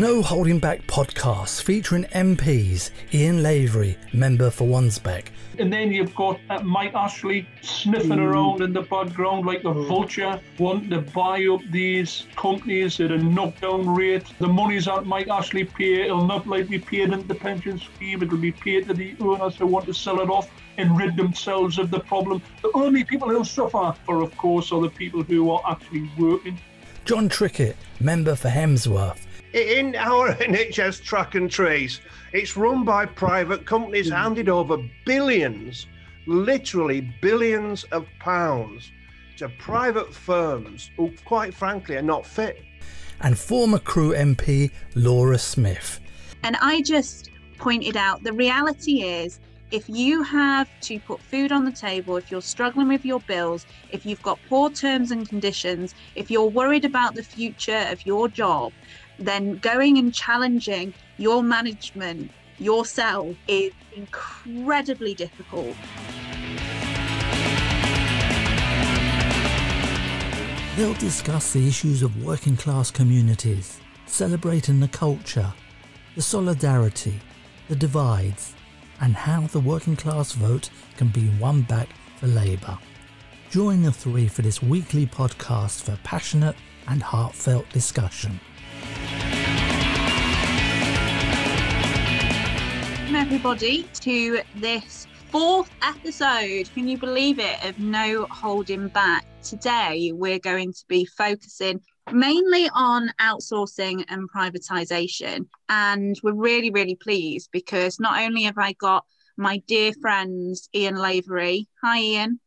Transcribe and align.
No 0.00 0.22
Holding 0.22 0.58
Back 0.58 0.80
podcast 0.86 1.60
featuring 1.60 2.04
MPs 2.04 2.88
Ian 3.12 3.42
Lavery, 3.42 3.98
member 4.14 4.48
for 4.48 4.66
Wansbeck. 4.66 5.26
And 5.58 5.70
then 5.70 5.92
you've 5.92 6.14
got 6.14 6.40
uh, 6.48 6.62
Mike 6.62 6.94
Ashley 6.94 7.46
sniffing 7.60 8.12
mm. 8.12 8.26
around 8.26 8.62
in 8.62 8.72
the 8.72 8.80
background 8.80 9.44
like 9.44 9.62
a 9.64 9.74
vulture, 9.74 10.40
wanting 10.58 10.88
to 10.88 11.02
buy 11.02 11.44
up 11.44 11.60
these 11.70 12.26
companies 12.34 12.98
at 12.98 13.12
a 13.12 13.18
knockdown 13.18 13.86
rate. 13.94 14.24
The 14.38 14.48
money's 14.48 14.86
that 14.86 15.04
Mike 15.04 15.28
Ashley 15.28 15.64
pay, 15.64 16.04
it'll 16.04 16.26
not 16.26 16.46
like 16.46 16.70
be 16.70 16.78
paid 16.78 17.12
into 17.12 17.28
the 17.28 17.34
pension 17.34 17.78
scheme, 17.78 18.22
it'll 18.22 18.38
be 18.38 18.52
paid 18.52 18.88
to 18.88 18.94
the 18.94 19.14
owners 19.20 19.56
who 19.56 19.66
want 19.66 19.84
to 19.84 19.92
sell 19.92 20.22
it 20.22 20.30
off 20.30 20.50
and 20.78 20.96
rid 20.96 21.14
themselves 21.14 21.78
of 21.78 21.90
the 21.90 22.00
problem. 22.00 22.40
The 22.62 22.70
only 22.72 23.04
people 23.04 23.28
who'll 23.28 23.44
suffer 23.44 23.94
for, 24.06 24.22
of 24.22 24.34
course, 24.38 24.72
are 24.72 24.80
the 24.80 24.88
people 24.88 25.22
who 25.22 25.50
are 25.50 25.60
actually 25.70 26.10
working. 26.18 26.58
John 27.04 27.28
Trickett, 27.28 27.74
member 28.00 28.34
for 28.34 28.48
Hemsworth. 28.48 29.26
In 29.52 29.96
our 29.96 30.32
NHS 30.34 31.02
track 31.02 31.34
and 31.34 31.50
trace, 31.50 32.00
it's 32.32 32.56
run 32.56 32.84
by 32.84 33.06
private 33.06 33.66
companies, 33.66 34.10
mm. 34.10 34.16
handed 34.16 34.48
over 34.48 34.78
billions, 35.04 35.86
literally 36.26 37.12
billions 37.20 37.84
of 37.84 38.06
pounds 38.20 38.92
to 39.38 39.48
private 39.48 40.14
firms 40.14 40.90
who, 40.96 41.12
quite 41.24 41.54
frankly, 41.54 41.96
are 41.96 42.02
not 42.02 42.24
fit. 42.24 42.62
And 43.22 43.38
former 43.38 43.78
Crewe 43.78 44.14
MP 44.14 44.70
Laura 44.94 45.38
Smith. 45.38 46.00
And 46.42 46.56
I 46.60 46.82
just 46.82 47.30
pointed 47.58 47.96
out 47.96 48.22
the 48.22 48.32
reality 48.32 49.02
is 49.02 49.40
if 49.70 49.88
you 49.88 50.22
have 50.22 50.68
to 50.80 50.98
put 51.00 51.20
food 51.20 51.52
on 51.52 51.64
the 51.64 51.72
table, 51.72 52.16
if 52.16 52.30
you're 52.30 52.42
struggling 52.42 52.88
with 52.88 53.04
your 53.04 53.20
bills, 53.20 53.66
if 53.92 54.04
you've 54.04 54.22
got 54.22 54.38
poor 54.48 54.68
terms 54.68 55.10
and 55.10 55.28
conditions, 55.28 55.94
if 56.16 56.30
you're 56.30 56.46
worried 56.46 56.84
about 56.84 57.14
the 57.14 57.22
future 57.22 57.86
of 57.88 58.04
your 58.04 58.28
job, 58.28 58.72
then 59.20 59.58
going 59.58 59.98
and 59.98 60.12
challenging 60.12 60.94
your 61.18 61.42
management 61.42 62.30
yourself 62.58 63.36
is 63.46 63.72
incredibly 63.94 65.14
difficult. 65.14 65.76
They'll 70.76 70.94
discuss 70.94 71.52
the 71.52 71.66
issues 71.66 72.02
of 72.02 72.24
working 72.24 72.56
class 72.56 72.90
communities, 72.90 73.80
celebrating 74.06 74.80
the 74.80 74.88
culture, 74.88 75.52
the 76.14 76.22
solidarity, 76.22 77.20
the 77.68 77.76
divides, 77.76 78.54
and 79.00 79.14
how 79.14 79.46
the 79.48 79.60
working 79.60 79.96
class 79.96 80.32
vote 80.32 80.70
can 80.96 81.08
be 81.08 81.30
won 81.38 81.62
back 81.62 81.88
for 82.16 82.28
Labour. 82.28 82.78
Join 83.50 83.82
the 83.82 83.92
three 83.92 84.28
for 84.28 84.42
this 84.42 84.62
weekly 84.62 85.06
podcast 85.06 85.82
for 85.82 85.98
passionate 86.04 86.56
and 86.88 87.02
heartfelt 87.02 87.68
discussion. 87.70 88.40
Welcome, 93.10 93.26
everybody, 93.26 93.82
to 94.02 94.40
this 94.54 95.08
fourth 95.32 95.68
episode. 95.82 96.72
Can 96.72 96.86
you 96.86 96.96
believe 96.96 97.40
it? 97.40 97.64
Of 97.64 97.76
No 97.80 98.24
Holding 98.30 98.86
Back. 98.86 99.26
Today, 99.42 100.12
we're 100.14 100.38
going 100.38 100.72
to 100.72 100.84
be 100.86 101.04
focusing 101.06 101.80
mainly 102.12 102.70
on 102.72 103.10
outsourcing 103.20 104.04
and 104.08 104.30
privatization. 104.30 105.48
And 105.68 106.14
we're 106.22 106.34
really, 106.34 106.70
really 106.70 106.94
pleased 106.94 107.48
because 107.50 107.98
not 107.98 108.22
only 108.22 108.44
have 108.44 108.58
I 108.58 108.74
got 108.74 109.04
my 109.36 109.60
dear 109.66 109.92
friends, 110.00 110.68
Ian 110.72 110.94
Lavery. 110.94 111.66
Hi, 111.82 111.98
Ian. 111.98 112.38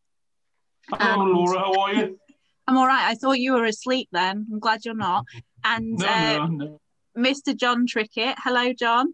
Hello, 0.89 1.25
Laura. 1.25 1.59
How 1.59 1.73
are 1.73 1.94
you? 1.94 2.20
I'm 2.70 2.77
all 2.77 2.88
right. 2.88 3.09
I 3.09 3.16
thought 3.16 3.39
you 3.39 3.52
were 3.52 3.66
asleep 3.66 4.08
then. 4.14 4.48
I'm 4.50 4.59
glad 4.59 4.86
you're 4.86 4.95
not. 4.95 5.25
And 5.66 6.00
no, 6.00 6.08
uh, 6.08 6.48
no, 6.48 6.48
no. 6.48 6.81
Mr. 7.17 7.53
John 7.53 7.86
Trickett. 7.86 8.36
Hello, 8.38 8.73
John. 8.73 9.14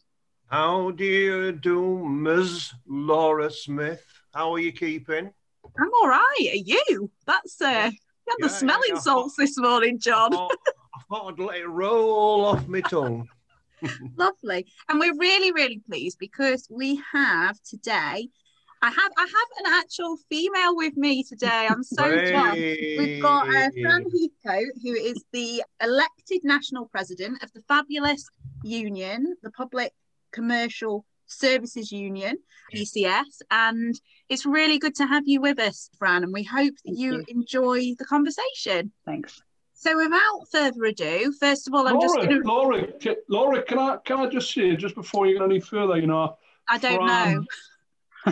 How 0.50 0.90
do 0.90 1.06
you 1.06 1.52
do, 1.52 2.04
Ms. 2.08 2.74
Laura 2.88 3.52
Smith? 3.52 4.04
How 4.34 4.52
are 4.52 4.60
you 4.60 4.72
keeping? 4.72 5.32
I'm 5.80 5.90
all 6.02 6.10
right. 6.10 6.50
Are 6.52 6.56
you? 6.56 7.12
That's 7.28 7.62
uh, 7.62 7.68
had 7.68 7.94
yeah, 7.94 8.34
the 8.40 8.50
smelling 8.50 8.96
yeah, 8.96 9.00
salts 9.00 9.36
this 9.38 9.60
morning, 9.60 10.00
John. 10.00 10.34
I 10.34 10.38
thought, 10.38 10.58
I 10.96 11.02
thought 11.08 11.34
I'd 11.34 11.40
let 11.40 11.58
it 11.58 11.68
roll 11.68 12.46
off 12.46 12.68
my 12.68 12.82
tongue. 12.82 13.30
Lovely. 14.18 14.66
And 14.90 15.00
we're 15.00 15.16
really, 15.20 15.52
really 15.52 15.84
pleased 15.88 16.18
because 16.20 16.68
we 16.72 17.00
have 17.14 17.62
today. 17.62 18.28
I 18.82 18.90
have 18.90 19.12
I 19.18 19.22
have 19.22 19.66
an 19.66 19.74
actual 19.74 20.18
female 20.30 20.76
with 20.76 20.98
me 20.98 21.24
today. 21.24 21.68
I'm 21.70 21.84
so 21.84 22.06
hey. 22.06 22.98
We've 22.98 23.22
got 23.22 23.50
uh, 23.50 23.70
Fran 23.80 24.04
Heathcote, 24.04 24.74
who 24.82 24.94
is 24.94 25.24
the 25.32 25.64
elected 25.80 26.40
national 26.44 26.88
president 26.88 27.44
of 27.44 27.54
the 27.54 27.62
fabulous 27.68 28.28
union, 28.64 29.36
the 29.44 29.52
Public 29.52 29.94
Commercial 30.32 31.06
Services 31.28 31.92
Union, 31.92 32.38
PCS. 32.74 33.42
And 33.52 34.00
it's 34.30 34.46
really 34.46 34.80
good 34.80 34.96
to 34.96 35.06
have 35.06 35.24
you 35.28 35.42
with 35.42 35.60
us, 35.60 35.90
Fran. 35.98 36.24
And 36.24 36.34
we 36.34 36.44
hope 36.44 36.74
that 36.86 36.98
you, 36.98 37.18
you, 37.18 37.26
enjoy 37.30 37.96
the 37.98 38.06
conversation. 38.06 38.92
Thanks. 39.06 39.42
So, 39.74 39.96
without 39.96 40.46
further 40.52 40.84
ado, 40.84 41.32
first 41.40 41.68
of 41.68 41.74
all, 41.74 41.88
I'm 41.88 41.96
Laura, 41.96 42.06
just 42.06 42.16
going 42.16 42.30
to. 42.30 42.48
Laura, 42.48 42.88
Laura, 43.30 43.64
can 43.64 43.80
I 43.80 43.98
can 44.04 44.20
I 44.20 44.28
just 44.28 44.54
say 44.54 44.76
just 44.76 44.94
before 44.94 45.26
you 45.26 45.38
go 45.38 45.46
any 45.46 45.62
further, 45.62 45.98
you 45.98 46.08
know, 46.08 46.38
I 46.68 46.78
don't 46.78 46.98
Fran, 46.98 47.46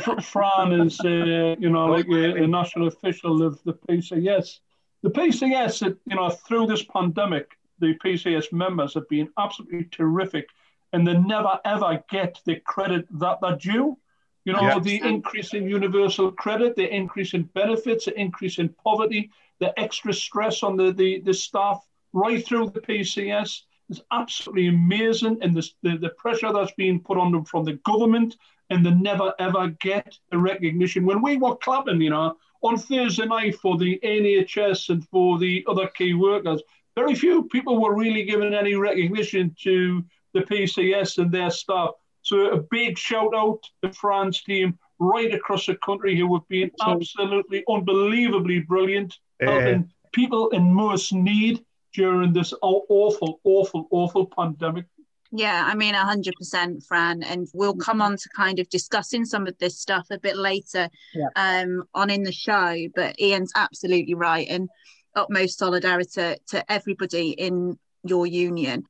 know. 0.06 0.22
Fran 0.22 0.74
is, 0.74 1.00
uh, 1.00 1.56
you 1.58 1.70
know, 1.70 1.86
like 1.86 2.08
a, 2.10 2.44
a, 2.44 2.48
national 2.48 2.88
official 2.88 3.44
of 3.44 3.64
the 3.64 3.74
PCS. 3.74 4.60
The 5.04 5.10
PCS, 5.10 5.96
you 6.06 6.16
know, 6.16 6.30
through 6.30 6.68
this 6.68 6.84
pandemic, 6.84 7.52
the 7.80 7.96
PCS 8.04 8.52
members 8.52 8.94
have 8.96 9.08
been 9.08 9.30
absolutely 9.38 9.86
terrific 9.86 10.50
and 10.94 11.06
they 11.06 11.18
never 11.18 11.60
ever 11.66 12.04
get 12.10 12.40
the 12.46 12.56
credit 12.62 13.06
that 13.20 13.40
they're 13.42 13.58
due. 13.58 13.98
You 14.46 14.54
know, 14.54 14.62
yeah. 14.62 14.80
the 14.80 15.02
increase 15.04 15.54
in 15.54 15.68
universal 15.68 16.32
credit, 16.32 16.76
the 16.76 16.88
increase 16.88 17.34
in 17.34 17.44
benefits, 17.44 18.06
the 18.06 18.18
increase 18.18 18.60
in 18.60 18.70
poverty, 18.70 19.30
the 19.60 19.78
extra 19.78 20.14
stress 20.14 20.64
on 20.64 20.78
the, 20.78 20.94
the, 20.94 21.20
the 21.20 21.34
staff 21.34 21.86
right 22.14 22.46
through 22.46 22.70
the 22.70 22.80
PCS 22.80 23.64
is 23.90 24.02
absolutely 24.12 24.68
amazing. 24.68 25.40
And 25.42 25.54
the, 25.54 25.70
the, 25.84 25.98
the 25.98 26.10
pressure 26.12 26.54
that's 26.54 26.72
being 26.74 27.02
put 27.02 27.18
on 27.18 27.34
them 27.34 27.44
from 27.44 27.66
the 27.66 27.74
government, 27.86 28.38
and 28.70 28.86
they 28.86 28.92
never 28.92 29.34
ever 29.40 29.70
get 29.82 30.18
the 30.32 30.38
recognition. 30.38 31.06
When 31.06 31.22
we 31.22 31.38
were 31.38 31.56
clapping, 31.58 32.02
you 32.02 32.10
know, 32.10 32.38
on 32.62 32.78
Thursday 32.78 33.26
night 33.26 33.56
for 33.56 33.78
the 33.78 34.00
NHS 34.04 34.90
and 34.90 35.08
for 35.10 35.40
the 35.40 35.66
other 35.68 35.88
key 35.88 36.14
workers, 36.14 36.62
very 36.96 37.16
few 37.16 37.44
people 37.50 37.82
were 37.82 37.96
really 37.96 38.24
given 38.24 38.54
any 38.54 38.76
recognition 38.76 39.56
to 39.64 40.04
the 40.34 40.42
PCS 40.42 41.18
and 41.18 41.32
their 41.32 41.50
staff. 41.50 41.92
So 42.22 42.52
a 42.52 42.62
big 42.62 42.98
shout 42.98 43.34
out 43.36 43.60
to 43.84 43.94
Fran's 43.94 44.44
team 44.44 44.78
right 45.00 45.34
across 45.34 45.66
the 45.66 45.76
country 45.78 46.16
who 46.18 46.34
have 46.36 46.48
been 46.48 46.72
absolutely 46.82 47.64
unbelievably 47.70 48.62
brilliant, 48.62 49.18
helping 49.40 49.90
people 50.12 50.50
in 50.50 50.74
most 50.74 51.14
need 51.14 51.64
during 51.94 52.34
this 52.34 52.54
awful, 52.62 53.40
awful, 53.44 53.88
awful 53.92 54.26
pandemic. 54.26 54.86
Yeah, 55.32 55.64
I 55.66 55.76
mean, 55.76 55.94
100%, 55.94 56.86
Fran. 56.86 57.24
And 57.24 57.48
we'll 57.54 57.76
come 57.76 58.02
on 58.02 58.16
to 58.16 58.30
kind 58.36 58.60
of 58.60 58.70
discussing 58.70 59.26
some 59.26 59.46
of 59.46 59.58
this 59.58 59.80
stuff 59.80 60.08
a 60.10 60.20
bit 60.20 60.38
later 60.38 60.90
yeah. 61.14 61.28
um, 61.36 61.84
on 61.94 62.10
in 62.10 62.24
the 62.24 62.32
show. 62.32 62.76
But 62.96 63.20
Ian's 63.20 63.52
absolutely 63.56 64.14
right. 64.14 64.48
And 64.50 64.70
utmost 65.16 65.60
solidarity 65.60 66.36
to 66.48 66.72
everybody 66.72 67.32
in 67.32 67.78
your 68.04 68.28
union 68.28 68.84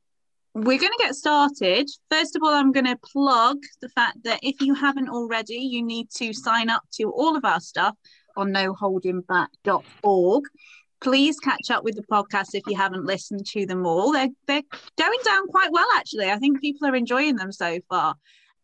we're 0.58 0.80
going 0.80 0.92
to 0.92 1.04
get 1.04 1.14
started. 1.16 1.88
First 2.10 2.36
of 2.36 2.42
all, 2.42 2.50
I'm 2.50 2.72
going 2.72 2.88
to 2.88 2.98
plug 2.98 3.58
the 3.80 3.90
fact 3.90 4.24
that 4.24 4.40
if 4.42 4.60
you 4.60 4.74
haven't 4.74 5.08
already, 5.10 5.56
you 5.56 5.84
need 5.84 6.10
to 6.16 6.34
sign 6.34 6.70
up 6.70 6.82
to 6.94 7.12
all 7.12 7.36
of 7.36 7.46
our 7.46 7.60
stuff 7.60 7.96
on 8.36 8.52
noholdingback.org. 8.52 10.44
Please 11.00 11.40
catch 11.40 11.70
up 11.70 11.84
with 11.84 11.96
the 11.96 12.04
podcast 12.04 12.56
if 12.56 12.64
you 12.66 12.76
haven't 12.76 13.06
listened 13.06 13.46
to 13.46 13.68
them 13.68 13.86
all. 13.86 14.12
They're, 14.12 14.30
they're 14.48 14.64
going 14.98 15.20
down 15.24 15.48
quite 15.48 15.72
well, 15.72 15.88
actually. 15.96 16.32
I 16.32 16.38
think 16.38 16.60
people 16.60 16.88
are 16.88 16.96
enjoying 16.96 17.36
them 17.36 17.52
so 17.52 17.78
far. 17.88 18.16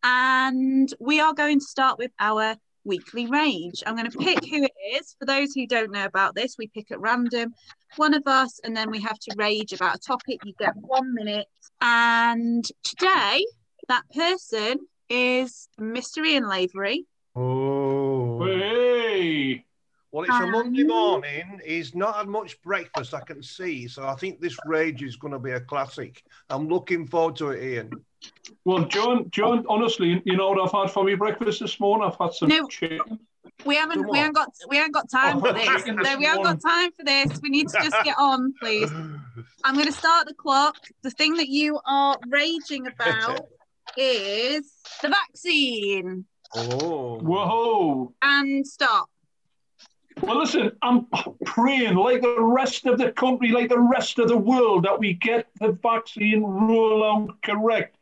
And 0.02 0.92
we 0.98 1.20
are 1.20 1.32
going 1.32 1.60
to 1.60 1.64
start 1.64 1.98
with 1.98 2.10
our 2.18 2.56
weekly 2.84 3.26
rage. 3.26 3.82
I'm 3.86 3.96
going 3.96 4.10
to 4.10 4.18
pick 4.18 4.44
who 4.44 4.64
it 4.64 4.72
is. 4.94 5.16
For 5.18 5.24
those 5.24 5.52
who 5.54 5.66
don't 5.66 5.92
know 5.92 6.04
about 6.04 6.34
this, 6.34 6.56
we 6.58 6.68
pick 6.68 6.90
at 6.90 7.00
random 7.00 7.54
one 7.96 8.14
of 8.14 8.22
us, 8.26 8.60
and 8.64 8.76
then 8.76 8.90
we 8.90 9.00
have 9.00 9.18
to 9.18 9.34
rage 9.36 9.72
about 9.72 9.96
a 9.96 10.00
topic. 10.00 10.40
You 10.44 10.54
get 10.58 10.74
one 10.76 11.14
minute. 11.14 11.46
And 11.80 12.64
today, 12.82 13.44
that 13.88 14.02
person 14.14 14.78
is 15.08 15.68
Mr. 15.80 16.24
Ian 16.26 16.48
Lavery. 16.48 17.06
Oh. 17.36 18.44
Hey. 18.44 19.64
Well, 20.10 20.24
it's 20.24 20.32
a 20.32 20.46
Monday 20.46 20.84
morning. 20.84 21.60
He's 21.66 21.92
not 21.92 22.14
had 22.14 22.28
much 22.28 22.62
breakfast, 22.62 23.14
I 23.14 23.20
can 23.20 23.42
see. 23.42 23.88
So 23.88 24.06
I 24.06 24.14
think 24.14 24.40
this 24.40 24.56
rage 24.64 25.02
is 25.02 25.16
going 25.16 25.32
to 25.32 25.40
be 25.40 25.50
a 25.50 25.60
classic. 25.60 26.22
I'm 26.48 26.68
looking 26.68 27.04
forward 27.04 27.34
to 27.36 27.50
it, 27.50 27.64
Ian. 27.64 27.90
Well, 28.64 28.84
John, 28.84 29.30
John, 29.30 29.64
oh. 29.68 29.74
honestly, 29.74 30.22
you 30.24 30.36
know 30.36 30.50
what 30.50 30.60
I've 30.60 30.72
had 30.72 30.92
for 30.92 31.04
my 31.04 31.14
breakfast 31.14 31.60
this 31.60 31.78
morning? 31.80 32.08
I've 32.10 32.18
had 32.18 32.34
some 32.34 32.48
no, 32.48 32.66
chicken. 32.68 33.20
We 33.64 33.76
haven't, 33.76 34.08
we 34.08 34.18
haven't 34.18 34.34
got, 34.34 34.50
we 34.68 34.76
haven't 34.76 34.92
got 34.92 35.10
time 35.10 35.38
oh, 35.38 35.40
for 35.40 35.52
this. 35.52 35.86
No, 35.86 36.18
we 36.18 36.24
haven't 36.24 36.42
got 36.42 36.60
time 36.60 36.90
for 36.92 37.04
this. 37.04 37.40
We 37.42 37.50
need 37.50 37.68
to 37.68 37.78
just 37.82 37.96
get 38.04 38.16
on, 38.18 38.52
please. 38.60 38.90
I'm 39.64 39.74
going 39.74 39.86
to 39.86 39.92
start 39.92 40.26
the 40.26 40.34
clock. 40.34 40.76
The 41.02 41.10
thing 41.10 41.34
that 41.34 41.48
you 41.48 41.78
are 41.86 42.18
raging 42.28 42.86
about 42.86 43.46
is 43.96 44.72
the 45.02 45.08
vaccine. 45.08 46.24
Oh. 46.54 47.18
Whoa. 47.20 48.12
And 48.22 48.66
stop. 48.66 49.08
Well, 50.22 50.38
listen, 50.38 50.72
I'm 50.82 51.06
praying 51.44 51.96
like 51.96 52.22
the 52.22 52.40
rest 52.40 52.86
of 52.86 52.98
the 52.98 53.12
country, 53.12 53.50
like 53.50 53.68
the 53.68 53.80
rest 53.80 54.18
of 54.18 54.28
the 54.28 54.36
world, 54.36 54.84
that 54.84 54.98
we 54.98 55.14
get 55.14 55.48
the 55.60 55.72
vaccine 55.72 56.42
rollout 56.42 57.30
correct. 57.42 57.96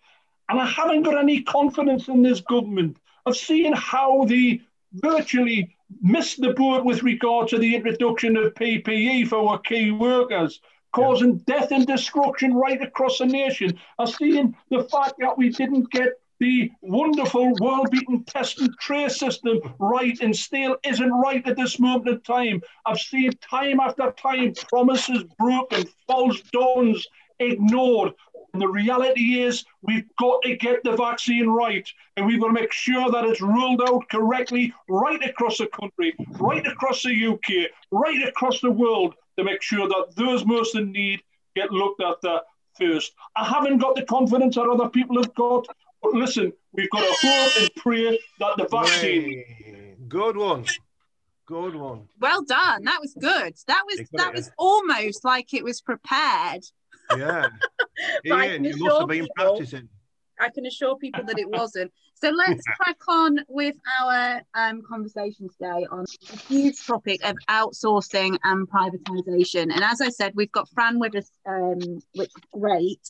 And 0.49 0.61
I 0.61 0.67
haven't 0.67 1.03
got 1.03 1.19
any 1.19 1.43
confidence 1.43 2.09
in 2.09 2.23
this 2.23 2.41
government 2.41 2.99
of 3.27 3.37
seeing 3.37 3.73
how 3.73 4.25
they 4.25 4.61
virtually 4.95 5.75
missed 6.01 6.41
the 6.41 6.53
boat 6.55 6.85
with 6.85 7.03
regard 7.03 7.49
to 7.49 7.59
the 7.59 7.75
introduction 7.75 8.37
of 8.37 8.55
PPE 8.55 9.29
for 9.29 9.51
our 9.51 9.59
key 9.59 9.91
workers, 9.91 10.61
causing 10.93 11.43
yeah. 11.47 11.59
death 11.59 11.73
and 11.73 11.87
destruction 11.87 12.55
right 12.55 12.81
across 12.83 13.19
the 13.19 13.27
nation. 13.27 13.79
I've 13.99 14.11
seen 14.11 14.57
the 14.71 14.85
fact 14.85 15.15
that 15.19 15.37
we 15.37 15.51
didn't 15.51 15.91
get 15.91 16.13
the 16.41 16.73
wonderful 16.81 17.53
world-beaten 17.61 18.25
test 18.25 18.61
and 18.61 18.77
trace 18.81 19.17
system 19.17 19.61
right 19.79 20.19
and 20.21 20.35
still 20.35 20.77
isn't 20.83 21.13
right 21.13 21.47
at 21.47 21.57
this 21.57 21.79
moment 21.79 22.09
in 22.09 22.21
time. 22.23 22.61
I've 22.85 22.99
seen 22.99 23.31
time 23.49 23.79
after 23.79 24.13
time 24.19 24.53
promises 24.69 25.23
broken, 25.39 25.85
false 26.09 26.41
dawns 26.53 27.07
ignored. 27.51 28.13
And 28.53 28.61
the 28.61 28.69
reality 28.69 29.41
is, 29.41 29.65
we've 29.81 30.05
got 30.19 30.43
to 30.43 30.57
get 30.57 30.85
the 30.85 30.95
vaccine 30.95 31.49
right, 31.49 31.89
and 32.17 32.27
we've 32.27 32.41
got 32.41 32.49
to 32.49 32.53
make 32.53 32.73
sure 32.73 33.11
that 33.11 33.25
it's 33.25 33.41
ruled 33.41 33.81
out 33.89 34.07
correctly 34.11 34.75
right 34.89 35.23
across 35.25 35.57
the 35.57 35.69
country, 35.69 36.15
right 36.39 36.67
across 36.67 37.03
the 37.03 37.27
UK, 37.27 37.71
right 37.91 38.29
across 38.29 38.61
the 38.61 38.71
world 38.71 39.15
to 39.39 39.45
make 39.45 39.63
sure 39.63 39.89
that 39.89 40.13
those 40.17 40.45
most 40.45 40.77
in 40.77 40.93
need 40.93 41.23
get 41.57 41.71
looked 41.71 42.03
at 42.03 42.17
first. 42.79 43.13
I 43.37 43.45
haven't 43.45 43.79
got 43.79 43.97
the 43.97 44.03
confidence 44.03 44.57
that 44.57 44.69
other 44.69 44.89
people 44.91 45.17
have 45.17 45.35
got, 45.35 45.67
but 46.03 46.13
listen, 46.13 46.53
we've 46.73 46.91
got 46.91 47.01
to 47.01 47.27
hope 47.27 47.53
and 47.59 47.71
pray 47.77 48.19
that 48.39 48.57
the 48.59 48.69
vaccine. 48.71 49.97
Good 50.09 50.37
one. 50.37 50.67
Good 51.47 51.75
one. 51.75 52.09
Well 52.21 52.43
done. 52.43 52.85
That 52.85 52.99
was 53.01 53.15
good. 53.15 53.55
That 53.67 53.83
was 53.87 54.09
that 54.13 54.35
was 54.35 54.51
almost 54.59 55.25
like 55.25 55.55
it 55.55 55.65
was 55.65 55.81
prepared. 55.81 56.63
Yeah. 57.19 57.49
Ian, 58.25 58.65
you 58.65 58.77
must 58.77 59.01
have 59.01 59.09
been 59.09 59.23
people, 59.23 59.35
practicing. 59.37 59.89
I 60.41 60.49
can 60.51 60.67
assure 60.67 60.97
people 60.97 61.25
that 61.25 61.39
it 61.39 61.49
wasn't. 61.59 61.93
So 62.15 62.31
let's 62.31 62.63
crack 62.77 62.99
on 63.09 63.41
with 63.49 63.75
our 64.01 64.43
um, 64.55 64.83
conversation 64.89 65.49
today 65.49 65.87
on 65.91 66.05
the 66.31 66.37
huge 66.49 66.87
topic 66.87 67.25
of 67.25 67.37
outsourcing 67.51 68.39
and 68.45 68.69
privatisation. 68.69 69.73
And 69.75 69.83
as 69.83 70.01
I 70.01 70.09
said, 70.09 70.33
we've 70.37 70.53
got 70.53 70.69
Fran 70.71 71.01
with 71.01 71.17
us, 71.17 71.29
um, 71.47 71.81
which 72.15 72.29
is 72.29 72.43
great 72.53 73.01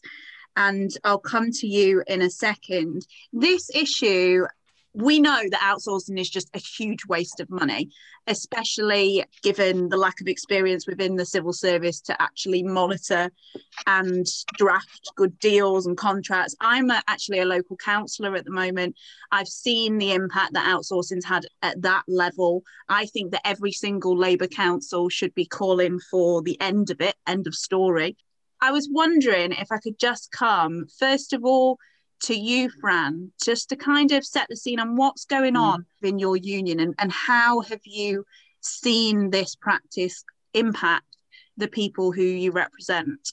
and 0.57 0.91
I'll 1.05 1.19
come 1.19 1.51
to 1.51 1.67
you 1.67 2.03
in 2.07 2.23
a 2.23 2.31
second. 2.31 3.07
This 3.33 3.71
issue, 3.75 4.45
we 4.95 5.21
know 5.21 5.41
that 5.51 5.61
outsourcing 5.61 6.21
is 6.21 6.29
just 6.29 6.51
a 6.55 6.59
huge 6.59 7.07
waste 7.07 7.41
of 7.41 7.49
money, 7.49 7.91
especially 8.27 9.25
given 9.43 9.89
the 9.89 9.97
lack 9.97 10.21
of 10.21 10.29
experience 10.29 10.87
within 10.87 11.17
the 11.17 11.25
civil 11.25 11.53
service 11.53 12.01
to 12.03 12.21
actually 12.21 12.63
monitor 12.63 13.31
and 13.87 14.27
draft 14.59 15.11
good 15.17 15.39
deals 15.39 15.87
and 15.87 15.97
contracts. 15.97 16.55
I'm 16.61 16.91
a, 16.91 17.03
actually 17.09 17.41
a 17.41 17.47
local 17.47 17.77
councillor 17.77 18.37
at 18.37 18.45
the 18.45 18.51
moment. 18.51 18.95
I've 19.31 19.49
seen 19.49 19.97
the 19.97 20.13
impact 20.13 20.53
that 20.55 20.67
outsourcing's 20.67 21.25
had 21.25 21.47
at 21.63 21.81
that 21.83 22.03
level. 22.07 22.63
I 22.89 23.07
think 23.07 23.33
that 23.33 23.47
every 23.47 23.73
single 23.73 24.17
Labour 24.17 24.47
council 24.47 25.09
should 25.09 25.35
be 25.35 25.47
calling 25.47 26.01
for 26.11 26.43
the 26.43 26.61
end 26.61 26.91
of 26.91 27.01
it, 27.01 27.15
end 27.27 27.47
of 27.47 27.55
story. 27.55 28.17
I 28.61 28.71
was 28.71 28.89
wondering 28.93 29.53
if 29.53 29.73
I 29.73 29.79
could 29.79 29.99
just 29.99 30.31
come, 30.31 30.87
first 30.99 31.33
of 31.33 31.45
all, 31.45 31.79
to 32.23 32.35
you, 32.35 32.71
Fran, 32.81 33.33
just 33.43 33.69
to 33.69 33.77
kind 33.77 34.13
of 34.13 34.25
set 34.25 34.47
the 34.49 34.57
scene 34.57 34.81
on 34.81 34.97
what's 34.97 35.25
going 35.25 35.55
mm. 35.55 35.61
on 35.61 35.87
in 36.03 36.19
your 36.19 36.37
union 36.37 36.81
and, 36.81 36.95
and 36.99 37.13
how 37.13 37.61
have 37.61 37.81
you 37.85 38.25
seen 38.61 39.31
this 39.31 39.55
practice 39.55 40.25
impact 40.55 41.05
the 41.57 41.69
people 41.69 42.13
who 42.13 42.23
you 42.23 42.53
represent? 42.53 43.33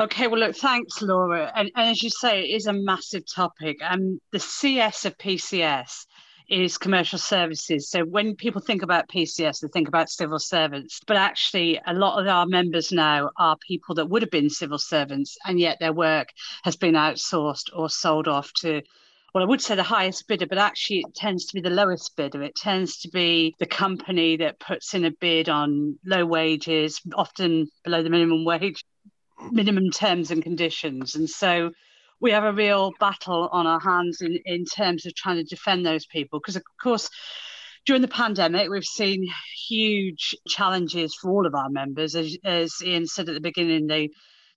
Okay, 0.00 0.28
well, 0.28 0.40
look, 0.40 0.56
thanks, 0.56 1.02
Laura. 1.02 1.50
And, 1.56 1.72
and 1.74 1.90
as 1.90 2.02
you 2.02 2.10
say, 2.10 2.44
it 2.44 2.54
is 2.54 2.66
a 2.66 2.72
massive 2.72 3.24
topic. 3.32 3.78
And 3.82 4.00
um, 4.00 4.20
the 4.30 4.38
CS 4.38 5.04
of 5.04 5.18
PCS 5.18 6.06
is 6.48 6.78
commercial 6.78 7.18
services. 7.18 7.90
So 7.90 8.04
when 8.04 8.34
people 8.34 8.60
think 8.60 8.82
about 8.82 9.08
PCS, 9.08 9.60
they 9.60 9.68
think 9.68 9.88
about 9.88 10.08
civil 10.08 10.38
servants, 10.38 11.00
but 11.06 11.16
actually, 11.16 11.80
a 11.86 11.94
lot 11.94 12.20
of 12.20 12.26
our 12.26 12.46
members 12.46 12.90
now 12.90 13.30
are 13.36 13.56
people 13.56 13.94
that 13.96 14.08
would 14.08 14.22
have 14.22 14.30
been 14.30 14.50
civil 14.50 14.78
servants, 14.78 15.36
and 15.44 15.60
yet 15.60 15.78
their 15.78 15.92
work 15.92 16.28
has 16.64 16.76
been 16.76 16.94
outsourced 16.94 17.70
or 17.74 17.90
sold 17.90 18.28
off 18.28 18.52
to 18.54 18.82
well, 19.34 19.44
I 19.44 19.46
would 19.46 19.60
say 19.60 19.74
the 19.74 19.82
highest 19.82 20.26
bidder, 20.26 20.46
but 20.46 20.58
actually 20.58 21.00
it 21.00 21.14
tends 21.14 21.44
to 21.46 21.54
be 21.54 21.60
the 21.60 21.68
lowest 21.68 22.16
bidder. 22.16 22.42
It 22.42 22.56
tends 22.56 22.98
to 23.00 23.10
be 23.10 23.54
the 23.58 23.66
company 23.66 24.38
that 24.38 24.58
puts 24.58 24.94
in 24.94 25.04
a 25.04 25.10
bid 25.10 25.50
on 25.50 25.98
low 26.04 26.24
wages, 26.24 27.00
often 27.14 27.68
below 27.84 28.02
the 28.02 28.08
minimum 28.08 28.46
wage, 28.46 28.82
minimum 29.50 29.90
terms 29.90 30.30
and 30.30 30.42
conditions. 30.42 31.14
And 31.14 31.28
so 31.28 31.72
we 32.20 32.32
have 32.32 32.44
a 32.44 32.52
real 32.52 32.92
battle 32.98 33.48
on 33.52 33.66
our 33.66 33.80
hands 33.80 34.20
in, 34.20 34.38
in 34.44 34.64
terms 34.64 35.06
of 35.06 35.14
trying 35.14 35.36
to 35.36 35.44
defend 35.44 35.86
those 35.86 36.06
people. 36.06 36.40
Because, 36.40 36.56
of 36.56 36.62
course, 36.82 37.08
during 37.86 38.02
the 38.02 38.08
pandemic, 38.08 38.68
we've 38.68 38.84
seen 38.84 39.26
huge 39.68 40.34
challenges 40.46 41.14
for 41.14 41.30
all 41.30 41.46
of 41.46 41.54
our 41.54 41.70
members. 41.70 42.14
As, 42.14 42.36
as 42.44 42.74
Ian 42.82 43.06
said 43.06 43.28
at 43.28 43.34
the 43.34 43.40
beginning, 43.40 43.86
they 43.86 44.10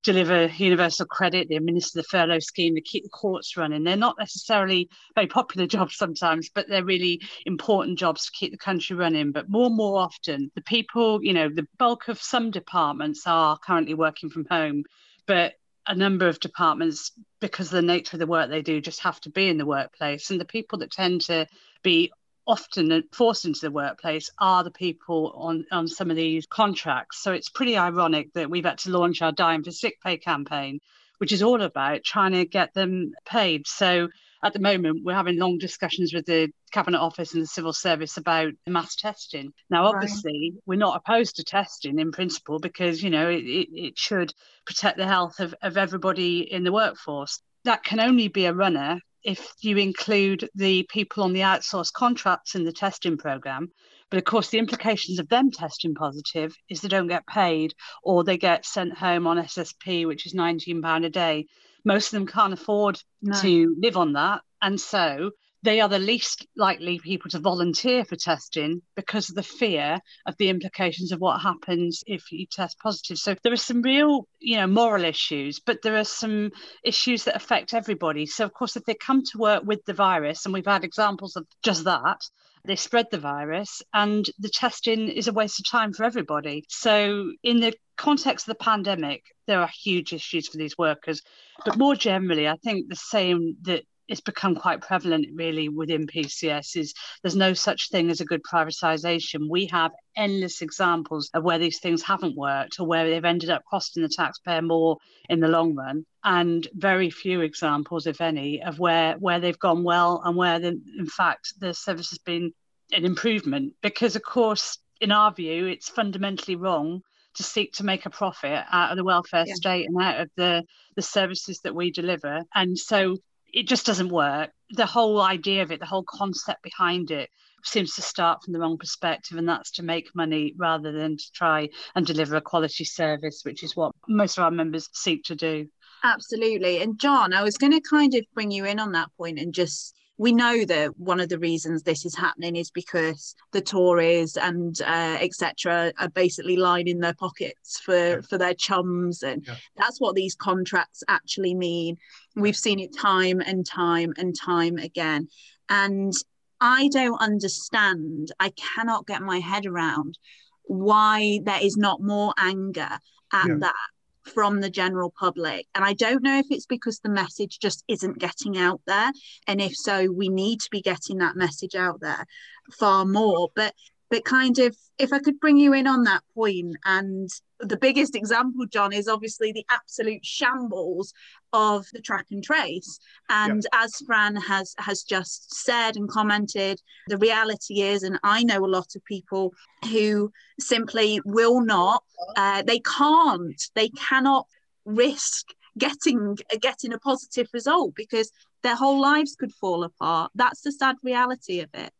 deliver 0.04 0.48
universal 0.58 1.06
credit, 1.06 1.48
they 1.48 1.56
administer 1.56 2.00
the 2.00 2.04
furlough 2.04 2.40
scheme, 2.40 2.74
they 2.74 2.81
keep 2.81 3.04
the 3.04 3.10
courts 3.10 3.56
running. 3.56 3.84
They're 3.84 3.96
not 3.96 4.18
necessarily 4.18 4.90
very 5.16 5.28
popular 5.28 5.68
jobs 5.75 5.96
sometimes, 5.96 6.50
but 6.54 6.68
they're 6.68 6.84
really 6.84 7.22
important 7.46 8.00
jobs 8.00 8.25
to 8.25 8.31
keep 8.31 8.52
the 8.52 8.57
country 8.57 8.96
running. 8.96 9.31
But 9.31 9.50
more 9.50 9.68
and 9.68 9.78
more 9.78 10.00
often, 10.00 10.52
the 10.56 10.62
people, 10.62 11.24
you 11.24 11.34
know, 11.34 11.50
the 11.50 11.68
bulk 11.78 12.07
of 12.07 12.19
some 12.22 12.52
departments 12.52 13.24
are 13.28 13.57
currently 13.60 13.94
working 13.94 14.30
from 14.30 14.46
home, 14.50 14.84
but 15.28 15.54
a 15.88 15.95
number 15.95 16.28
of 16.28 16.39
departments, 16.39 17.12
because 17.39 17.68
of 17.68 17.74
the 17.74 17.81
nature 17.81 18.16
of 18.16 18.19
the 18.19 18.28
work 18.28 18.50
they 18.50 18.62
do, 18.62 18.81
just 18.81 19.01
have 19.01 19.19
to 19.22 19.30
be 19.30 19.48
in 19.48 19.57
the 19.57 19.66
workplace. 19.66 20.30
And 20.30 20.39
the 20.39 20.45
people 20.45 20.80
that 20.80 20.92
tend 20.92 21.22
to 21.22 21.48
be 21.83 22.12
often 22.48 23.04
forced 23.12 23.45
into 23.45 23.62
the 23.62 23.72
workplace 23.72 24.31
are 24.39 24.63
the 24.63 24.72
people 24.72 25.33
on, 25.36 25.66
on 25.72 25.88
some 25.88 26.10
of 26.10 26.16
these 26.16 26.45
contracts. 26.48 27.22
So 27.22 27.33
it's 27.33 27.50
pretty 27.50 27.78
ironic 27.78 28.33
that 28.33 28.50
we've 28.50 28.66
had 28.66 28.80
to 28.80 28.92
launch 28.92 29.21
our 29.21 29.31
Dying 29.31 29.64
for 29.64 29.71
Sick 29.71 30.02
Pay 30.04 30.18
campaign, 30.18 30.80
which 31.19 31.31
is 31.31 31.44
all 31.44 31.61
about 31.61 32.04
trying 32.04 32.33
to 32.33 32.45
get 32.45 32.73
them 32.73 33.14
paid. 33.26 33.68
So 33.68 34.09
at 34.44 34.54
the 34.54 34.60
moment, 34.60 35.04
we're 35.04 35.14
having 35.14 35.38
long 35.38 35.57
discussions 35.60 36.14
with 36.14 36.26
the 36.26 36.50
Cabinet 36.71 37.00
Office 37.00 37.33
and 37.33 37.44
the 37.44 37.48
Civil 37.48 37.74
Service 37.74 38.18
about 38.18 38.54
mass 38.66 38.95
testing. 38.95 39.54
Now, 39.69 39.86
obviously, 39.86 40.54
right. 40.54 40.64
we're 40.66 40.80
not 40.80 40.98
opposed 40.98 41.36
to 41.36 41.44
testing 41.44 42.00
in 42.00 42.12
principle 42.12 42.60
because, 42.60 43.04
you 43.04 43.12
know, 43.12 43.30
it, 43.30 43.44
it, 43.44 43.68
it 43.71 44.00
should 44.00 44.33
protect 44.66 44.98
the 44.98 45.07
health 45.07 45.40
of, 45.40 45.54
of 45.62 45.78
everybody 45.78 46.52
in 46.52 46.64
the 46.64 46.71
workforce. 46.71 47.42
That 47.66 47.83
can 47.83 48.00
only 48.00 48.30
be 48.30 48.45
a 48.45 48.54
runner 48.54 49.00
if 49.24 49.54
you 49.62 49.78
include 49.78 50.50
the 50.56 50.88
people 50.90 51.24
on 51.24 51.33
the 51.33 51.42
outsourced 51.42 51.94
contracts 51.94 52.56
in 52.56 52.64
the 52.64 52.74
testing 52.74 53.18
program. 53.18 53.71
But 54.10 54.18
of 54.18 54.26
course, 54.26 54.50
the 54.50 54.57
implications 54.57 55.19
of 55.19 55.30
them 55.30 55.52
testing 55.52 55.94
positive 55.94 56.56
is 56.68 56.81
they 56.81 56.88
don't 56.88 57.07
get 57.07 57.28
paid 57.28 57.76
or 58.04 58.24
they 58.24 58.38
get 58.38 58.66
sent 58.66 58.98
home 58.98 59.28
on 59.28 59.38
SSP, 59.38 60.07
which 60.07 60.26
is 60.26 60.33
£19 60.33 61.06
a 61.06 61.10
day 61.10 61.45
most 61.83 62.07
of 62.07 62.11
them 62.11 62.28
can't 62.28 62.54
afford 62.54 63.02
no. 63.21 63.40
to 63.42 63.76
live 63.80 63.97
on 63.97 64.14
that. 64.14 64.42
And 64.61 64.80
so 64.80 65.31
they 65.64 65.80
are 65.80 65.90
the 65.90 66.00
least 66.00 66.47
likely 66.56 67.00
people 67.00 67.30
to 67.30 67.40
volunteer 67.40 68.04
for 68.04 68.16
testing 68.16 68.81
because 68.95 69.30
of 69.30 69.35
the 69.35 69.44
fear 69.44 70.00
of 70.26 70.35
the 70.38 70.50
implications 70.50 71.11
of 71.11 71.19
what 71.19 71.42
happens 71.42 72.04
if 72.07 72.31
you 72.31 72.47
test 72.47 72.80
positive. 72.80 73.18
So 73.18 73.35
there 73.44 73.54
are 73.54 73.57
some 73.57 73.81
real, 73.81 74.28
you 74.40 74.57
know, 74.57 74.68
moral 74.68 75.06
issues, 75.06 75.59
but 75.59 75.81
there 75.83 75.97
are 75.97 76.04
some 76.04 76.52
issues 76.83 77.26
that 77.26 77.35
affect 77.35 77.73
everybody. 77.73 78.26
So 78.26 78.44
of 78.44 78.54
course, 78.54 78.76
if 78.76 78.85
they 78.85 78.95
come 78.95 79.23
to 79.23 79.38
work 79.38 79.64
with 79.64 79.85
the 79.85 79.94
virus, 79.94 80.45
and 80.45 80.54
we've 80.54 80.66
had 80.66 80.83
examples 80.83 81.35
of 81.35 81.45
just 81.61 81.83
that, 81.83 82.21
they 82.65 82.75
spread 82.75 83.07
the 83.11 83.18
virus 83.19 83.81
and 83.94 84.30
the 84.39 84.49
testing 84.49 85.09
is 85.09 85.27
a 85.27 85.33
waste 85.33 85.59
of 85.59 85.69
time 85.69 85.94
for 85.94 86.03
everybody. 86.03 86.65
So 86.69 87.31
in 87.44 87.59
the 87.59 87.73
context 87.97 88.47
of 88.47 88.57
the 88.57 88.63
pandemic, 88.63 89.23
there 89.47 89.61
are 89.61 89.69
huge 89.83 90.13
issues 90.13 90.47
for 90.47 90.57
these 90.57 90.77
workers. 90.77 91.21
But 91.65 91.77
more 91.77 91.95
generally, 91.95 92.47
I 92.47 92.57
think 92.63 92.89
the 92.89 92.95
same 92.95 93.57
that 93.63 93.83
it's 94.08 94.22
become 94.22 94.56
quite 94.56 94.81
prevalent 94.81 95.28
really 95.34 95.70
within 95.70 96.08
PCS 96.08 96.76
is 96.76 96.94
there's 97.22 97.36
no 97.36 97.54
such 97.54 97.90
thing 97.90 98.10
as 98.10 98.22
a 98.22 98.26
good 98.26 98.42
privatization. 98.44 99.50
We 99.50 99.68
have 99.68 99.92
endless 100.16 100.62
examples 100.62 101.30
of 101.34 101.44
where 101.44 101.60
these 101.60 101.80
things 101.80 102.04
haven't 102.04 102.36
worked 102.36 102.80
or 102.80 102.88
where 102.88 103.10
they've 103.10 103.24
ended 103.24 103.50
up 103.50 103.64
costing 103.70 104.04
the 104.04 104.10
taxpayer 104.10 104.62
more 104.62 104.98
in 105.30 105.40
the 105.40 105.48
long 105.48 105.76
run 105.76 106.06
and 106.24 106.68
very 106.74 107.10
few 107.10 107.42
examples 107.42 108.06
if 108.06 108.22
any 108.22 108.62
of 108.62 108.80
where 108.80 109.16
where 109.16 109.40
they've 109.40 109.60
gone 109.60 109.84
well 109.84 110.22
and 110.26 110.36
where 110.36 110.60
the, 110.60 110.80
in 110.98 111.08
fact 111.08 111.54
the 111.60 111.74
service 111.74 112.10
has 112.10 112.20
been 112.20 112.52
an 112.92 113.06
improvement 113.06 113.74
because 113.81 114.16
of 114.16 114.22
course 114.22 114.78
in 115.00 115.12
our 115.12 115.34
view 115.34 115.66
it's 115.68 115.90
fundamentally 115.90 116.56
wrong 116.56 117.02
to 117.34 117.44
seek 117.44 117.74
to 117.74 117.86
make 117.86 118.06
a 118.06 118.10
profit 118.10 118.64
out 118.72 118.92
of 118.92 118.98
the 118.98 119.04
welfare 119.04 119.46
yeah. 119.48 119.54
state 119.54 119.88
and 119.88 120.02
out 120.02 120.20
of 120.20 120.30
the 120.36 120.64
the 120.96 121.02
services 121.02 121.62
that 121.64 121.74
we 121.74 121.92
deliver 121.92 122.42
and 122.54 122.78
so 122.78 123.16
it 123.54 123.68
just 123.68 123.86
doesn't 123.86 124.10
work. 124.10 124.52
The 124.72 124.86
whole 124.86 125.22
idea 125.22 125.64
of 125.64 125.72
it 125.72 125.80
the 125.80 125.86
whole 125.86 126.06
concept 126.08 126.64
behind 126.64 127.12
it 127.12 127.30
seems 127.64 127.96
to 127.96 128.02
start 128.02 128.44
from 128.44 128.54
the 128.54 128.60
wrong 128.60 128.78
perspective 128.78 129.38
and 129.38 129.48
that's 129.48 129.72
to 129.72 129.84
make 129.84 130.16
money 130.16 130.54
rather 130.58 130.92
than 130.92 131.18
to 131.18 131.31
try 131.34 131.70
and 131.96 132.06
deliver 132.06 132.36
a 132.36 132.42
quality 132.42 132.84
service 132.84 133.42
which 133.44 133.62
is 133.62 133.76
what 133.76 133.94
most 134.08 134.38
of 134.38 134.44
our 134.44 134.52
members 134.52 134.90
seek 134.94 135.24
to 135.24 135.36
do. 135.36 135.68
Absolutely. 136.04 136.81
And 136.81 137.00
john 137.00 137.34
i 137.34 137.44
was 137.44 137.58
going 137.58 137.74
to 137.74 137.81
kind 137.81 138.14
of 138.16 138.24
bring 138.34 138.52
you 138.52 138.66
in 138.66 138.80
on 138.80 138.94
that 138.94 139.10
point 139.18 139.40
and 139.40 139.54
just 139.54 139.96
we 140.21 140.31
know 140.31 140.63
that 140.66 140.95
one 140.99 141.19
of 141.19 141.30
the 141.30 141.40
reasons 141.40 141.81
this 141.81 142.06
is 142.06 142.16
happening 142.16 142.56
is 142.56 142.69
because 142.69 143.33
the 143.54 143.59
Tories 143.59 144.37
and 144.37 144.80
uh, 144.83 145.18
etc. 145.19 145.92
are 145.97 146.09
basically 146.09 146.57
lining 146.57 146.99
their 146.99 147.16
pockets 147.16 147.80
for 147.80 147.95
yeah. 147.97 148.21
for 148.21 148.37
their 148.37 148.54
chums, 148.54 149.23
and 149.23 149.44
yeah. 149.47 149.56
that's 149.78 149.99
what 149.99 150.13
these 150.13 150.35
contracts 150.35 151.01
actually 151.07 151.56
mean. 151.56 151.97
We've 152.35 152.56
seen 152.56 152.80
it 152.80 152.95
time 152.95 153.42
and 153.42 153.66
time 153.66 154.13
and 154.16 154.35
time 154.40 154.78
again, 154.78 155.28
and 155.69 156.13
I 156.59 156.90
don't 156.90 157.19
understand. 157.19 158.31
I 158.40 158.51
cannot 158.51 159.07
get 159.07 159.23
my 159.23 159.40
head 159.40 159.66
around 159.66 160.19
why 160.66 161.40
there 161.45 161.63
is 161.63 161.78
not 161.78 161.99
more 161.99 162.31
anger 162.37 162.99
at 163.33 163.47
yeah. 163.47 163.56
that 163.59 163.87
from 164.23 164.61
the 164.61 164.69
general 164.69 165.13
public. 165.18 165.68
And 165.75 165.83
I 165.83 165.94
don't 165.94 166.23
know 166.23 166.37
if 166.37 166.47
it's 166.49 166.66
because 166.66 166.99
the 166.99 167.09
message 167.09 167.59
just 167.59 167.83
isn't 167.87 168.19
getting 168.19 168.57
out 168.57 168.81
there. 168.85 169.11
And 169.47 169.61
if 169.61 169.75
so, 169.75 170.11
we 170.11 170.30
need 170.30 170.61
to 170.61 170.69
be 170.71 170.81
getting 170.81 171.18
that 171.18 171.35
message 171.35 171.75
out 171.75 171.99
there 172.01 172.25
far 172.71 173.06
more. 173.06 173.49
But 173.56 173.73
but 174.11 174.25
kind 174.25 174.59
of 174.59 174.77
if 174.99 175.11
I 175.11 175.19
could 175.19 175.39
bring 175.39 175.57
you 175.57 175.73
in 175.73 175.87
on 175.87 176.03
that 176.03 176.21
point 176.35 176.75
and 176.85 177.30
the 177.61 177.77
biggest 177.77 178.15
example, 178.15 178.65
John, 178.65 178.91
is 178.91 179.07
obviously 179.07 179.51
the 179.51 179.65
absolute 179.69 180.25
shambles 180.25 181.13
of 181.53 181.85
the 181.94 182.01
track 182.01 182.25
and 182.31 182.44
trace. 182.44 182.99
And 183.30 183.63
yep. 183.63 183.83
as 183.83 183.95
Fran 184.06 184.35
has 184.35 184.75
has 184.77 185.03
just 185.03 185.53
said 185.53 185.95
and 185.95 186.09
commented, 186.09 186.81
the 187.07 187.18
reality 187.18 187.81
is, 187.81 188.03
and 188.03 188.19
I 188.23 188.44
know 188.44 188.65
a 188.65 188.68
lot 188.68 188.95
of 188.95 189.06
people 189.06 189.53
who 189.89 190.31
simply 190.59 191.21
will 191.23 191.61
not, 191.61 192.03
uh, 192.35 192.63
they 192.63 192.80
can't, 192.80 193.61
they 193.75 193.89
cannot 193.89 194.45
risk 194.85 195.47
getting 195.77 196.37
getting 196.59 196.94
a 196.94 196.99
positive 196.99 197.47
result 197.53 197.95
because 197.95 198.31
their 198.63 198.75
whole 198.75 198.99
lives 198.99 199.35
could 199.39 199.53
fall 199.53 199.83
apart. 199.83 200.31
That's 200.35 200.61
the 200.61 200.71
sad 200.71 200.97
reality 201.03 201.61
of 201.61 201.69
it. 201.73 201.91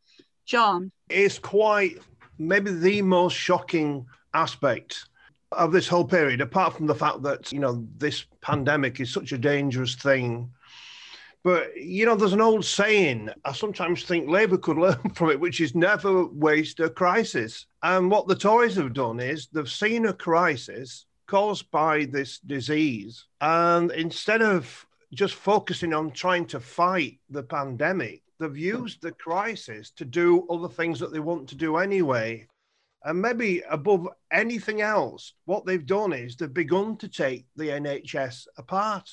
John. 0.46 0.92
It's 1.10 1.40
quite 1.40 2.00
maybe 2.38 2.72
the 2.72 3.02
most 3.02 3.34
shocking 3.36 4.06
aspect 4.34 5.06
of 5.52 5.72
this 5.72 5.88
whole 5.88 6.06
period, 6.06 6.42
apart 6.42 6.76
from 6.76 6.88
the 6.88 6.96
fact 6.96 7.24
that, 7.24 7.52
you 7.52 7.60
know, 7.60 7.86
this 7.98 8.26
pandemic 8.42 9.00
is 9.00 9.14
such 9.14 9.32
a 9.32 9.38
dangerous 9.38 9.96
thing. 9.96 10.50
But, 11.44 11.76
you 11.76 12.06
know, 12.06 12.16
there's 12.16 12.34
an 12.34 12.42
old 12.42 12.64
saying, 12.64 13.30
I 13.44 13.52
sometimes 13.52 14.04
think 14.04 14.30
Labour 14.30 14.58
could 14.58 14.78
learn 14.78 15.10
from 15.16 15.32
it, 15.32 15.40
which 15.40 15.60
is 15.60 15.76
never 15.76 16.26
waste 16.28 16.80
a 16.80 16.90
crisis. 16.90 17.66
And 17.84 18.10
what 18.10 18.28
the 18.28 18.36
Tories 18.36 18.76
have 18.76 18.94
done 18.94 19.20
is 19.20 19.48
they've 19.48 19.70
seen 19.70 20.06
a 20.06 20.14
crisis 20.14 21.06
caused 21.28 21.70
by 21.72 22.06
this 22.06 22.40
disease. 22.40 23.26
And 23.42 23.92
instead 23.92 24.42
of 24.42 24.86
just 25.14 25.34
focusing 25.34 25.94
on 25.94 26.12
trying 26.12 26.46
to 26.48 26.60
fight 26.60 27.20
the 27.30 27.44
pandemic, 27.44 28.22
they've 28.42 28.58
used 28.58 29.02
the 29.02 29.12
crisis 29.12 29.92
to 29.92 30.04
do 30.04 30.48
other 30.50 30.68
things 30.68 31.00
that 31.00 31.14
they 31.14 31.20
want 31.20 31.48
to 31.50 31.56
do 31.56 31.78
anyway. 31.78 32.48
And 33.04 33.22
maybe 33.22 33.64
above 33.70 34.08
anything 34.32 34.82
else, 34.82 35.34
what 35.46 35.66
they've 35.66 35.86
done 35.86 36.12
is 36.12 36.36
they've 36.36 36.54
begun 36.54 36.98
to 36.98 37.08
take 37.08 37.46
the 37.56 37.70
NHS 37.70 38.48
apart. 38.58 39.10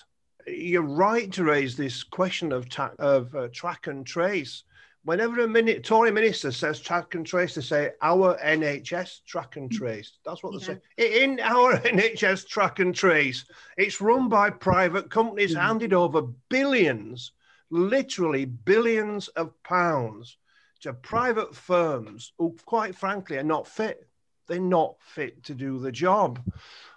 You're 0.46 0.82
right 0.82 1.30
to 1.32 1.44
raise 1.44 1.76
this 1.76 2.02
question 2.02 2.52
of, 2.52 2.68
ta- 2.68 2.92
of 2.98 3.34
uh, 3.34 3.48
track 3.52 3.86
and 3.86 4.06
trace. 4.06 4.64
Whenever 5.04 5.40
a 5.40 5.48
minute, 5.48 5.84
Tory 5.84 6.10
minister 6.10 6.52
says 6.52 6.80
track 6.80 7.14
and 7.14 7.24
trace, 7.24 7.54
they 7.54 7.62
say 7.62 7.92
our 8.02 8.36
NHS 8.38 9.24
track 9.24 9.56
and 9.56 9.70
trace. 9.70 10.18
That's 10.24 10.42
what 10.42 10.52
yeah. 10.54 10.74
they 10.96 11.08
say. 11.08 11.22
In 11.22 11.40
our 11.40 11.78
NHS 11.78 12.46
track 12.46 12.78
and 12.78 12.94
trace, 12.94 13.44
it's 13.76 14.00
run 14.00 14.28
by 14.28 14.50
private 14.50 15.10
companies, 15.10 15.54
handed 15.54 15.92
over 15.92 16.22
billions, 16.50 17.32
literally 17.70 18.44
billions 18.44 19.28
of 19.28 19.52
pounds 19.62 20.36
to 20.80 20.92
private 20.92 21.54
firms 21.54 22.32
who, 22.38 22.56
quite 22.64 22.94
frankly, 22.94 23.36
are 23.36 23.42
not 23.42 23.66
fit. 23.66 24.08
They're 24.46 24.60
not 24.60 24.96
fit 25.00 25.42
to 25.44 25.54
do 25.54 25.78
the 25.78 25.92
job. 25.92 26.40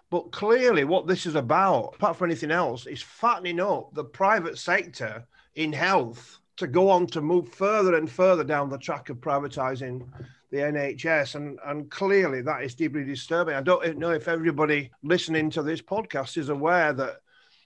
But 0.09 0.31
clearly, 0.31 0.83
what 0.83 1.07
this 1.07 1.25
is 1.25 1.35
about, 1.35 1.95
apart 1.95 2.17
from 2.17 2.29
anything 2.29 2.51
else, 2.51 2.85
is 2.85 3.01
fattening 3.01 3.59
up 3.59 3.93
the 3.93 4.03
private 4.03 4.57
sector 4.57 5.25
in 5.55 5.73
health 5.73 6.39
to 6.57 6.67
go 6.67 6.89
on 6.89 7.07
to 7.07 7.21
move 7.21 7.49
further 7.49 7.95
and 7.95 8.09
further 8.09 8.43
down 8.43 8.69
the 8.69 8.77
track 8.77 9.09
of 9.09 9.17
privatizing 9.17 10.05
the 10.51 10.57
NHS. 10.57 11.35
And, 11.35 11.57
and 11.65 11.89
clearly, 11.89 12.41
that 12.41 12.63
is 12.63 12.75
deeply 12.75 13.03
disturbing. 13.03 13.55
I 13.55 13.61
don't 13.61 13.97
know 13.97 14.11
if 14.11 14.27
everybody 14.27 14.91
listening 15.01 15.49
to 15.51 15.63
this 15.63 15.81
podcast 15.81 16.37
is 16.37 16.49
aware 16.49 16.93
that 16.93 17.21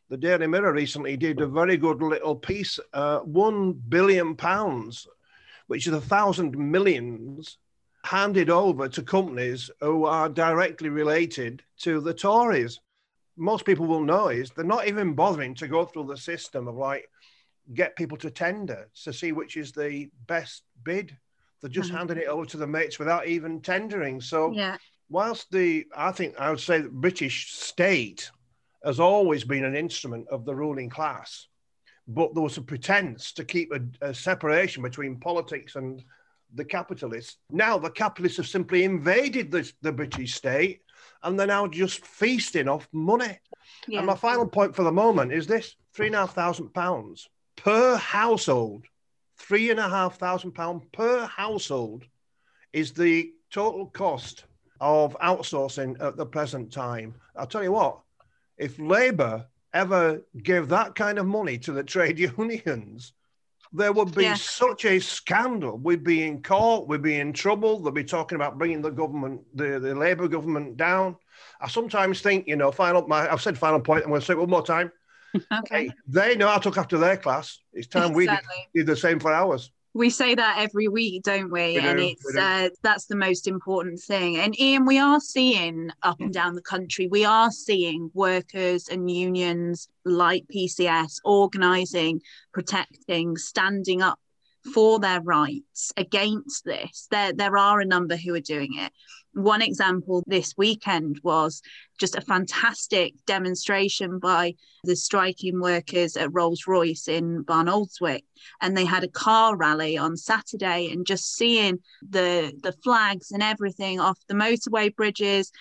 the 0.10 0.18
Daily 0.18 0.48
Mirror 0.48 0.74
recently 0.74 1.18
did 1.18 1.42
a 1.42 1.48
very 1.48 1.78
good 1.78 2.02
little 2.02 2.36
piece, 2.36 2.80
uh, 2.94 3.20
one 3.20 3.74
billion 3.74 4.36
pounds 4.36 5.08
which 5.68 5.88
is 5.88 5.94
a 5.94 6.02
thousand 6.02 6.58
millions 6.58 7.58
handed 8.04 8.50
over 8.50 8.88
to 8.88 9.02
companies 9.02 9.70
who 9.82 10.06
are 10.06 10.30
directly 10.30 10.90
related 10.90 11.64
to 11.80 12.00
the 12.00 12.14
Tories. 12.14 12.80
Most 13.36 13.66
people 13.66 13.88
will 13.88 14.04
know 14.04 14.28
is 14.28 14.52
they're 14.52 14.64
not 14.64 14.88
even 14.88 15.14
bothering 15.14 15.56
to 15.56 15.68
go 15.68 15.86
through 15.86 16.06
the 16.06 16.18
system 16.18 16.68
of 16.68 16.76
like 16.76 17.10
get 17.74 17.96
people 17.96 18.18
to 18.18 18.30
tender 18.30 18.88
to 19.04 19.12
see 19.12 19.32
which 19.32 19.58
is 19.58 19.72
the 19.72 20.10
best 20.28 20.64
bid. 20.84 21.18
They're 21.62 21.70
just 21.70 21.90
mm-hmm. 21.90 21.98
handing 21.98 22.18
it 22.20 22.28
over 22.28 22.46
to 22.46 22.58
the 22.58 22.68
mates 22.68 23.00
without 23.00 23.28
even 23.28 23.60
tendering. 23.60 24.22
So 24.22 24.52
yeah. 24.52 24.78
whilst 25.10 25.52
the 25.52 25.88
I 25.96 26.12
think 26.12 26.40
I 26.40 26.52
would 26.52 26.60
say 26.60 26.82
the 26.82 26.90
British 26.90 27.54
state 27.54 28.30
has 28.86 29.00
always 29.00 29.44
been 29.44 29.66
an 29.66 29.76
instrument 29.76 30.28
of 30.30 30.46
the 30.46 30.56
ruling 30.56 30.90
class 30.90 31.48
but 32.08 32.34
there 32.34 32.44
was 32.44 32.58
a 32.58 32.62
pretense 32.62 33.32
to 33.34 33.44
keep 33.44 33.72
a, 33.72 34.10
a 34.10 34.14
separation 34.14 34.84
between 34.84 35.20
politics 35.20 35.76
and 35.76 36.04
the 36.54 36.66
capitalists. 36.66 37.38
Now 37.50 37.78
the 37.78 37.90
capitalists 37.90 38.38
have 38.38 38.48
simply 38.48 38.84
invaded 38.84 39.52
the, 39.52 39.72
the 39.82 39.92
British 39.92 40.36
state 40.36 40.82
and 41.24 41.40
they're 41.40 41.48
now 41.48 41.68
just 41.68 42.06
feasting 42.06 42.68
off 42.68 42.88
money. 42.92 43.40
Yeah. 43.88 44.00
And 44.00 44.08
my 44.08 44.16
final 44.16 44.48
point 44.48 44.76
for 44.76 44.84
the 44.84 44.92
moment 44.92 45.34
is 45.34 45.48
this 45.48 45.76
three 45.94 46.08
and 46.08 46.16
a 46.16 46.20
half 46.20 46.36
thousand 46.36 46.74
pounds 46.74 47.28
per 47.56 47.96
household, 47.96 48.86
three 49.38 49.72
and 49.72 49.80
a 49.80 49.90
half 49.90 50.20
thousand 50.20 50.52
pounds 50.52 50.84
per 50.94 51.26
household 51.26 52.06
is 52.72 52.94
the 52.94 53.32
total 53.52 53.88
cost 53.88 54.46
of 54.80 55.18
outsourcing 55.20 56.00
at 56.02 56.18
the 56.18 56.26
present 56.26 56.72
time. 56.72 57.16
I'll 57.36 57.48
tell 57.48 57.64
you 57.64 57.72
what, 57.72 58.02
if 58.58 58.80
Labour 58.80 59.48
ever 59.74 60.22
gave 60.42 60.70
that 60.70 60.96
kind 60.96 61.20
of 61.20 61.26
money 61.26 61.58
to 61.60 61.72
the 61.72 61.84
trade 61.84 62.20
unions, 62.38 63.14
there 63.74 63.92
would 63.92 64.16
be 64.16 64.24
yeah. 64.24 64.36
such 64.36 64.86
a 64.86 65.00
scandal. 65.00 65.78
We'd 65.78 66.04
be 66.04 66.24
in 66.24 66.42
court, 66.42 66.88
we'd 66.88 67.02
be 67.02 67.20
in 67.20 67.34
trouble. 67.34 67.80
They'd 67.80 67.94
be 67.94 68.04
talking 68.04 68.38
about 68.38 68.58
bringing 68.58 68.82
the 68.82 68.92
government, 68.92 69.42
the, 69.54 69.80
the 69.80 69.94
Labour 69.94 70.28
government 70.28 70.78
down. 70.78 71.18
I 71.60 71.68
sometimes 71.68 72.22
think, 72.22 72.48
you 72.48 72.56
know, 72.56 72.72
final, 72.72 73.06
my, 73.08 73.32
I've 73.32 73.42
said 73.42 73.58
final 73.58 73.82
point, 73.82 74.04
I'm 74.04 74.10
going 74.10 74.22
to 74.22 74.26
say 74.26 74.34
it 74.34 74.40
one 74.40 74.50
more 74.50 74.66
time. 74.66 74.92
okay. 75.60 75.92
They 76.08 76.36
know 76.38 76.50
I 76.50 76.60
took 76.60 76.78
after 76.78 76.98
their 76.98 77.18
class. 77.18 77.60
It's 77.74 77.88
time 77.88 78.16
exactly. 78.16 78.56
we 78.74 78.82
did 78.82 78.88
the 78.88 78.96
same 78.96 79.20
for 79.20 79.34
ours 79.34 79.72
we 79.96 80.10
say 80.10 80.36
that 80.36 80.58
every 80.60 80.90
week 80.90 81.24
don't 81.24 81.50
we, 81.50 81.74
we 81.74 81.78
and 81.78 81.98
do, 81.98 82.06
it's 82.06 82.36
we 82.36 82.40
uh, 82.40 82.70
that's 82.84 83.06
the 83.06 83.16
most 83.16 83.48
important 83.48 84.00
thing. 84.00 84.38
And 84.38 84.60
ian 84.60 84.86
we 84.86 85.00
are 85.00 85.20
seeing 85.20 85.90
up 86.04 86.20
and 86.20 86.34
down 86.34 86.54
the 86.54 86.62
country 86.62 87.08
we 87.08 87.26
are 87.26 87.50
seeing 87.50 88.12
workers 88.14 88.88
and 88.90 89.10
unions 89.10 89.90
like 90.04 90.44
pcs 90.54 91.16
organizing 91.24 92.22
protecting 92.54 93.38
standing 93.38 94.02
up 94.02 94.20
for 94.74 95.00
their 95.00 95.22
rights 95.22 95.92
against 95.98 96.66
this 96.66 97.08
there 97.12 97.34
there 97.34 97.58
are 97.58 97.80
a 97.80 97.86
number 97.86 98.16
who 98.16 98.34
are 98.34 98.40
doing 98.40 98.72
it 98.78 98.92
one 99.36 99.62
example 99.62 100.24
this 100.28 100.54
weekend 100.58 101.20
was 101.24 101.62
just 102.00 102.16
a 102.16 102.22
fantastic 102.22 103.14
demonstration 103.26 104.18
by 104.18 104.56
the 104.84 104.96
striking 104.96 105.60
workers 105.60 106.16
at 106.16 106.34
Rolls 106.34 106.64
Royce 106.68 107.08
in 107.08 107.44
Barnoldswick. 107.44 108.24
And 108.62 108.76
they 108.76 108.86
had 108.86 109.04
a 109.04 109.10
car 109.10 109.58
rally 109.58 109.98
on 109.98 110.18
Saturday, 110.18 110.90
and 110.92 111.06
just 111.06 111.36
seeing 111.36 111.80
the, 112.08 112.54
the 112.64 112.74
flags 112.84 113.32
and 113.32 113.44
everything 113.44 114.00
off 114.00 114.20
the 114.28 114.36
motorway 114.36 114.96
bridges, 114.96 115.52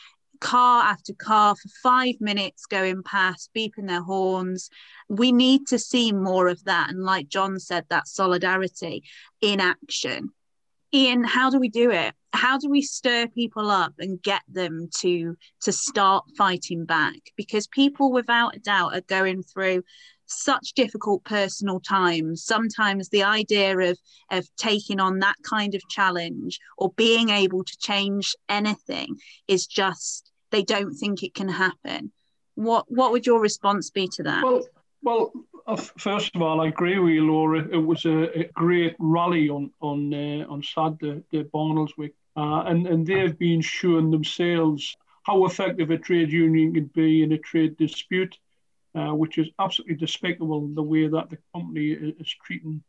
car 0.45 0.85
after 0.85 1.15
car 1.15 1.57
for 1.57 1.69
five 1.83 2.15
minutes 2.21 2.67
going 2.67 3.03
past, 3.03 3.51
beeping 3.57 3.89
their 3.89 4.03
horns. 4.03 4.69
We 5.09 5.33
need 5.33 5.67
to 5.69 5.79
see 5.79 6.13
more 6.13 6.49
of 6.49 6.63
that. 6.65 6.91
And 6.91 7.03
like 7.03 7.29
John 7.29 7.59
said, 7.59 7.87
that 7.89 8.07
solidarity 8.07 9.05
in 9.41 9.59
action 9.61 10.31
Ian, 10.95 11.25
how 11.25 11.51
do 11.51 11.59
we 11.59 11.69
do 11.69 11.91
it? 11.91 12.15
How 12.33 12.57
do 12.57 12.71
we 12.71 12.81
stir 12.81 13.27
people 13.27 13.69
up 13.69 13.95
and 13.99 14.23
get 14.23 14.43
them 14.47 14.89
to 15.01 15.37
to 15.63 15.73
start 15.73 16.25
fighting 16.39 16.85
back? 16.85 17.19
Because 17.37 17.67
people, 17.67 18.13
without 18.13 18.55
a 18.55 18.61
doubt, 18.61 18.95
are 18.97 19.01
going 19.01 19.43
through 19.43 19.83
such 20.27 20.73
difficult 20.77 21.25
personal 21.25 21.81
times. 21.81 22.45
Sometimes 22.45 23.09
the 23.09 23.25
idea 23.25 23.77
of 23.77 23.99
of 24.31 24.47
taking 24.57 25.01
on 25.01 25.19
that 25.19 25.35
kind 25.43 25.75
of 25.75 25.83
challenge 25.89 26.61
or 26.79 26.93
being 26.93 27.29
able 27.29 27.65
to 27.65 27.77
change 27.79 28.37
anything 28.49 29.17
is 29.49 29.67
just 29.67 30.31
they 30.55 30.63
don't 30.63 30.95
think 30.95 31.23
it 31.25 31.35
can 31.35 31.49
happen. 31.49 32.13
What 32.55 32.85
what 32.89 33.11
would 33.11 33.27
your 33.27 33.41
response 33.41 33.91
be 33.91 34.07
to 34.17 34.23
that? 34.23 34.45
Well, 34.45 34.63
well, 35.03 35.33
uh, 35.67 35.77
first 35.77 36.35
of 36.37 36.43
all, 36.43 36.61
I 36.61 36.69
agree 36.69 36.99
with 37.01 37.13
you, 37.13 37.27
Laura. 37.27 37.67
It 37.69 37.85
was 37.93 38.05
a, 38.05 38.41
a 38.41 38.45
great 38.53 38.95
rally 39.01 39.49
on 39.49 39.73
on 39.81 40.15
uh, 40.15 40.47
on 40.49 40.63
Saturday, 40.63 41.23
the 41.33 41.43
Barnoldswick, 41.53 42.15
uh, 42.37 42.63
and 42.71 42.87
and 42.87 43.05
they've 43.05 43.37
been 43.37 43.61
showing 43.61 44.13
themselves 44.13 44.97
how 45.25 45.45
effective 45.47 45.91
a 45.91 45.99
trade 45.99 46.31
union 46.31 46.73
can 46.75 46.87
be 46.95 47.25
in 47.25 47.33
a 47.33 47.39
trade 47.39 47.77
dispute, 47.77 48.39
uh, 48.95 49.13
which 49.13 49.39
is 49.39 49.49
absolutely 49.59 49.97
despicable 49.97 50.69
the 50.69 50.83
way 50.83 51.09
that 51.09 51.31
the 51.31 51.39
company 51.53 51.89
is, 51.91 52.31
treating 52.45 52.83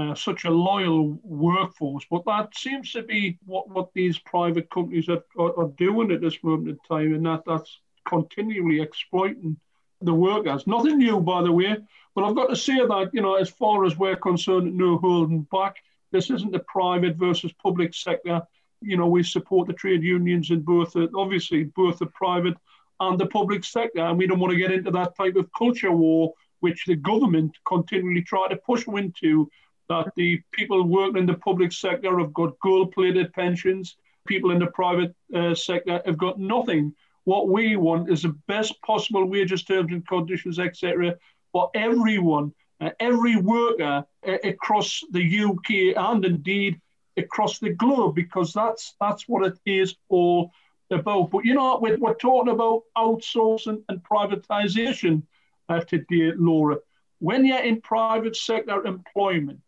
uh, 0.00 0.14
such 0.14 0.44
a 0.44 0.50
loyal 0.50 1.18
workforce. 1.22 2.04
But 2.10 2.24
that 2.26 2.46
seems 2.56 2.92
to 2.92 3.02
be 3.02 3.38
what, 3.44 3.64
what 3.74 3.88
these 3.94 4.18
private 4.34 4.68
companies 4.70 5.08
are, 5.08 5.24
are, 5.38 5.54
are 5.60 5.72
doing 5.76 6.10
at 6.12 6.20
this 6.20 6.38
moment 6.42 6.68
in 6.68 6.78
time, 6.88 7.14
and 7.14 7.26
that 7.26 7.42
that's 7.46 7.72
continually 8.14 8.80
exploiting 8.80 9.56
the 10.00 10.14
workers. 10.14 10.66
Nothing 10.66 10.98
new, 10.98 11.20
by 11.20 11.42
the 11.42 11.52
way, 11.52 11.76
but 12.14 12.24
I've 12.24 12.34
got 12.40 12.48
to 12.48 12.56
say 12.56 12.78
that, 12.78 13.10
you 13.12 13.22
know, 13.22 13.34
as 13.34 13.50
far 13.50 13.84
as 13.84 13.96
we're 13.96 14.16
concerned, 14.16 14.76
no 14.76 14.98
holding 14.98 15.42
back. 15.52 15.76
This 16.12 16.30
isn't 16.30 16.52
the 16.52 16.64
private 16.76 17.16
versus 17.16 17.52
public 17.62 17.94
sector. 17.94 18.42
You 18.80 18.96
know, 18.96 19.06
we 19.06 19.22
support 19.22 19.68
the 19.68 19.74
trade 19.74 20.02
unions 20.02 20.50
in 20.50 20.60
both, 20.62 20.92
the, 20.94 21.08
obviously, 21.14 21.64
both 21.64 21.98
the 21.98 22.06
private 22.06 22.56
and 22.98 23.18
the 23.18 23.26
public 23.26 23.62
sector. 23.64 24.00
And 24.00 24.18
we 24.18 24.26
don't 24.26 24.40
want 24.40 24.52
to 24.52 24.58
get 24.58 24.72
into 24.72 24.90
that 24.92 25.14
type 25.16 25.36
of 25.36 25.50
culture 25.56 25.92
war, 25.92 26.32
which 26.60 26.84
the 26.86 26.96
government 26.96 27.52
continually 27.64 28.22
try 28.22 28.48
to 28.48 28.56
push 28.56 28.84
them 28.84 28.96
into, 28.96 29.50
that 29.90 30.12
the 30.14 30.40
people 30.52 30.84
working 30.84 31.18
in 31.18 31.26
the 31.26 31.34
public 31.34 31.72
sector 31.72 32.16
have 32.20 32.32
got 32.32 32.58
gold 32.60 32.92
plated 32.92 33.32
pensions, 33.32 33.96
people 34.24 34.52
in 34.52 34.60
the 34.60 34.68
private 34.68 35.12
uh, 35.34 35.52
sector 35.52 36.00
have 36.06 36.16
got 36.16 36.38
nothing. 36.38 36.94
What 37.24 37.48
we 37.48 37.74
want 37.74 38.08
is 38.08 38.22
the 38.22 38.36
best 38.46 38.80
possible 38.82 39.24
wages, 39.26 39.64
terms, 39.64 39.90
and 39.90 40.06
conditions, 40.06 40.60
etc., 40.60 41.16
for 41.52 41.70
everyone, 41.74 42.54
uh, 42.80 42.90
every 43.00 43.36
worker 43.36 44.04
uh, 44.26 44.38
across 44.44 45.02
the 45.10 45.40
UK 45.40 45.96
and 45.96 46.24
indeed 46.24 46.80
across 47.16 47.58
the 47.58 47.70
globe, 47.70 48.14
because 48.14 48.52
that's 48.52 48.94
that's 49.00 49.28
what 49.28 49.44
it 49.44 49.58
is 49.66 49.96
all 50.08 50.52
about. 50.92 51.32
But 51.32 51.44
you 51.44 51.54
know, 51.54 51.80
we're, 51.82 51.98
we're 51.98 52.14
talking 52.14 52.52
about 52.52 52.84
outsourcing 52.96 53.82
and 53.88 54.00
privatisation 54.04 55.24
uh, 55.68 55.80
today, 55.80 56.30
Laura. 56.36 56.76
When 57.18 57.44
you're 57.44 57.58
in 57.58 57.80
private 57.80 58.36
sector 58.36 58.86
employment, 58.86 59.60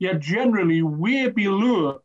you're 0.00 0.14
generally 0.14 0.82
way 0.82 1.28
below 1.28 2.00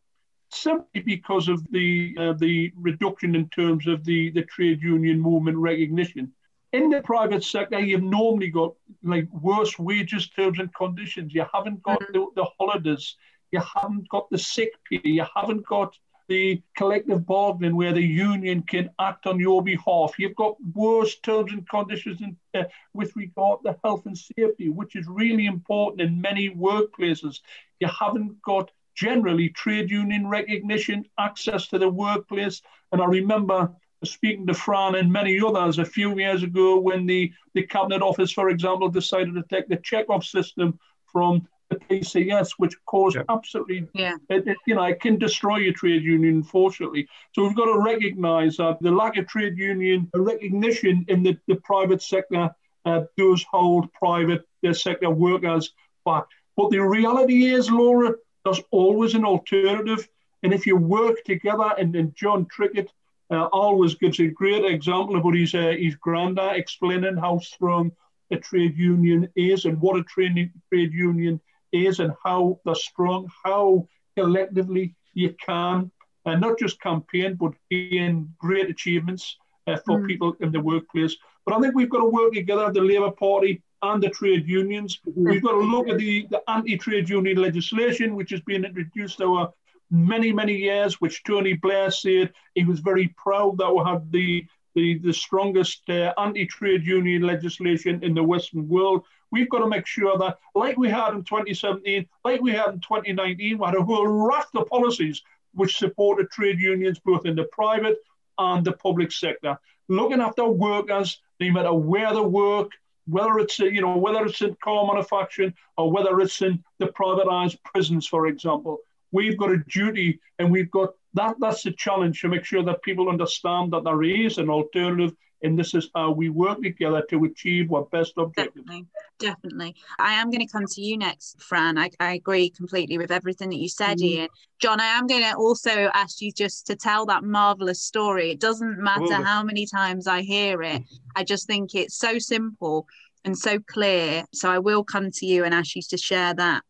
simply 0.51 1.01
because 1.01 1.47
of 1.47 1.65
the 1.71 2.15
uh, 2.19 2.33
the 2.33 2.71
reduction 2.75 3.35
in 3.35 3.49
terms 3.49 3.87
of 3.87 4.03
the, 4.05 4.29
the 4.31 4.43
trade 4.43 4.81
union 4.81 5.19
movement 5.19 5.57
recognition. 5.57 6.31
In 6.73 6.89
the 6.89 7.01
private 7.01 7.43
sector, 7.43 7.79
you've 7.79 8.03
normally 8.03 8.49
got 8.49 8.73
like 9.01 9.27
worse 9.31 9.79
wages, 9.79 10.29
terms, 10.29 10.59
and 10.59 10.73
conditions. 10.75 11.33
You 11.33 11.45
haven't 11.51 11.81
got 11.83 12.01
mm-hmm. 12.01 12.13
the, 12.13 12.27
the 12.35 12.47
holidays. 12.59 13.15
You 13.51 13.61
haven't 13.61 14.09
got 14.09 14.29
the 14.29 14.37
sick 14.37 14.71
pay. 14.89 15.01
You 15.03 15.25
haven't 15.33 15.65
got 15.65 15.97
the 16.27 16.61
collective 16.75 17.25
bargaining 17.25 17.75
where 17.75 17.93
the 17.93 18.01
union 18.01 18.63
can 18.63 18.89
act 18.99 19.27
on 19.27 19.39
your 19.39 19.61
behalf. 19.63 20.13
You've 20.17 20.35
got 20.35 20.55
worse 20.73 21.15
terms 21.19 21.51
and 21.51 21.67
conditions 21.69 22.21
in, 22.21 22.35
uh, 22.53 22.63
with 22.93 23.15
regard 23.15 23.59
to 23.63 23.77
health 23.83 24.05
and 24.05 24.17
safety, 24.17 24.69
which 24.69 24.95
is 24.95 25.07
really 25.07 25.45
important 25.45 26.01
in 26.01 26.19
many 26.19 26.49
workplaces. 26.49 27.41
You 27.79 27.87
haven't 27.87 28.41
got 28.41 28.71
generally 28.95 29.49
trade 29.49 29.91
union 29.91 30.27
recognition, 30.27 31.05
access 31.19 31.67
to 31.67 31.77
the 31.77 31.89
workplace. 31.89 32.61
And 32.91 33.01
I 33.01 33.05
remember 33.05 33.71
speaking 34.03 34.47
to 34.47 34.53
Fran 34.53 34.95
and 34.95 35.11
many 35.11 35.39
others 35.41 35.79
a 35.79 35.85
few 35.85 36.17
years 36.17 36.43
ago 36.43 36.79
when 36.79 37.05
the, 37.05 37.31
the 37.53 37.63
Cabinet 37.63 38.01
Office, 38.01 38.31
for 38.31 38.49
example, 38.49 38.89
decided 38.89 39.33
to 39.35 39.43
take 39.43 39.67
the 39.67 39.77
check-off 39.77 40.23
system 40.23 40.79
from 41.05 41.47
the 41.69 41.77
PCS, 41.77 42.51
which 42.57 42.75
caused 42.85 43.15
yeah. 43.15 43.23
absolutely, 43.29 43.87
yeah. 43.93 44.15
It, 44.29 44.47
it, 44.47 44.57
you 44.67 44.75
know, 44.75 44.83
it 44.83 44.99
can 45.01 45.17
destroy 45.17 45.57
your 45.57 45.73
trade 45.73 46.03
union, 46.03 46.35
unfortunately. 46.35 47.07
So 47.33 47.43
we've 47.43 47.55
got 47.55 47.65
to 47.65 47.79
recognise 47.79 48.57
that 48.57 48.77
the 48.81 48.91
lack 48.91 49.17
of 49.17 49.27
trade 49.27 49.57
union 49.57 50.09
recognition 50.13 51.05
in 51.07 51.23
the, 51.23 51.37
the 51.47 51.55
private 51.55 52.01
sector 52.01 52.53
uh, 52.85 53.01
does 53.17 53.43
hold 53.49 53.91
private 53.93 54.47
uh, 54.67 54.73
sector 54.73 55.09
workers 55.09 55.73
back. 56.05 56.25
But 56.55 56.69
the 56.69 56.79
reality 56.79 57.47
is, 57.47 57.69
Laura, 57.69 58.13
there's 58.43 58.61
always 58.71 59.15
an 59.15 59.25
alternative. 59.25 60.07
And 60.43 60.53
if 60.53 60.67
you 60.67 60.77
work 60.77 61.23
together, 61.25 61.73
and, 61.77 61.95
and 61.95 62.15
John 62.15 62.45
Trickett 62.45 62.89
uh, 63.31 63.45
always 63.45 63.95
gives 63.95 64.19
a 64.19 64.27
great 64.27 64.63
example 64.63 65.17
about 65.17 65.33
his, 65.33 65.55
uh, 65.55 65.73
his 65.77 65.95
granddad 65.95 66.57
explaining 66.57 67.17
how 67.17 67.39
strong 67.39 67.91
a 68.31 68.37
trade 68.37 68.77
union 68.77 69.27
is 69.35 69.65
and 69.65 69.81
what 69.81 69.97
a 69.99 70.03
trade, 70.03 70.51
trade 70.71 70.93
union 70.93 71.41
is 71.75 71.99
and 71.99 72.13
how 72.23 72.59
they're 72.63 72.75
strong, 72.75 73.29
how 73.43 73.87
collectively 74.17 74.95
you 75.13 75.35
can, 75.45 75.91
uh, 76.25 76.35
not 76.35 76.57
just 76.57 76.81
campaign, 76.81 77.35
but 77.35 77.53
gain 77.69 78.29
great 78.39 78.69
achievements 78.69 79.37
uh, 79.67 79.77
for 79.85 79.99
mm. 79.99 80.07
people 80.07 80.33
in 80.39 80.51
the 80.51 80.59
workplace. 80.59 81.15
But 81.45 81.55
I 81.55 81.59
think 81.59 81.75
we've 81.75 81.89
got 81.89 81.99
to 81.99 82.05
work 82.05 82.33
together, 82.33 82.71
the 82.71 82.81
Labour 82.81 83.11
Party 83.11 83.61
and 83.81 84.01
the 84.01 84.09
trade 84.09 84.47
unions. 84.47 84.99
We've 85.05 85.43
got 85.43 85.51
to 85.51 85.59
look 85.59 85.87
at 85.87 85.97
the, 85.99 86.27
the 86.31 86.41
anti-trade 86.49 87.07
union 87.07 87.37
legislation, 87.37 88.15
which 88.15 88.31
has 88.31 88.41
been 88.41 88.65
introduced 88.65 89.21
over 89.21 89.49
many, 89.91 90.31
many 90.31 90.55
years, 90.55 90.99
which 90.99 91.23
Tony 91.23 91.53
Blair 91.53 91.91
said 91.91 92.33
he 92.55 92.65
was 92.65 92.79
very 92.79 93.13
proud 93.23 93.57
that 93.59 93.73
we 93.73 93.83
had 93.83 94.11
the 94.11 94.45
the, 94.75 94.99
the 94.99 95.13
strongest 95.13 95.89
uh, 95.89 96.13
anti-trade 96.17 96.85
union 96.85 97.21
legislation 97.21 98.03
in 98.03 98.13
the 98.13 98.21
Western 98.21 98.67
world. 98.67 99.05
We've 99.35 99.49
got 99.49 99.59
to 99.59 99.67
make 99.67 99.85
sure 99.85 100.17
that, 100.17 100.37
like 100.55 100.77
we 100.77 100.89
had 100.89 101.13
in 101.13 101.25
2017, 101.25 102.07
like 102.23 102.41
we 102.41 102.53
had 102.53 102.69
in 102.69 102.79
2019, 102.79 103.57
we 103.57 103.65
had 103.65 103.75
a 103.75 103.83
whole 103.83 104.07
raft 104.07 104.55
of 104.55 104.69
policies 104.69 105.21
which 105.53 105.75
supported 105.75 106.31
trade 106.31 106.57
unions 106.57 107.01
both 107.03 107.25
in 107.25 107.35
the 107.35 107.43
private 107.51 107.97
and 108.37 108.65
the 108.65 108.71
public 108.71 109.11
sector, 109.11 109.57
looking 109.89 110.21
after 110.21 110.45
workers, 110.45 111.19
no 111.41 111.51
matter 111.51 111.73
where 111.73 112.13
they 112.13 112.21
work, 112.21 112.71
whether 113.07 113.37
it's 113.39 113.59
you 113.59 113.81
know 113.81 113.97
whether 113.97 114.25
it's 114.25 114.41
in 114.41 114.55
car 114.63 114.87
manufacturing 114.87 115.53
or 115.77 115.91
whether 115.91 116.21
it's 116.21 116.41
in 116.41 116.63
the 116.79 116.87
privatized 116.87 117.57
prisons, 117.65 118.07
for 118.07 118.27
example. 118.27 118.77
We've 119.11 119.37
got 119.37 119.51
a 119.51 119.57
duty, 119.57 120.21
and 120.39 120.49
we've 120.49 120.71
got 120.71 120.93
that. 121.13 121.35
That's 121.41 121.63
the 121.63 121.73
challenge 121.73 122.21
to 122.21 122.29
make 122.29 122.45
sure 122.45 122.63
that 122.63 122.83
people 122.83 123.09
understand 123.09 123.73
that 123.73 123.83
there 123.83 124.03
is 124.03 124.37
an 124.37 124.49
alternative 124.49 125.13
and 125.43 125.57
this 125.57 125.73
is 125.73 125.89
how 125.93 126.11
we 126.11 126.29
work 126.29 126.61
together 126.61 127.03
to 127.09 127.23
achieve 127.25 127.71
our 127.71 127.85
best 127.85 128.13
objectives. 128.17 128.65
Definitely, 128.65 128.87
definitely. 129.19 129.75
I 129.99 130.13
am 130.13 130.31
going 130.31 130.45
to 130.45 130.51
come 130.51 130.65
to 130.65 130.81
you 130.81 130.97
next, 130.97 131.41
Fran. 131.41 131.77
I, 131.77 131.89
I 131.99 132.13
agree 132.13 132.49
completely 132.49 132.97
with 132.97 133.11
everything 133.11 133.49
that 133.49 133.57
you 133.57 133.69
said, 133.69 133.97
mm. 133.97 134.03
Ian. 134.03 134.29
John, 134.59 134.79
I 134.79 134.85
am 134.85 135.07
going 135.07 135.23
to 135.23 135.35
also 135.35 135.89
ask 135.93 136.21
you 136.21 136.31
just 136.31 136.67
to 136.67 136.75
tell 136.75 137.05
that 137.07 137.23
marvelous 137.23 137.81
story. 137.81 138.31
It 138.31 138.39
doesn't 138.39 138.79
matter 138.79 139.05
oh. 139.11 139.23
how 139.23 139.43
many 139.43 139.65
times 139.65 140.07
I 140.07 140.21
hear 140.21 140.61
it. 140.61 140.81
I 141.15 141.23
just 141.23 141.47
think 141.47 141.75
it's 141.75 141.97
so 141.97 142.17
simple 142.17 142.87
and 143.23 143.37
so 143.37 143.59
clear. 143.59 144.23
So 144.33 144.49
I 144.49 144.59
will 144.59 144.83
come 144.83 145.11
to 145.11 145.25
you 145.25 145.43
and 145.43 145.53
ask 145.53 145.75
you 145.75 145.81
to 145.89 145.97
share 145.97 146.33
that 146.33 146.63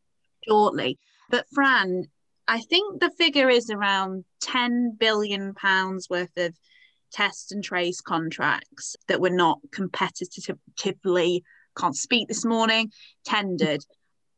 shortly. 0.48 0.98
But 1.30 1.46
Fran, 1.54 2.08
I 2.48 2.60
think 2.62 3.00
the 3.00 3.12
figure 3.12 3.50
is 3.50 3.70
around 3.70 4.26
10 4.42 4.98
billion 5.00 5.54
pounds 5.56 6.10
worth 6.10 6.36
of 6.38 6.56
test 7.16 7.54
and 7.54 7.64
trace 7.64 8.02
contracts 8.02 8.98
that 9.08 9.22
were 9.22 9.30
not 9.30 9.60
competitively, 9.74 11.42
can't 11.78 11.96
speak 11.96 12.28
this 12.28 12.44
morning, 12.44 12.92
tendered. 13.24 13.84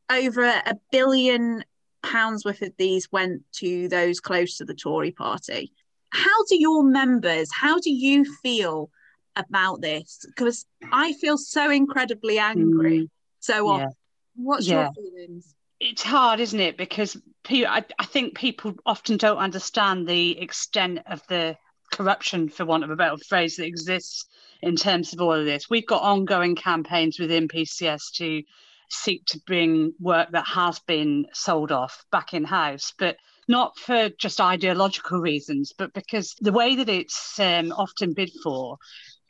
Over 0.10 0.44
a 0.44 0.76
billion 0.92 1.64
pounds 2.04 2.46
worth 2.46 2.62
of 2.62 2.72
these 2.78 3.12
went 3.12 3.42
to 3.54 3.90
those 3.90 4.20
close 4.20 4.58
to 4.58 4.66
the 4.66 4.76
Tory 4.76 5.12
party. 5.12 5.72
How 6.12 6.46
do 6.48 6.56
your 6.58 6.84
members, 6.84 7.50
how 7.52 7.80
do 7.80 7.90
you 7.90 8.24
feel 8.44 8.90
about 9.36 9.82
this? 9.82 10.20
Because 10.28 10.66
I 10.92 11.14
feel 11.14 11.38
so 11.38 11.72
incredibly 11.72 12.38
angry 12.38 13.00
mm. 13.00 13.10
so 13.40 13.68
often. 13.68 13.90
Yeah. 13.90 13.94
What's 14.36 14.68
yeah. 14.68 14.84
your 14.84 14.92
feelings? 14.94 15.56
It's 15.80 16.04
hard, 16.04 16.40
isn't 16.40 16.60
it? 16.60 16.78
Because 16.78 17.18
I, 17.50 17.84
I 18.00 18.06
think 18.06 18.36
people 18.36 18.76
often 18.86 19.18
don't 19.18 19.38
understand 19.38 20.08
the 20.08 20.40
extent 20.40 21.00
of 21.08 21.22
the 21.28 21.58
corruption, 21.98 22.50
for 22.50 22.66
want 22.66 22.84
of 22.84 22.92
a 22.92 22.96
better 22.96 23.18
phrase, 23.18 23.56
that 23.58 23.66
exists 23.66 24.26
in 24.62 24.76
terms 24.76 25.14
of 25.14 25.22
all 25.22 25.34
of 25.34 25.46
this. 25.46 25.70
We've 25.70 25.86
got 25.86 26.04
ongoing 26.04 26.56
campaigns 26.56 27.20
within 27.20 27.48
PCS 27.48 28.12
to 28.16 28.44
seek 28.90 29.26
to 29.26 29.40
bring 29.46 29.94
work 30.00 30.32
that 30.32 30.48
has 30.48 30.80
been 30.80 31.26
sold 31.34 31.72
off 31.72 32.06
back 32.12 32.34
in 32.34 32.44
house. 32.44 32.94
But 32.98 33.18
not 33.48 33.78
for 33.78 34.10
just 34.10 34.42
ideological 34.42 35.20
reasons, 35.20 35.74
but 35.78 35.94
because 35.94 36.36
the 36.40 36.52
way 36.52 36.76
that 36.76 36.90
it's 36.90 37.40
um, 37.40 37.72
often 37.72 38.14
bid 38.14 38.32
for, 38.44 38.78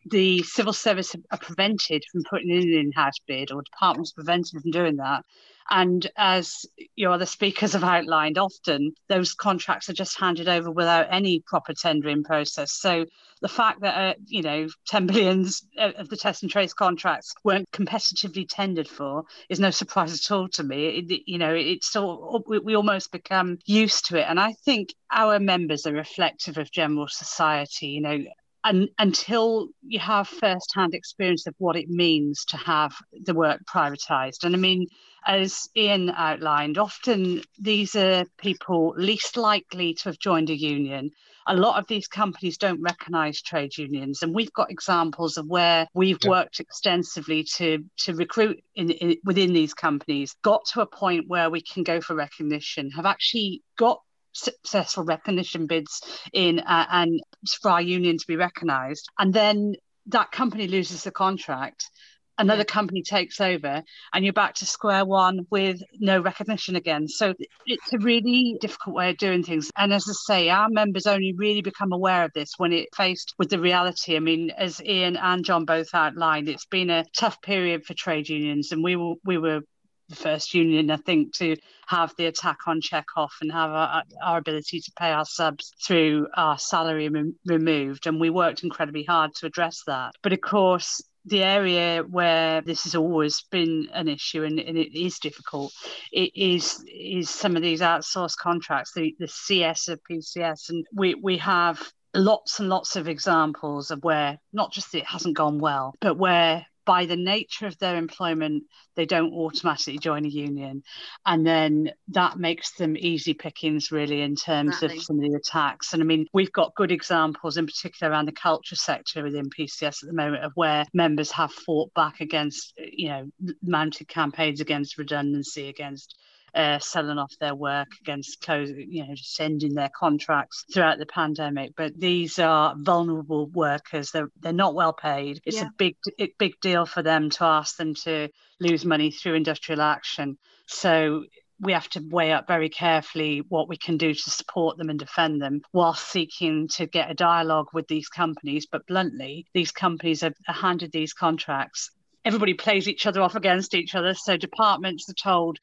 the 0.09 0.43
civil 0.43 0.73
service 0.73 1.15
are 1.31 1.37
prevented 1.37 2.03
from 2.11 2.23
putting 2.29 2.49
in 2.49 2.61
an 2.61 2.79
in-house 2.79 3.19
bid, 3.27 3.51
or 3.51 3.61
departments 3.61 4.11
prevented 4.11 4.61
from 4.61 4.71
doing 4.71 4.97
that. 4.97 5.23
And 5.69 6.09
as 6.15 6.65
your 6.95 7.11
other 7.11 7.25
speakers 7.25 7.73
have 7.73 7.83
outlined, 7.83 8.37
often 8.37 8.93
those 9.09 9.33
contracts 9.33 9.89
are 9.89 9.93
just 9.93 10.17
handed 10.17 10.47
over 10.47 10.71
without 10.71 11.07
any 11.11 11.41
proper 11.45 11.73
tendering 11.73 12.23
process. 12.23 12.71
So 12.71 13.05
the 13.41 13.47
fact 13.47 13.81
that 13.81 13.97
uh, 13.97 14.13
you 14.25 14.41
know 14.41 14.67
10 14.87 15.07
billions 15.07 15.63
of 15.77 16.09
the 16.09 16.17
test 16.17 16.43
and 16.43 16.51
trace 16.51 16.73
contracts 16.73 17.33
weren't 17.43 17.69
competitively 17.71 18.45
tendered 18.49 18.87
for 18.87 19.23
is 19.49 19.59
no 19.59 19.69
surprise 19.69 20.13
at 20.13 20.31
all 20.33 20.47
to 20.49 20.63
me. 20.63 20.99
It, 20.99 21.23
you 21.25 21.37
know, 21.37 21.53
it's 21.53 21.95
all 21.95 22.43
we, 22.47 22.59
we 22.59 22.75
almost 22.75 23.11
become 23.11 23.57
used 23.65 24.05
to 24.07 24.17
it, 24.17 24.25
and 24.27 24.39
I 24.39 24.53
think 24.63 24.93
our 25.11 25.39
members 25.39 25.85
are 25.85 25.93
reflective 25.93 26.57
of 26.57 26.71
general 26.71 27.07
society. 27.09 27.87
You 27.87 28.01
know, 28.01 28.23
and 28.67 28.89
until 28.99 29.69
you 29.81 29.99
have 29.99 30.27
first-hand 30.27 30.93
experience 30.93 31.47
of 31.47 31.55
what 31.57 31.75
it 31.75 31.89
means 31.89 32.43
to 32.45 32.57
have 32.57 32.93
the 33.23 33.33
work 33.33 33.61
privatized. 33.65 34.43
And 34.43 34.55
i 34.55 34.59
mean 34.59 34.87
as 35.25 35.67
ian 35.75 36.09
outlined 36.11 36.77
often 36.77 37.41
these 37.59 37.95
are 37.95 38.25
people 38.37 38.93
least 38.97 39.35
likely 39.35 39.93
to 39.93 40.05
have 40.09 40.19
joined 40.19 40.49
a 40.49 40.57
union. 40.57 41.11
A 41.49 41.55
lot 41.55 41.79
of 41.79 41.87
these 41.87 42.07
companies 42.07 42.57
don't 42.57 42.81
recognize 42.81 43.41
trade 43.41 43.77
unions. 43.77 44.21
And 44.21 44.35
we've 44.35 44.51
got 44.51 44.69
examples 44.69 45.37
of 45.37 45.47
where 45.47 45.87
we've 45.93 46.19
yeah. 46.23 46.29
worked 46.29 46.59
extensively 46.59 47.43
to 47.55 47.85
to 48.03 48.13
recruit 48.15 48.61
in, 48.75 48.89
in, 48.89 49.17
within 49.23 49.53
these 49.53 49.73
companies 49.73 50.35
got 50.43 50.65
to 50.73 50.81
a 50.81 50.85
point 50.85 51.25
where 51.27 51.49
we 51.49 51.61
can 51.61 51.83
go 51.83 52.01
for 52.01 52.15
recognition 52.15 52.91
have 52.91 53.05
actually 53.05 53.61
got 53.77 54.01
successful 54.33 55.03
recognition 55.03 55.67
bids 55.67 56.01
in 56.33 56.59
uh, 56.59 56.85
and 56.91 57.21
for 57.61 57.71
our 57.71 57.81
union 57.81 58.17
to 58.17 58.27
be 58.27 58.35
recognised, 58.35 59.09
and 59.17 59.33
then 59.33 59.75
that 60.07 60.31
company 60.31 60.67
loses 60.67 61.03
the 61.03 61.11
contract 61.11 61.89
another 62.37 62.63
company 62.63 63.01
takes 63.01 63.41
over 63.41 63.83
and 64.13 64.23
you're 64.23 64.33
back 64.33 64.55
to 64.55 64.65
square 64.65 65.05
one 65.05 65.45
with 65.49 65.81
no 65.99 66.19
recognition 66.19 66.75
again. 66.75 67.07
So 67.07 67.33
it's 67.65 67.93
a 67.93 67.99
really 67.99 68.57
difficult 68.61 68.95
way 68.95 69.09
of 69.09 69.17
doing 69.17 69.43
things. 69.43 69.71
And 69.75 69.93
as 69.93 70.05
i 70.07 70.13
say 70.13 70.49
our 70.49 70.69
members 70.69 71.07
only 71.07 71.33
really 71.33 71.61
become 71.61 71.91
aware 71.91 72.23
of 72.23 72.31
this 72.33 72.53
when 72.57 72.73
it 72.73 72.89
faced 72.95 73.33
with 73.37 73.49
the 73.49 73.59
reality. 73.59 74.15
I 74.15 74.19
mean 74.19 74.51
as 74.51 74.81
ian 74.83 75.17
and 75.17 75.43
john 75.43 75.65
both 75.65 75.93
outlined 75.93 76.49
it's 76.49 76.65
been 76.65 76.89
a 76.89 77.05
tough 77.15 77.41
period 77.41 77.85
for 77.85 77.93
trade 77.93 78.29
unions 78.29 78.71
and 78.71 78.83
we 78.83 78.95
were 78.95 79.15
we 79.25 79.37
were 79.37 79.61
the 80.09 80.15
first 80.15 80.53
union, 80.53 80.91
I 80.91 80.97
think, 80.97 81.35
to 81.37 81.55
have 81.87 82.13
the 82.17 82.25
attack 82.25 82.59
on 82.67 82.81
Checkoff 82.81 83.31
and 83.41 83.51
have 83.51 83.71
our, 83.71 84.03
our 84.23 84.37
ability 84.37 84.81
to 84.81 84.91
pay 84.97 85.11
our 85.11 85.25
subs 85.25 85.73
through 85.85 86.27
our 86.35 86.57
salary 86.57 87.09
re- 87.09 87.33
removed. 87.45 88.07
And 88.07 88.19
we 88.19 88.29
worked 88.29 88.63
incredibly 88.63 89.03
hard 89.03 89.35
to 89.35 89.45
address 89.45 89.83
that. 89.87 90.15
But 90.21 90.33
of 90.33 90.41
course, 90.41 91.01
the 91.27 91.43
area 91.43 92.03
where 92.03 92.61
this 92.61 92.83
has 92.83 92.95
always 92.95 93.43
been 93.51 93.89
an 93.93 94.07
issue 94.07 94.43
and, 94.43 94.59
and 94.59 94.77
it 94.77 94.97
is 94.97 95.19
difficult 95.19 95.73
it 96.11 96.31
is 96.35 96.81
is 96.87 97.29
some 97.29 97.57
of 97.57 97.61
these 97.61 97.81
outsourced 97.81 98.37
contracts 98.37 98.93
the, 98.93 99.13
the 99.19 99.27
cs 99.27 99.89
of 99.89 99.99
pcs 100.09 100.69
and 100.69 100.85
we 100.93 101.15
we 101.15 101.37
have 101.37 101.91
lots 102.13 102.59
and 102.59 102.69
lots 102.69 102.95
of 102.95 103.09
examples 103.09 103.91
of 103.91 104.01
where 104.03 104.37
not 104.53 104.71
just 104.71 104.95
it 104.95 105.05
hasn't 105.05 105.35
gone 105.35 105.59
well 105.59 105.93
but 105.99 106.17
where 106.17 106.65
by 106.87 107.05
the 107.05 107.17
nature 107.17 107.67
of 107.67 107.77
their 107.77 107.97
employment, 107.97 108.63
they 108.95 109.05
don't 109.05 109.33
automatically 109.33 109.99
join 109.99 110.25
a 110.25 110.29
union. 110.29 110.81
And 111.25 111.45
then 111.45 111.91
that 112.07 112.39
makes 112.39 112.71
them 112.75 112.95
easy 112.97 113.33
pickings, 113.33 113.91
really, 113.91 114.21
in 114.21 114.35
terms 114.35 114.75
exactly. 114.75 114.97
of 114.97 115.03
some 115.03 115.17
of 115.17 115.23
the 115.29 115.37
attacks. 115.37 115.93
And 115.93 116.01
I 116.01 116.05
mean, 116.05 116.25
we've 116.33 116.51
got 116.51 116.73
good 116.75 116.93
examples, 116.93 117.57
in 117.57 117.65
particular 117.65 118.11
around 118.11 118.25
the 118.25 118.31
culture 118.31 118.77
sector 118.77 119.21
within 119.21 119.49
PCS 119.49 120.01
at 120.01 120.07
the 120.07 120.13
moment, 120.13 120.45
of 120.45 120.53
where 120.55 120.85
members 120.93 121.29
have 121.31 121.51
fought 121.51 121.93
back 121.93 122.21
against, 122.21 122.73
you 122.77 123.09
know, 123.09 123.29
mounted 123.61 124.07
campaigns 124.07 124.61
against 124.61 124.97
redundancy, 124.97 125.67
against 125.67 126.17
uh, 126.53 126.79
selling 126.79 127.17
off 127.17 127.33
their 127.39 127.55
work 127.55 127.89
against 128.01 128.41
closing, 128.41 128.87
you 128.89 129.05
know, 129.05 129.15
just 129.15 129.39
ending 129.39 129.73
their 129.73 129.91
contracts 129.95 130.65
throughout 130.73 130.97
the 130.97 131.05
pandemic. 131.05 131.73
But 131.75 131.99
these 131.99 132.39
are 132.39 132.75
vulnerable 132.77 133.47
workers. 133.47 134.11
They're 134.11 134.31
they're 134.39 134.53
not 134.53 134.75
well 134.75 134.93
paid. 134.93 135.41
It's 135.45 135.57
yeah. 135.57 135.67
a 135.67 135.71
big 135.77 135.97
big 136.37 136.59
deal 136.61 136.85
for 136.85 137.01
them 137.01 137.29
to 137.31 137.43
ask 137.43 137.77
them 137.77 137.93
to 138.03 138.29
lose 138.59 138.85
money 138.85 139.11
through 139.11 139.35
industrial 139.35 139.81
action. 139.81 140.37
So 140.67 141.25
we 141.59 141.73
have 141.73 141.89
to 141.89 142.03
weigh 142.09 142.31
up 142.31 142.47
very 142.47 142.69
carefully 142.69 143.43
what 143.49 143.67
we 143.67 143.77
can 143.77 143.97
do 143.97 144.13
to 144.13 144.29
support 144.29 144.77
them 144.77 144.89
and 144.89 144.99
defend 144.99 145.41
them 145.41 145.61
while 145.71 145.95
seeking 145.95 146.67
to 146.67 146.85
get 146.85 147.09
a 147.09 147.15
dialogue 147.15 147.67
with 147.73 147.87
these 147.87 148.09
companies. 148.09 148.67
But 148.71 148.85
bluntly, 148.87 149.47
these 149.53 149.71
companies 149.71 150.21
have 150.21 150.35
handed 150.45 150.91
these 150.91 151.13
contracts. 151.13 151.89
Everybody 152.25 152.53
plays 152.53 152.87
each 152.87 153.05
other 153.05 153.21
off 153.21 153.35
against 153.35 153.73
each 153.73 153.95
other. 153.95 154.13
So 154.13 154.37
departments 154.37 155.09
are 155.09 155.13
told 155.13 155.57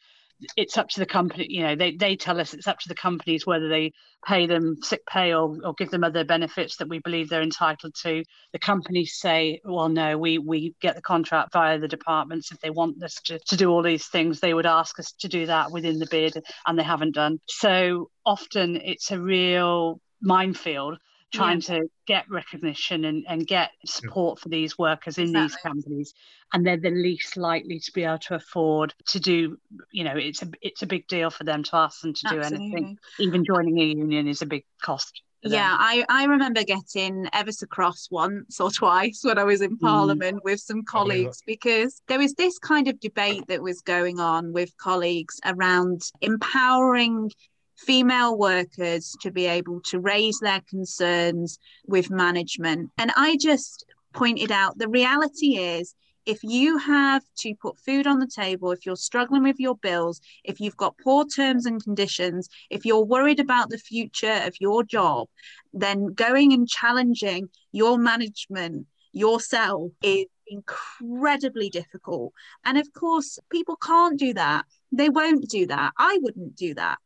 it's 0.57 0.77
up 0.77 0.89
to 0.89 1.01
the 1.01 1.07
company 1.07 1.47
you 1.49 1.63
know 1.63 1.77
they, 1.77 1.97
they 1.97 2.17
tell 2.17 2.41
us 2.41 2.55
it's 2.55 2.67
up 2.67 2.79
to 2.79 2.89
the 2.89 2.95
companies 2.95 3.47
whether 3.47 3.69
they 3.69 3.93
pay 4.25 4.47
them 4.47 4.77
sick 4.83 5.05
pay 5.07 5.35
or, 5.35 5.57
or 5.65 5.75
give 5.75 5.91
them 5.91 6.05
other 6.05 6.25
benefits 6.25 6.77
that 6.77 6.89
we 6.89 6.99
believe 6.99 7.29
they're 7.29 7.43
entitled 7.43 7.95
to. 8.03 8.25
The 8.53 8.59
companies 8.59 9.19
say 9.19 9.61
well 9.65 9.89
no 9.89 10.19
we 10.19 10.39
we 10.39 10.75
get 10.81 10.97
the 10.97 11.03
contract 11.03 11.53
via 11.53 11.79
the 11.79 11.89
departments. 11.89 12.51
If 12.51 12.61
they 12.61 12.71
want 12.71 13.03
us 13.03 13.21
to, 13.27 13.39
to 13.39 13.57
do 13.57 13.71
all 13.71 13.83
these 13.83 14.07
things 14.07 14.41
they 14.41 14.55
would 14.55 14.67
ask 14.67 14.99
us 14.99 15.13
to 15.21 15.29
do 15.29 15.47
that 15.47 15.71
within 15.71 15.99
the 15.99 16.09
bid 16.11 16.43
and 16.67 16.79
they 16.79 16.83
haven't 16.83 17.15
done. 17.15 17.39
So 17.47 18.11
often 18.25 18.77
it's 18.77 19.11
a 19.11 19.21
real 19.21 20.01
minefield 20.21 20.99
trying 21.35 21.61
yeah. 21.61 21.79
to 21.79 21.91
get 22.07 22.29
recognition 22.31 23.05
and, 23.05 23.25
and 23.29 23.47
get 23.47 23.71
support 23.85 24.39
for 24.39 24.49
these 24.49 24.79
workers 24.79 25.19
in 25.19 25.25
exactly. 25.25 25.43
these 25.43 25.57
companies 25.57 26.15
and 26.53 26.67
they're 26.67 26.77
the 26.77 26.91
least 26.91 27.37
likely 27.37 27.79
to 27.79 27.93
be 27.93 28.05
able 28.05 28.19
to 28.19 28.35
afford 28.35 28.95
to 29.07 29.19
do 29.19 29.59
you 29.91 30.05
know 30.05 30.17
it's 30.17 30.43
a 30.43 30.49
it's 30.63 30.83
a 30.83 30.87
big 30.87 31.07
deal 31.09 31.31
for 31.31 31.45
them 31.45 31.63
to 31.63 31.77
ask 31.77 32.01
them 32.01 32.15
to 32.15 32.27
Absolutely. 32.27 32.59
do 32.59 32.65
anything 32.65 32.99
even 33.19 33.45
joining 33.45 33.79
a 33.79 33.85
union 33.85 34.29
is 34.29 34.43
a 34.43 34.47
big 34.47 34.65
cost 34.83 35.23
yeah, 35.47 35.77
I, 35.79 36.05
I 36.09 36.25
remember 36.25 36.65
getting 36.65 37.29
ever 37.35 37.53
so 37.53 37.67
cross 37.67 38.09
once 38.11 38.61
or 38.61 38.71
twice 38.71 39.21
when 39.23 39.39
I 39.39 39.45
was 39.45 39.61
in 39.61 39.77
mm. 39.77 39.81
Parliament 39.81 40.39
mm. 40.39 40.45
with 40.45 40.61
some 40.61 40.85
colleagues 40.85 41.43
because 41.47 42.01
there 42.09 42.19
was 42.19 42.33
this 42.35 42.59
kind 42.59 42.89
of 42.89 42.99
debate 42.99 43.45
that 43.49 43.63
was 43.63 43.83
going 43.83 44.21
on 44.21 44.55
with 44.55 44.75
colleagues 44.79 45.39
around 45.45 46.03
empowering 46.23 47.31
female 47.77 48.39
workers 48.39 49.17
to 49.21 49.31
be 49.31 49.47
able 49.47 49.81
to 49.83 50.01
raise 50.01 50.39
their 50.41 50.61
concerns 50.69 51.59
with 51.87 52.11
management. 52.11 52.91
And 52.99 53.13
I 53.17 53.37
just 53.41 53.85
pointed 54.13 54.53
out 54.53 54.79
the 54.79 54.89
reality 54.89 55.57
is 55.57 55.95
if 56.27 56.43
you 56.43 56.79
have 56.79 57.23
to 57.39 57.55
put 57.61 57.79
food 57.79 58.07
on 58.07 58.19
the 58.19 58.27
table, 58.27 58.71
if 58.71 58.87
you're 58.87 58.97
struggling 58.97 59.43
with 59.43 59.59
your 59.59 59.77
bills, 59.77 60.21
if 60.43 60.61
you've 60.61 60.77
got 60.77 60.97
poor 61.03 61.27
terms 61.27 61.67
and 61.67 61.83
conditions, 61.83 62.49
if 62.71 62.87
you're 62.87 63.05
worried 63.05 63.41
about 63.41 63.69
the 63.69 63.79
future 63.79 64.41
of 64.45 64.55
your 64.61 64.83
job, 64.85 65.29
then 65.73 66.07
going 66.15 66.53
and 66.53 66.69
challenging 66.69 67.49
your 67.73 67.99
management 67.99 68.87
yourself 69.13 69.93
is 70.03 70.27
incredibly 70.47 71.69
difficult. 71.69 72.33
And 72.65 72.79
of 72.79 72.93
course, 72.93 73.39
people 73.51 73.77
can't 73.77 74.19
do 74.19 74.33
that. 74.35 74.65
They 74.93 75.11
won't 75.11 75.49
do 75.49 75.67
that. 75.67 75.93
I 75.99 76.19
wouldn't 76.23 76.57
do 76.57 76.75
that 76.75 76.99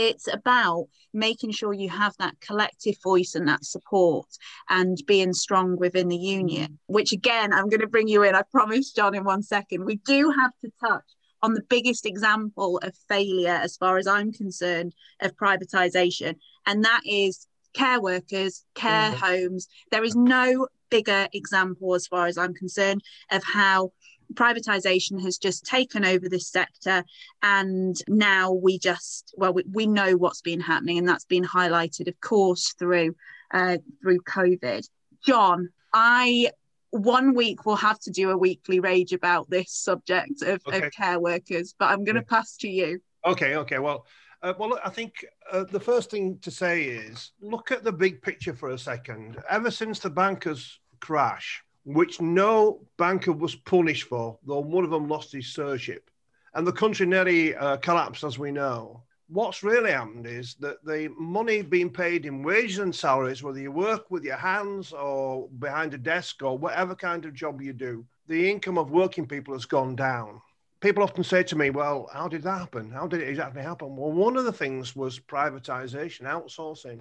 it's 0.00 0.32
about 0.32 0.86
making 1.12 1.50
sure 1.50 1.74
you 1.74 1.90
have 1.90 2.14
that 2.18 2.40
collective 2.40 2.96
voice 3.02 3.34
and 3.34 3.46
that 3.46 3.64
support 3.64 4.26
and 4.70 4.96
being 5.06 5.34
strong 5.34 5.76
within 5.76 6.08
the 6.08 6.16
union 6.16 6.72
mm. 6.72 6.76
which 6.86 7.12
again 7.12 7.52
i'm 7.52 7.68
going 7.68 7.80
to 7.80 7.86
bring 7.86 8.08
you 8.08 8.22
in 8.22 8.34
i 8.34 8.42
promise 8.50 8.92
john 8.92 9.14
in 9.14 9.24
one 9.24 9.42
second 9.42 9.84
we 9.84 9.96
do 9.96 10.30
have 10.30 10.52
to 10.60 10.70
touch 10.80 11.04
on 11.42 11.52
the 11.54 11.62
biggest 11.68 12.06
example 12.06 12.78
of 12.78 12.94
failure 13.08 13.60
as 13.62 13.76
far 13.76 13.98
as 13.98 14.06
i'm 14.06 14.32
concerned 14.32 14.94
of 15.20 15.36
privatization 15.36 16.34
and 16.66 16.84
that 16.84 17.02
is 17.04 17.46
care 17.74 18.00
workers 18.00 18.64
care 18.74 19.10
mm-hmm. 19.12 19.26
homes 19.26 19.68
there 19.90 20.04
is 20.04 20.16
no 20.16 20.66
bigger 20.90 21.28
example 21.34 21.94
as 21.94 22.06
far 22.06 22.26
as 22.26 22.38
i'm 22.38 22.54
concerned 22.54 23.02
of 23.30 23.42
how 23.44 23.92
privatization 24.34 25.20
has 25.22 25.38
just 25.38 25.64
taken 25.64 26.04
over 26.04 26.28
this 26.28 26.48
sector 26.48 27.04
and 27.42 27.96
now 28.08 28.52
we 28.52 28.78
just 28.78 29.34
well 29.36 29.52
we, 29.52 29.64
we 29.72 29.86
know 29.86 30.16
what's 30.16 30.42
been 30.42 30.60
happening 30.60 30.98
and 30.98 31.08
that's 31.08 31.24
been 31.24 31.44
highlighted 31.44 32.08
of 32.08 32.20
course 32.20 32.74
through 32.78 33.14
uh, 33.52 33.78
through 34.02 34.20
covid 34.20 34.88
john 35.24 35.68
i 35.92 36.50
one 36.90 37.34
week 37.34 37.66
we'll 37.66 37.76
have 37.76 37.98
to 37.98 38.10
do 38.10 38.30
a 38.30 38.36
weekly 38.36 38.80
rage 38.80 39.12
about 39.12 39.48
this 39.48 39.72
subject 39.72 40.42
of, 40.42 40.60
okay. 40.66 40.86
of 40.86 40.92
care 40.92 41.20
workers 41.20 41.74
but 41.78 41.90
i'm 41.90 42.04
going 42.04 42.16
to 42.16 42.22
yeah. 42.22 42.36
pass 42.36 42.56
to 42.56 42.68
you 42.68 43.00
okay 43.24 43.56
okay 43.56 43.78
well 43.78 44.06
uh, 44.42 44.54
well, 44.58 44.78
I 44.82 44.88
think 44.88 45.26
uh, 45.52 45.64
the 45.64 45.78
first 45.78 46.10
thing 46.10 46.38
to 46.40 46.50
say 46.50 46.84
is 46.84 47.32
look 47.42 47.70
at 47.70 47.84
the 47.84 47.92
big 47.92 48.22
picture 48.22 48.54
for 48.54 48.70
a 48.70 48.78
second. 48.78 49.36
Ever 49.50 49.70
since 49.70 49.98
the 49.98 50.08
bankers' 50.08 50.80
crash, 50.98 51.62
which 51.84 52.20
no 52.20 52.80
banker 52.98 53.32
was 53.32 53.54
punished 53.54 54.04
for, 54.08 54.38
though 54.46 54.60
one 54.60 54.84
of 54.84 54.90
them 54.90 55.08
lost 55.08 55.32
his 55.32 55.52
sirship. 55.52 56.10
And 56.54 56.66
the 56.66 56.72
country 56.72 57.06
nearly 57.06 57.54
uh, 57.54 57.76
collapsed, 57.78 58.24
as 58.24 58.38
we 58.38 58.50
know. 58.50 59.02
what's 59.28 59.62
really 59.62 59.92
happened 59.92 60.26
is 60.26 60.56
that 60.56 60.84
the 60.84 61.08
money 61.16 61.62
being 61.62 61.90
paid 61.90 62.26
in 62.26 62.42
wages 62.42 62.78
and 62.78 62.94
salaries, 62.94 63.42
whether 63.42 63.60
you 63.60 63.70
work 63.70 64.10
with 64.10 64.24
your 64.24 64.36
hands 64.36 64.92
or 64.92 65.48
behind 65.60 65.94
a 65.94 65.98
desk 65.98 66.42
or 66.42 66.58
whatever 66.58 66.94
kind 66.94 67.24
of 67.24 67.32
job 67.32 67.62
you 67.62 67.72
do, 67.72 68.04
the 68.26 68.50
income 68.50 68.76
of 68.78 68.90
working 68.90 69.26
people 69.26 69.54
has 69.54 69.66
gone 69.66 69.94
down. 69.94 70.40
People 70.80 71.02
often 71.04 71.22
say 71.22 71.42
to 71.44 71.56
me, 71.56 71.70
Well, 71.70 72.08
how 72.12 72.26
did 72.26 72.42
that 72.42 72.58
happen? 72.58 72.90
How 72.90 73.06
did 73.06 73.20
it 73.20 73.28
exactly 73.28 73.62
happen? 73.62 73.96
Well, 73.96 74.12
one 74.12 74.36
of 74.36 74.44
the 74.44 74.52
things 74.52 74.96
was 74.96 75.20
privatization, 75.20 76.22
outsourcing, 76.22 77.00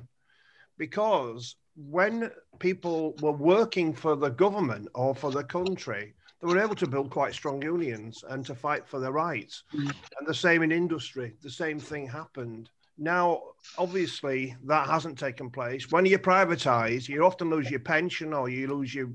because 0.77 1.55
when 1.87 2.31
people 2.59 3.15
were 3.21 3.31
working 3.31 3.93
for 3.93 4.15
the 4.15 4.29
government 4.29 4.89
or 4.95 5.15
for 5.15 5.31
the 5.31 5.43
country, 5.43 6.13
they 6.41 6.47
were 6.47 6.59
able 6.59 6.75
to 6.75 6.87
build 6.87 7.09
quite 7.09 7.33
strong 7.33 7.61
unions 7.61 8.23
and 8.29 8.45
to 8.45 8.55
fight 8.55 8.87
for 8.87 8.99
their 8.99 9.11
rights. 9.11 9.63
Mm. 9.73 9.93
And 10.17 10.27
the 10.27 10.33
same 10.33 10.63
in 10.63 10.71
industry, 10.71 11.35
the 11.41 11.49
same 11.49 11.79
thing 11.79 12.07
happened. 12.07 12.69
Now, 12.97 13.41
obviously, 13.77 14.55
that 14.65 14.87
hasn't 14.87 15.17
taken 15.17 15.49
place. 15.49 15.89
When 15.89 16.05
you 16.05 16.19
privatise, 16.19 17.07
you 17.07 17.25
often 17.25 17.49
lose 17.49 17.69
your 17.69 17.79
pension 17.79 18.33
or 18.33 18.49
you 18.49 18.67
lose 18.67 18.93
your 18.93 19.09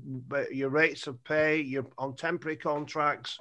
your 0.51 0.69
rates 0.69 1.05
of 1.05 1.23
pay. 1.23 1.61
You're 1.61 1.85
on 1.99 2.15
temporary 2.15 2.57
contracts, 2.57 3.37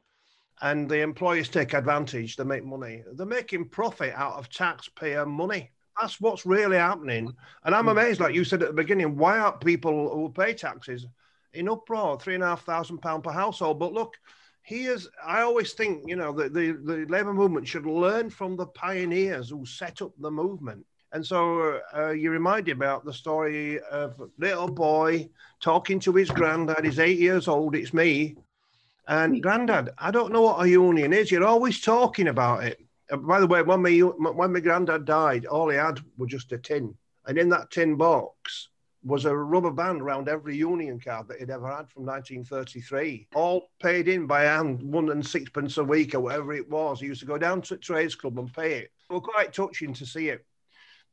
and 0.60 0.86
the 0.86 1.00
employers 1.00 1.48
take 1.48 1.72
advantage. 1.72 2.36
They 2.36 2.44
make 2.44 2.64
money. 2.64 3.02
They're 3.14 3.24
making 3.24 3.70
profit 3.70 4.12
out 4.14 4.34
of 4.34 4.50
taxpayer 4.50 5.24
money. 5.24 5.70
That's 6.00 6.20
what's 6.20 6.44
really 6.44 6.76
happening. 6.76 7.34
And 7.64 7.74
I'm 7.74 7.86
mm. 7.86 7.92
amazed, 7.92 8.20
like 8.20 8.34
you 8.34 8.44
said 8.44 8.62
at 8.62 8.68
the 8.68 8.74
beginning, 8.74 9.16
why 9.16 9.38
aren't 9.38 9.60
people 9.60 10.10
who 10.14 10.28
pay 10.28 10.54
taxes 10.54 11.06
in 11.54 11.68
uproar, 11.68 12.18
three 12.18 12.34
and 12.34 12.42
a 12.42 12.48
half 12.48 12.64
thousand 12.64 12.98
pound 12.98 13.24
per 13.24 13.30
household. 13.30 13.78
But 13.78 13.92
look, 13.92 14.16
he 14.62 14.84
is. 14.84 15.08
I 15.24 15.42
always 15.42 15.72
think, 15.72 16.04
you 16.06 16.16
know, 16.16 16.32
that 16.32 16.52
the, 16.52 16.72
the 16.72 17.06
Labour 17.08 17.32
movement 17.32 17.66
should 17.66 17.86
learn 17.86 18.30
from 18.30 18.56
the 18.56 18.66
pioneers 18.66 19.50
who 19.50 19.64
set 19.64 20.02
up 20.02 20.12
the 20.18 20.30
movement. 20.30 20.84
And 21.12 21.24
so 21.24 21.80
uh, 21.96 22.10
you 22.10 22.30
reminded 22.30 22.78
me 22.78 22.86
about 22.86 23.04
the 23.04 23.12
story 23.12 23.80
of 23.80 24.20
little 24.36 24.68
boy 24.68 25.28
talking 25.60 26.00
to 26.00 26.12
his 26.12 26.30
granddad. 26.30 26.84
He's 26.84 26.98
eight 26.98 27.18
years 27.18 27.46
old. 27.46 27.76
It's 27.76 27.94
me. 27.94 28.36
And 29.06 29.40
granddad, 29.40 29.90
I 29.98 30.10
don't 30.10 30.32
know 30.32 30.42
what 30.42 30.64
a 30.64 30.68
union 30.68 31.12
is. 31.12 31.30
You're 31.30 31.46
always 31.46 31.80
talking 31.80 32.28
about 32.28 32.64
it. 32.64 32.80
By 33.10 33.40
the 33.40 33.46
way, 33.46 33.62
when 33.62 33.82
my 33.82 33.98
when 33.98 34.52
my 34.52 34.60
granddad 34.60 35.04
died, 35.04 35.46
all 35.46 35.68
he 35.68 35.76
had 35.76 36.00
was 36.16 36.30
just 36.30 36.52
a 36.52 36.58
tin, 36.58 36.94
and 37.26 37.38
in 37.38 37.48
that 37.50 37.70
tin 37.70 37.96
box 37.96 38.68
was 39.04 39.26
a 39.26 39.36
rubber 39.36 39.70
band 39.70 40.00
around 40.00 40.28
every 40.28 40.56
union 40.56 40.98
card 40.98 41.28
that 41.28 41.38
he'd 41.38 41.50
ever 41.50 41.66
had 41.66 41.90
from 41.90 42.06
1933, 42.06 43.28
all 43.34 43.70
paid 43.78 44.08
in 44.08 44.26
by 44.26 44.44
hand, 44.44 44.82
one 44.82 45.10
and 45.10 45.26
sixpence 45.26 45.76
a 45.76 45.84
week 45.84 46.14
or 46.14 46.20
whatever 46.20 46.54
it 46.54 46.68
was. 46.70 47.00
He 47.00 47.06
used 47.06 47.20
to 47.20 47.26
go 47.26 47.36
down 47.36 47.60
to 47.62 47.74
the 47.74 47.80
trades 47.80 48.14
club 48.14 48.38
and 48.38 48.52
pay 48.52 48.78
it. 48.78 48.92
It 49.10 49.12
was 49.12 49.22
quite 49.22 49.52
touching 49.52 49.92
to 49.94 50.06
see 50.06 50.28
it. 50.30 50.44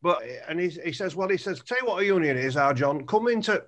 But 0.01 0.23
and 0.47 0.59
he, 0.59 0.69
he 0.69 0.93
says, 0.93 1.15
well, 1.15 1.29
he 1.29 1.37
says, 1.37 1.61
tell 1.61 1.77
you 1.81 1.87
what 1.87 2.01
a 2.01 2.05
union 2.05 2.37
is, 2.37 2.57
our 2.57 2.73
John. 2.73 3.05
Come 3.05 3.27
into 3.27 3.63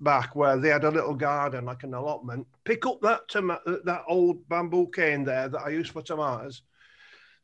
back 0.00 0.34
where 0.34 0.56
they 0.58 0.68
had 0.68 0.84
a 0.84 0.90
little 0.90 1.14
garden 1.14 1.64
like 1.64 1.84
an 1.84 1.94
allotment. 1.94 2.46
Pick 2.64 2.84
up 2.84 3.00
that 3.02 3.28
tom- 3.28 3.58
that 3.84 4.02
old 4.08 4.46
bamboo 4.48 4.88
cane 4.88 5.24
there 5.24 5.48
that 5.48 5.62
I 5.62 5.70
used 5.70 5.92
for 5.92 6.02
tomatoes. 6.02 6.62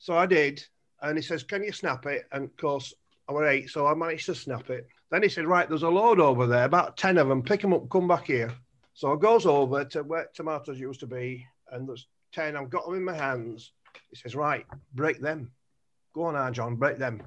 So 0.04 0.18
I 0.18 0.26
did, 0.26 0.62
and 1.00 1.16
he 1.16 1.22
says, 1.22 1.44
"Can 1.44 1.64
you 1.64 1.72
snap 1.72 2.04
it?" 2.04 2.26
And 2.30 2.44
of 2.44 2.56
course, 2.58 2.92
I 3.26 3.32
was 3.32 3.46
eight, 3.48 3.70
so 3.70 3.86
I 3.86 3.94
managed 3.94 4.26
to 4.26 4.34
snap 4.34 4.68
it. 4.68 4.86
Then 5.10 5.22
he 5.22 5.30
said, 5.30 5.46
Right, 5.46 5.66
there's 5.66 5.82
a 5.82 5.88
load 5.88 6.20
over 6.20 6.46
there, 6.46 6.66
about 6.66 6.98
10 6.98 7.16
of 7.16 7.28
them, 7.28 7.42
pick 7.42 7.62
them 7.62 7.72
up, 7.72 7.88
come 7.88 8.06
back 8.06 8.26
here. 8.26 8.52
So 8.92 9.14
I 9.14 9.16
goes 9.16 9.46
over 9.46 9.82
to 9.86 10.02
where 10.02 10.28
tomatoes 10.34 10.78
used 10.78 11.00
to 11.00 11.06
be, 11.06 11.46
and 11.72 11.88
there's 11.88 12.06
10, 12.34 12.54
I've 12.54 12.68
got 12.68 12.84
them 12.84 12.96
in 12.96 13.04
my 13.04 13.16
hands. 13.16 13.72
He 14.10 14.16
says, 14.16 14.34
Right, 14.34 14.66
break 14.92 15.22
them. 15.22 15.52
Go 16.12 16.24
on, 16.24 16.34
now, 16.34 16.50
John, 16.50 16.76
break 16.76 16.98
them. 16.98 17.22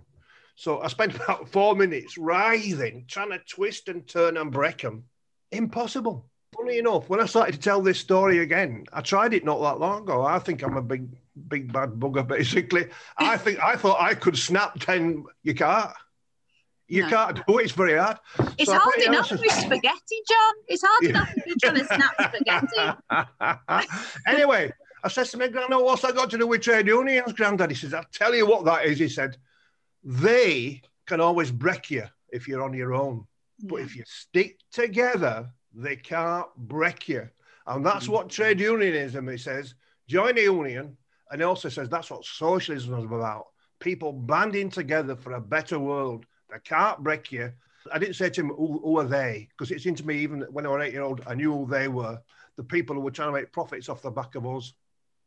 So 0.54 0.80
I 0.82 0.88
spent 0.88 1.16
about 1.24 1.50
four 1.50 1.76
minutes 1.76 2.16
writhing, 2.16 3.06
trying 3.08 3.32
to 3.32 3.40
twist 3.40 3.90
and 3.90 4.08
turn 4.08 4.38
and 4.38 4.52
break 4.52 4.84
them. 4.84 5.06
Impossible. 5.52 6.30
Funny 6.56 6.78
enough, 6.80 7.10
when 7.10 7.20
I 7.20 7.26
started 7.26 7.54
to 7.54 7.60
tell 7.60 7.82
this 7.82 8.00
story 8.00 8.40
again, 8.40 8.86
I 8.94 9.02
tried 9.02 9.34
it 9.34 9.44
not 9.44 9.60
that 9.62 9.80
long 9.80 10.04
ago. 10.04 10.24
I 10.24 10.40
think 10.40 10.64
I'm 10.64 10.78
a 10.78 10.82
big, 10.82 11.10
big 11.48 11.74
bad 11.74 11.92
bugger, 11.92 12.26
basically. 12.28 12.88
I 13.18 13.38
think 13.38 13.60
I 13.60 13.76
thought 13.76 14.02
I 14.02 14.14
could 14.14 14.38
snap 14.38 14.80
10. 14.80 15.26
You 15.44 15.56
can't. 15.56 15.92
You 16.88 17.04
no. 17.04 17.10
can't 17.10 17.46
do 17.46 17.58
it. 17.58 17.66
It's 17.66 17.74
very 17.74 17.98
hard. 17.98 18.18
It's 18.58 18.72
so 18.72 18.80
hard 18.80 19.02
enough 19.02 19.30
with 19.30 19.52
spaghetti, 19.52 20.22
John. 20.28 20.54
It's 20.68 20.84
hard 20.86 21.04
yeah. 21.04 21.10
enough 21.10 21.34
with 21.36 21.60
trying 21.62 21.76
to 21.76 21.86
snap 21.86 22.16
spaghetti. 22.34 23.88
anyway, 24.28 24.72
I 25.04 25.10
said 25.10 25.26
to 25.28 25.38
my 25.38 25.50
granddad, 25.50 25.82
what's 25.82 26.02
that 26.04 26.16
got 26.16 26.30
to 26.30 26.38
do 26.38 26.48
with 26.48 26.62
trade 26.62 26.88
unions, 26.88 27.34
granddad? 27.34 27.72
He 27.72 27.76
says, 27.76 27.94
I'll 27.94 28.06
tell 28.14 28.34
you 28.34 28.48
what 28.48 28.64
that 28.66 28.86
is. 28.86 29.00
He 29.00 29.10
said, 29.10 29.38
they 30.04 30.82
can 31.06 31.20
always 31.20 31.52
break 31.52 31.92
you 31.92 32.04
if 32.30 32.48
you're 32.48 32.64
on 32.64 32.74
your 32.74 32.94
own. 32.94 33.26
Yeah. 33.60 33.68
But 33.70 33.82
if 33.82 33.96
you 33.96 34.04
stick 34.06 34.58
together, 34.72 35.50
they 35.74 35.96
can't 35.96 36.48
break 36.56 37.08
you. 37.10 37.30
And 37.66 37.86
that's 37.86 38.06
mm-hmm. 38.06 38.14
what 38.14 38.30
trade 38.30 38.60
unionism, 38.60 39.28
he 39.28 39.38
says. 39.38 39.76
Join 40.08 40.38
a 40.38 40.42
union. 40.42 40.98
And 41.30 41.42
he 41.42 41.46
also 41.46 41.70
says 41.70 41.90
that's 41.90 42.10
what 42.10 42.26
socialism 42.26 42.98
is 42.98 43.06
about. 43.06 43.48
People 43.80 44.14
banding 44.14 44.70
together 44.70 45.16
for 45.16 45.34
a 45.34 45.42
better 45.42 45.78
world 45.78 46.26
They 46.50 46.60
can't 46.64 47.04
break 47.04 47.32
you. 47.32 47.52
I 47.92 48.00
didn't 48.00 48.16
say 48.16 48.30
to 48.30 48.42
him, 48.42 48.50
who, 48.50 48.80
who 48.84 49.00
are 49.00 49.06
they? 49.06 49.48
Because 49.52 49.72
it 49.72 49.82
seemed 49.82 49.98
to 49.98 50.08
me, 50.08 50.18
even 50.18 50.42
when 50.52 50.66
I 50.66 50.70
was 50.70 50.84
eight 50.84 50.94
year 50.94 51.04
old, 51.04 51.22
I 51.28 51.36
knew 51.36 51.54
who 51.54 51.68
they 51.68 51.88
were 51.88 52.22
the 52.58 52.64
people 52.64 52.96
who 52.96 53.02
were 53.02 53.12
trying 53.12 53.30
to 53.30 53.40
make 53.40 53.54
profits 53.54 53.88
off 53.88 54.02
the 54.02 54.12
back 54.12 54.36
of 54.36 54.46
us. 54.46 54.74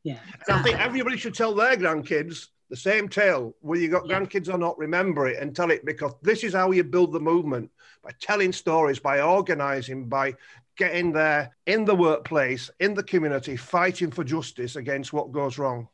Yeah. 0.03 0.19
Exactly. 0.41 0.55
I 0.55 0.63
think 0.63 0.81
everybody 0.81 1.17
should 1.17 1.35
tell 1.35 1.55
their 1.55 1.77
grandkids 1.77 2.49
the 2.71 2.77
same 2.77 3.09
tale, 3.09 3.55
whether 3.61 3.83
you 3.83 3.89
got 3.89 4.07
yeah. 4.07 4.19
grandkids 4.19 4.53
or 4.53 4.57
not, 4.57 4.79
remember 4.79 5.29
it 5.29 5.41
and 5.41 5.55
tell 5.55 5.71
it 5.71 5.85
because 5.85 6.13
this 6.23 6.45
is 6.45 6.55
how 6.55 6.71
you 6.71 6.85
build 6.85 7.13
the 7.13 7.21
movement 7.21 7.71
by 8.03 8.11
telling 8.21 8.53
stories, 8.53 8.99
by 8.99 9.21
organizing, 9.21 10.09
by 10.09 10.35
getting 10.77 11.13
there 11.13 11.55
in 11.67 11.85
the 11.85 11.95
workplace, 11.95 12.71
in 12.81 12.95
the 12.95 13.03
community, 13.03 13.57
fighting 13.57 14.11
for 14.11 14.25
justice 14.25 14.77
against 14.77 15.13
what 15.13 15.33
goes 15.33 15.59
wrong. 15.59 15.89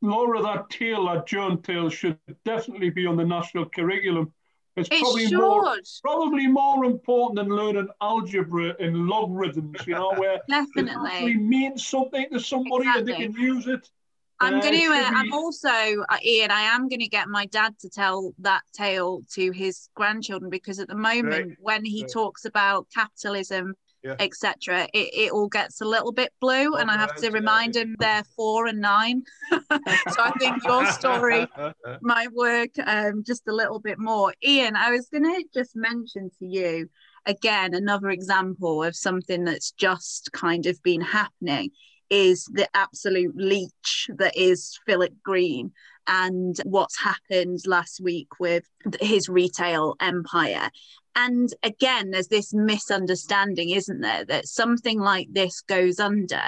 Laura, 0.00 0.40
that 0.42 0.70
tale, 0.70 1.06
that 1.06 1.26
John 1.26 1.60
tale, 1.60 1.90
should 1.90 2.18
definitely 2.44 2.90
be 2.90 3.06
on 3.06 3.16
the 3.16 3.24
national 3.24 3.66
curriculum 3.66 4.32
it's 4.78 4.88
it 4.92 5.00
probably 5.00 5.26
should. 5.26 5.38
more 5.38 5.76
probably 6.02 6.46
more 6.46 6.84
important 6.84 7.36
than 7.36 7.48
learning 7.54 7.88
algebra 8.00 8.76
and 8.78 9.08
logarithms, 9.08 9.86
you 9.86 9.94
know, 9.94 10.12
where 10.14 10.40
definitely 10.48 10.92
it 10.92 11.12
actually 11.12 11.36
means 11.36 11.86
something 11.86 12.26
to 12.32 12.40
somebody 12.40 12.86
exactly. 12.86 13.12
and 13.12 13.20
they 13.20 13.26
can 13.26 13.42
use 13.42 13.66
it. 13.66 13.90
I'm 14.40 14.60
going 14.60 14.80
to. 14.80 14.86
Uh, 14.86 15.10
I'm 15.14 15.32
also 15.32 15.68
uh, 15.68 16.16
Ian. 16.24 16.50
I 16.50 16.62
am 16.62 16.88
going 16.88 17.00
to 17.00 17.08
get 17.08 17.28
my 17.28 17.46
dad 17.46 17.74
to 17.80 17.88
tell 17.88 18.32
that 18.38 18.62
tale 18.72 19.22
to 19.32 19.50
his 19.50 19.88
grandchildren 19.94 20.50
because 20.50 20.78
at 20.78 20.88
the 20.88 20.96
moment, 20.96 21.56
when 21.60 21.84
he 21.84 22.04
talks 22.04 22.44
about 22.44 22.86
capitalism 22.94 23.74
yeah. 24.02 24.14
etc. 24.18 24.88
It, 24.92 25.10
it 25.12 25.32
all 25.32 25.48
gets 25.48 25.80
a 25.80 25.84
little 25.84 26.12
bit 26.12 26.32
blue, 26.40 26.74
and 26.74 26.90
I 26.90 26.96
have 26.96 27.14
to 27.16 27.30
remind 27.30 27.76
him 27.76 27.96
they're 27.98 28.24
four 28.36 28.66
and 28.66 28.80
nine. 28.80 29.22
so 29.50 29.58
I 29.70 30.32
think 30.38 30.62
your 30.64 30.86
story 30.86 31.46
might 32.00 32.32
work 32.32 32.70
um, 32.86 33.22
just 33.26 33.48
a 33.48 33.52
little 33.52 33.80
bit 33.80 33.98
more. 33.98 34.32
Ian, 34.44 34.76
I 34.76 34.90
was 34.90 35.08
going 35.08 35.24
to 35.24 35.44
just 35.52 35.74
mention 35.74 36.30
to 36.38 36.46
you 36.46 36.88
again 37.26 37.74
another 37.74 38.10
example 38.10 38.82
of 38.82 38.96
something 38.96 39.44
that's 39.44 39.72
just 39.72 40.30
kind 40.32 40.66
of 40.66 40.82
been 40.82 41.00
happening 41.00 41.70
is 42.10 42.44
the 42.52 42.68
absolute 42.74 43.36
leech 43.36 44.10
that 44.16 44.36
is 44.36 44.78
Philip 44.86 45.12
Green 45.22 45.72
and 46.06 46.56
what's 46.64 46.98
happened 46.98 47.60
last 47.66 48.00
week 48.00 48.28
with 48.40 48.64
his 49.00 49.28
retail 49.28 49.94
empire. 50.00 50.70
And 51.14 51.52
again, 51.62 52.10
there's 52.10 52.28
this 52.28 52.54
misunderstanding, 52.54 53.70
isn't 53.70 54.00
there, 54.00 54.24
that 54.26 54.46
something 54.46 55.00
like 55.00 55.28
this 55.32 55.60
goes 55.62 55.98
under. 55.98 56.42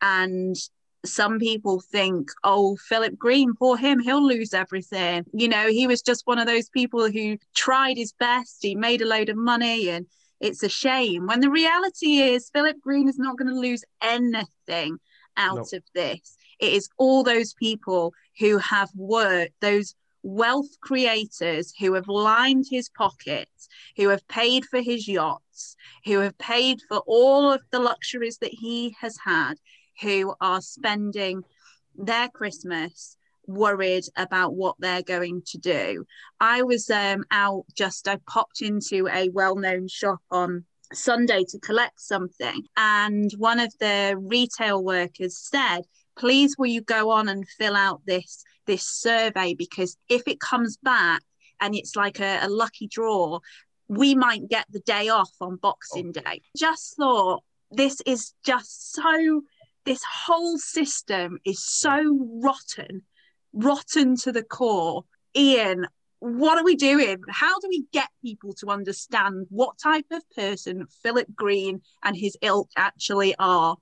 And 0.00 0.56
some 1.04 1.38
people 1.38 1.80
think, 1.80 2.28
oh, 2.44 2.76
Philip 2.76 3.18
Green, 3.18 3.54
poor 3.54 3.76
him, 3.76 3.98
he'll 3.98 4.24
lose 4.24 4.52
everything. 4.52 5.24
You 5.32 5.48
know, 5.48 5.68
he 5.68 5.86
was 5.86 6.02
just 6.02 6.26
one 6.26 6.38
of 6.38 6.46
those 6.46 6.68
people 6.68 7.10
who 7.10 7.38
tried 7.54 7.96
his 7.96 8.12
best, 8.12 8.58
he 8.60 8.74
made 8.74 9.00
a 9.00 9.06
load 9.06 9.30
of 9.30 9.36
money, 9.36 9.88
and 9.88 10.06
it's 10.40 10.62
a 10.62 10.68
shame. 10.68 11.26
When 11.26 11.40
the 11.40 11.50
reality 11.50 12.18
is, 12.18 12.50
Philip 12.50 12.80
Green 12.80 13.08
is 13.08 13.18
not 13.18 13.36
going 13.36 13.52
to 13.52 13.58
lose 13.58 13.84
anything 14.00 14.98
out 15.36 15.72
of 15.72 15.82
this. 15.94 16.36
It 16.58 16.72
is 16.72 16.88
all 16.98 17.22
those 17.22 17.54
people 17.54 18.12
who 18.38 18.58
have 18.58 18.90
worked, 18.94 19.52
those 19.60 19.94
wealth 20.22 20.80
creators 20.80 21.72
who 21.78 21.94
have 21.94 22.08
lined 22.08 22.66
his 22.70 22.88
pockets, 22.90 23.68
who 23.96 24.08
have 24.08 24.26
paid 24.28 24.64
for 24.66 24.80
his 24.80 25.08
yachts, 25.08 25.76
who 26.04 26.18
have 26.20 26.36
paid 26.38 26.80
for 26.88 26.98
all 27.06 27.52
of 27.52 27.62
the 27.70 27.80
luxuries 27.80 28.38
that 28.38 28.52
he 28.52 28.96
has 29.00 29.16
had, 29.24 29.54
who 30.02 30.34
are 30.40 30.60
spending 30.60 31.42
their 31.94 32.28
Christmas 32.28 33.16
worried 33.50 34.04
about 34.16 34.54
what 34.54 34.76
they're 34.78 35.02
going 35.02 35.42
to 35.46 35.58
do. 35.58 36.04
I 36.40 36.62
was 36.62 36.90
um, 36.90 37.24
out 37.30 37.64
just, 37.74 38.08
I 38.08 38.18
popped 38.26 38.62
into 38.62 39.08
a 39.08 39.28
well 39.30 39.56
known 39.56 39.88
shop 39.88 40.20
on 40.30 40.64
Sunday 40.92 41.44
to 41.48 41.58
collect 41.60 42.00
something, 42.00 42.62
and 42.76 43.30
one 43.38 43.60
of 43.60 43.72
the 43.78 44.16
retail 44.18 44.82
workers 44.82 45.36
said, 45.38 45.82
Please, 46.18 46.56
will 46.58 46.66
you 46.66 46.82
go 46.82 47.10
on 47.10 47.28
and 47.28 47.48
fill 47.48 47.76
out 47.76 48.02
this 48.06 48.44
this 48.66 48.84
survey 48.84 49.54
because 49.54 49.96
if 50.08 50.22
it 50.28 50.38
comes 50.38 50.76
back 50.76 51.22
and 51.60 51.74
it's 51.74 51.96
like 51.96 52.20
a, 52.20 52.40
a 52.42 52.48
lucky 52.48 52.86
draw, 52.86 53.40
we 53.88 54.14
might 54.14 54.48
get 54.48 54.66
the 54.70 54.80
day 54.80 55.08
off 55.08 55.32
on 55.40 55.56
Boxing 55.56 56.12
oh. 56.16 56.20
Day. 56.20 56.42
Just 56.56 56.96
thought 56.96 57.42
this 57.70 58.00
is 58.06 58.34
just 58.44 58.92
so, 58.92 59.42
this 59.84 60.02
whole 60.04 60.58
system 60.58 61.38
is 61.44 61.62
so 61.64 62.28
rotten, 62.42 63.02
rotten 63.52 64.16
to 64.16 64.32
the 64.32 64.42
core. 64.42 65.04
Ian, 65.36 65.86
what 66.20 66.58
are 66.58 66.64
we 66.64 66.76
doing? 66.76 67.18
How 67.28 67.58
do 67.60 67.68
we 67.68 67.84
get 67.92 68.08
people 68.22 68.52
to 68.54 68.68
understand 68.68 69.46
what 69.48 69.78
type 69.82 70.06
of 70.10 70.22
person 70.30 70.86
Philip 71.02 71.28
Green 71.34 71.80
and 72.04 72.16
his 72.16 72.36
ilk 72.42 72.68
actually 72.76 73.34
are? 73.38 73.76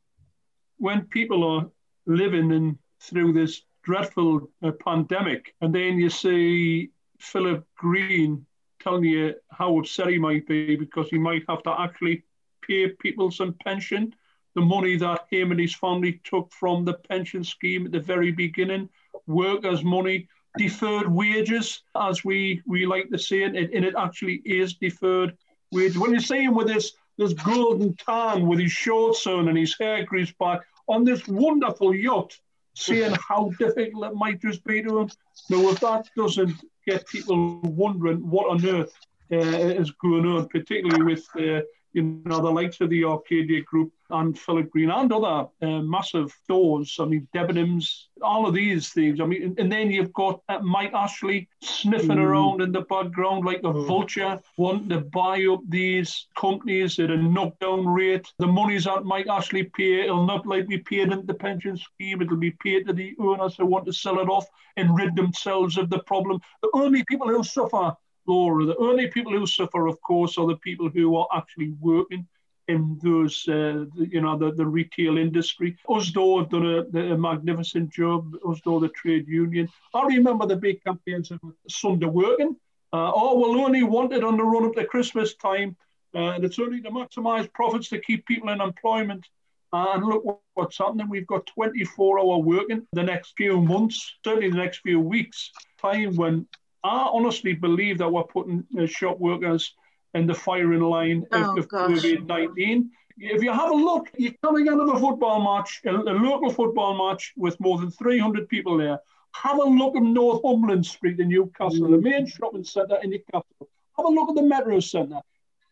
When 0.79 1.03
people 1.03 1.45
are 1.45 1.69
living 2.07 2.53
in 2.53 2.79
through 3.01 3.33
this 3.33 3.63
dreadful 3.83 4.51
uh, 4.63 4.71
pandemic, 4.73 5.55
and 5.61 5.75
then 5.75 5.99
you 5.99 6.11
see 6.11 6.91
Philip 7.19 7.67
Green 7.77 8.47
telling 8.81 9.05
you 9.05 9.35
how 9.51 9.79
upset 9.79 10.09
he 10.09 10.19
might 10.19 10.47
be 10.47 10.77
because 10.77 11.09
he 11.09 11.19
might 11.19 11.43
have 11.49 11.63
to 11.65 11.81
actually 11.81 12.23
pay 12.63 12.89
people 12.89 13.31
some 13.31 13.55
pension, 13.65 14.15
the 14.55 14.61
money 14.61 14.97
that 14.97 15.27
him 15.31 15.51
and 15.51 15.61
his 15.61 15.75
family 15.75 16.21
took 16.25 16.53
from 16.53 16.85
the 16.85 16.95
pension 16.95 17.43
scheme 17.43 17.87
at 17.87 17.93
the 17.93 18.01
very 18.01 18.31
beginning, 18.31 18.89
workers' 19.29 19.85
money, 19.85 20.29
deferred 20.57 21.09
wages, 21.09 21.83
as 21.97 22.25
we, 22.25 22.63
we 22.67 22.87
like 22.87 23.11
to 23.11 23.19
say 23.19 23.43
it, 23.43 23.55
and 23.55 23.85
it 23.85 23.95
actually 23.97 24.43
is 24.45 24.75
deferred 24.75 25.37
wages. 25.73 25.99
When 25.99 26.13
you 26.13 26.21
see 26.21 26.45
him 26.45 26.55
with 26.55 26.69
this 26.69 26.93
this 27.19 27.33
golden 27.33 27.95
tan 27.97 28.47
with 28.47 28.61
his 28.61 28.73
shorts 28.73 29.27
on 29.27 29.49
and 29.49 29.59
his 29.59 29.77
hair 29.79 30.05
greased 30.05 30.39
back 30.39 30.61
on 30.87 31.05
this 31.05 31.27
wonderful 31.27 31.95
yacht, 31.95 32.33
seeing 32.75 33.15
how 33.29 33.51
difficult 33.59 34.05
it 34.05 34.15
might 34.15 34.41
just 34.41 34.65
be 34.65 34.83
to 34.83 35.01
him. 35.01 35.11
Now, 35.51 35.69
if 35.69 35.81
that 35.81 36.09
doesn't 36.17 36.55
get 36.87 37.07
people 37.09 37.61
wondering 37.61 38.19
what 38.19 38.49
on 38.49 38.65
earth 38.65 38.95
uh, 39.33 39.37
is 39.37 39.91
going 39.91 40.27
on, 40.27 40.49
particularly 40.49 41.05
with 41.05 41.27
uh, 41.37 41.63
you 41.99 42.23
know 42.25 42.41
the 42.41 42.51
likes 42.51 42.81
of 42.81 42.91
the 42.91 43.05
Arcadia 43.05 43.63
Group 43.63 43.93
and 44.11 44.39
Philip 44.39 44.71
Green 44.71 44.91
and 44.91 45.13
other 45.13 45.49
uh, 45.61 45.83
massive 45.83 46.33
stores. 46.45 46.97
I 46.99 47.05
mean, 47.05 47.29
Debenhams, 47.35 48.05
all 48.23 48.47
of 48.47 48.55
these 48.55 48.91
things. 48.91 49.21
I 49.21 49.27
mean, 49.27 49.55
and 49.59 49.71
then 49.71 49.91
you've 49.91 50.13
got 50.13 50.41
uh, 50.49 50.61
Mike 50.61 50.93
Ashley 50.95 51.49
sniffing 51.63 52.17
mm. 52.17 52.23
around 52.23 52.63
in 52.63 52.73
the 52.73 52.83
background 52.83 53.45
like 53.45 53.59
a 53.59 53.73
mm. 53.73 53.87
vulture, 53.87 54.41
wanting 54.57 54.89
to 54.91 55.01
buy 55.01 55.45
up 55.45 55.61
these 55.69 56.29
companies 56.39 56.99
at 56.99 57.11
a 57.11 57.17
knockdown 57.17 57.87
rate. 57.87 58.33
The 58.39 58.47
monies 58.47 58.85
that 58.85 59.05
Mike 59.05 59.27
Ashley 59.29 59.65
pay, 59.65 60.05
it'll 60.05 60.27
not 60.27 60.47
like 60.47 60.69
be 60.69 60.79
paid 60.79 61.13
into 61.13 61.27
the 61.27 61.35
pension 61.35 61.77
scheme. 61.77 62.23
It'll 62.23 62.37
be 62.37 62.57
paid 62.63 62.87
to 62.87 62.93
the 62.93 63.15
owners 63.19 63.57
who 63.57 63.67
want 63.67 63.85
to 63.87 63.93
sell 63.93 64.21
it 64.21 64.29
off 64.29 64.47
and 64.77 64.97
rid 64.97 65.17
themselves 65.17 65.77
of 65.77 65.91
the 65.91 65.99
problem. 66.01 66.41
The 66.63 66.71
only 66.75 67.05
people 67.05 67.29
who 67.29 67.43
suffer 67.43 67.95
Laura, 68.29 68.67
the 68.67 68.77
only 68.77 69.09
people 69.09 69.33
who 69.33 69.47
suffer, 69.47 69.87
of 69.87 70.01
course, 70.03 70.37
are 70.39 70.47
the 70.47 70.57
people 70.59 70.91
who 70.91 71.17
are 71.17 71.29
actually 71.35 71.71
working 71.81 72.27
in 72.69 72.99
those, 73.03 73.49
uh, 73.49 73.87
you 73.97 74.21
know, 74.21 74.37
the, 74.37 74.53
the 74.53 74.67
retail 74.67 75.17
industry. 75.17 75.77
Usdaw 75.89 76.41
have 76.41 76.51
done 76.51 76.67
a, 76.67 77.15
a, 77.15 77.17
magnificent 77.17 77.91
job, 77.91 78.35
Usdaw, 78.45 78.81
the 78.81 78.91
trade 78.91 79.27
union. 79.27 79.69
I 79.95 80.05
remember 80.05 80.47
the 80.47 80.57
big 80.57 80.85
campaigns 80.85 81.31
of 81.31 81.41
Sunday 81.69 82.07
working. 82.07 82.57
Uh, 82.93 83.11
oh, 83.15 83.39
we'll 83.39 83.65
only 83.65 83.83
want 83.83 84.13
it 84.13 84.23
on 84.23 84.37
the 84.37 84.45
run 84.45 84.67
up 84.67 84.75
to 84.75 84.85
Christmas 84.85 85.35
time. 85.35 85.77
Uh, 86.15 86.33
and 86.33 86.45
it's 86.45 86.59
only 86.59 86.81
to 86.83 86.91
maximise 86.91 87.51
profits 87.53 87.89
to 87.89 88.01
keep 88.01 88.27
people 88.27 88.51
in 88.51 88.61
employment. 88.61 89.27
Uh, 89.73 89.93
and 89.95 90.05
look 90.05 90.43
what's 90.55 90.79
happening. 90.79 91.09
We've 91.09 91.27
got 91.27 91.47
24 91.47 92.21
hour 92.21 92.39
working 92.39 92.87
the 92.93 93.03
next 93.03 93.35
few 93.37 93.61
months, 93.61 94.15
certainly 94.25 94.51
the 94.51 94.57
next 94.57 94.79
few 94.79 95.01
weeks, 95.01 95.51
time 95.81 96.17
when 96.17 96.47
I 96.85 97.09
honestly 97.13 97.55
believe 97.55 97.99
that 97.99 98.09
we're 98.09 98.25
putting 98.25 98.65
uh, 98.79 98.87
shop 98.87 99.19
workers 99.19 99.75
in 100.15 100.27
the 100.27 100.35
firing 100.35 100.81
line 100.81 101.27
oh, 101.33 101.59
of, 101.59 101.69
COVID 101.69 102.27
19. 102.27 102.91
If 103.19 103.43
you 103.43 103.53
have 103.53 103.71
a 103.71 103.75
look, 103.75 104.11
you're 104.17 104.33
coming 104.45 104.69
out 104.69 104.81
of 104.81 104.89
a 104.89 104.99
football 104.99 105.43
match, 105.43 105.81
a, 105.85 105.91
a, 105.91 106.15
local 106.15 106.51
football 106.51 107.09
match 107.09 107.33
with 107.37 107.59
more 107.59 107.79
than 107.79 107.91
300 107.91 108.49
people 108.49 108.79
there. 108.79 109.01
Have 109.35 109.59
a 109.59 109.65
look 109.65 109.97
at 109.97 110.03
Northumberland 110.03 110.87
Street 110.87 111.19
in 111.19 111.29
Newcastle, 111.29 111.89
mm. 111.89 111.91
the 111.91 112.01
main 112.01 112.27
shopping 112.27 112.65
centre 112.65 112.99
in 113.03 113.11
Newcastle. 113.11 113.69
Have 113.97 114.07
a 114.07 114.09
look 114.09 114.31
at 114.31 114.37
the 114.37 114.43
Metro 114.43 114.79
Centre. 114.81 115.21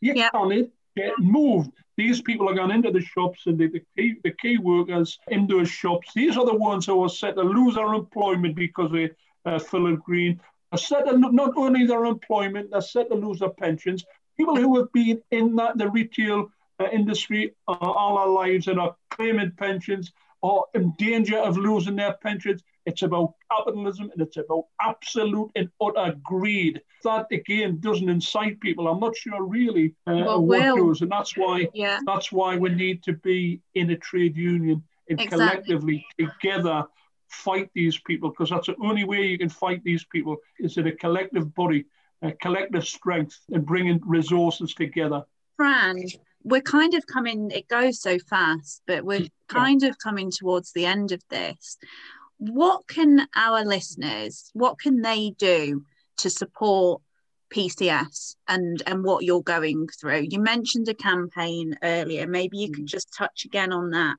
You 0.01 0.15
yep. 0.15 0.33
can't 0.33 0.71
get 0.97 1.13
moved. 1.19 1.71
These 1.97 2.21
people 2.21 2.49
are 2.49 2.55
going 2.55 2.73
into 2.73 2.91
the 2.91 3.01
shops 3.01 3.47
and 3.47 3.59
the, 3.59 3.69
the, 3.69 3.83
key, 3.97 4.17
the 4.23 4.33
key 4.33 4.59
workers 4.59 5.19
in 5.29 5.47
those 5.47 5.71
shops. 5.71 6.11
These 6.15 6.37
are 6.37 6.45
the 6.45 6.55
ones 6.55 6.87
who 6.87 7.03
are 7.03 7.09
set 7.09 7.37
to 7.37 7.43
lose 7.43 7.77
their 7.77 7.95
employment 7.95 8.57
because 8.57 8.93
of 8.93 9.11
uh, 9.47 9.59
Philip 9.59 10.03
Green. 10.03 10.41
Are 10.73 10.79
set 10.79 11.07
to 11.07 11.17
not 11.17 11.57
only 11.57 11.87
their 11.87 12.05
employment, 12.05 12.71
they're 12.73 12.81
set 12.81 13.09
to 13.11 13.15
lose 13.15 13.39
their 13.39 13.51
pensions, 13.51 14.05
people 14.37 14.57
who 14.57 14.77
have 14.79 14.93
been 14.93 15.21
in 15.31 15.57
that, 15.57 15.79
the 15.79 15.91
retail 15.91 16.51
uh, 16.79 16.87
industry 16.93 17.55
uh, 17.69 17.77
all 17.81 18.19
our 18.19 18.29
lives 18.29 18.69
and 18.69 18.79
are 18.79 18.95
claiming 19.11 19.53
pensions 19.57 20.13
are 20.43 20.65
in 20.75 20.93
danger 20.99 21.39
of 21.39 21.57
losing 21.57 21.97
their 21.97 22.15
pensions. 22.23 22.63
It's 22.85 23.03
about 23.03 23.35
capitalism 23.51 24.11
and 24.13 24.23
it's 24.23 24.37
about 24.37 24.65
absolute 24.81 25.51
and 25.57 25.69
utter 25.81 26.15
greed. 26.23 26.81
That 27.03 27.27
again 27.33 27.79
doesn't 27.81 28.09
incite 28.09 28.61
people. 28.61 28.87
I'm 28.87 29.01
not 29.01 29.17
sure 29.17 29.43
really 29.43 29.95
uh, 30.07 30.13
well, 30.15 30.41
what 30.45 30.61
well, 30.61 30.89
does, 30.89 31.01
and 31.01 31.11
that's 31.11 31.37
why 31.37 31.69
yeah. 31.75 32.01
that's 32.07 32.31
why 32.31 32.57
we 32.57 32.69
need 32.71 33.03
to 33.05 33.15
be 33.15 33.61
in 33.75 33.91
a 33.91 33.97
trade 33.97 34.37
union 34.37 34.85
and 35.09 35.21
exactly. 35.21 35.39
collectively 35.39 36.07
together 36.19 36.85
fight 37.29 37.71
these 37.75 37.99
people 38.01 38.31
because 38.31 38.51
that's 38.51 38.67
the 38.67 38.77
only 38.83 39.05
way 39.05 39.27
you 39.27 39.39
can 39.39 39.49
fight 39.49 39.83
these 39.85 40.05
people 40.05 40.37
is 40.59 40.77
in 40.77 40.87
a 40.87 40.93
collective 40.93 41.55
body 41.55 41.87
a 42.23 42.33
collective 42.33 42.87
strength 42.87 43.39
and 43.51 43.67
bringing 43.67 44.01
resources 44.05 44.75
together. 44.75 45.23
Fran, 45.57 46.03
we're 46.45 46.61
kind 46.61 46.95
of 46.95 47.07
coming, 47.07 47.51
it 47.51 47.69
goes 47.69 48.01
so 48.01 48.19
fast, 48.19 48.83
but 48.87 49.05
we're 49.05 49.27
kind 49.49 49.83
of 49.83 49.99
coming 49.99 50.31
towards 50.31 50.73
the 50.73 50.87
end 50.87 51.13
of 51.13 51.23
this. 51.29 51.77
What 52.39 52.87
can 52.87 53.27
our 53.35 53.65
listeners, 53.65 54.51
what 54.53 54.79
can 54.79 55.03
they 55.03 55.31
do 55.39 55.85
to 56.19 56.31
support 56.31 57.03
PCS 57.55 58.35
and 58.49 58.83
and 58.87 59.05
what 59.05 59.25
you're 59.25 59.43
going 59.43 59.89
through? 59.99 60.27
You 60.29 60.41
mentioned 60.41 60.89
a 60.89 60.95
campaign 60.95 61.77
earlier. 61.83 62.27
Maybe 62.27 62.59
you 62.59 62.71
could 62.71 62.85
mm. 62.85 62.89
just 62.89 63.15
touch 63.17 63.47
again 63.47 63.73
on 63.73 63.91
that. 63.91 64.17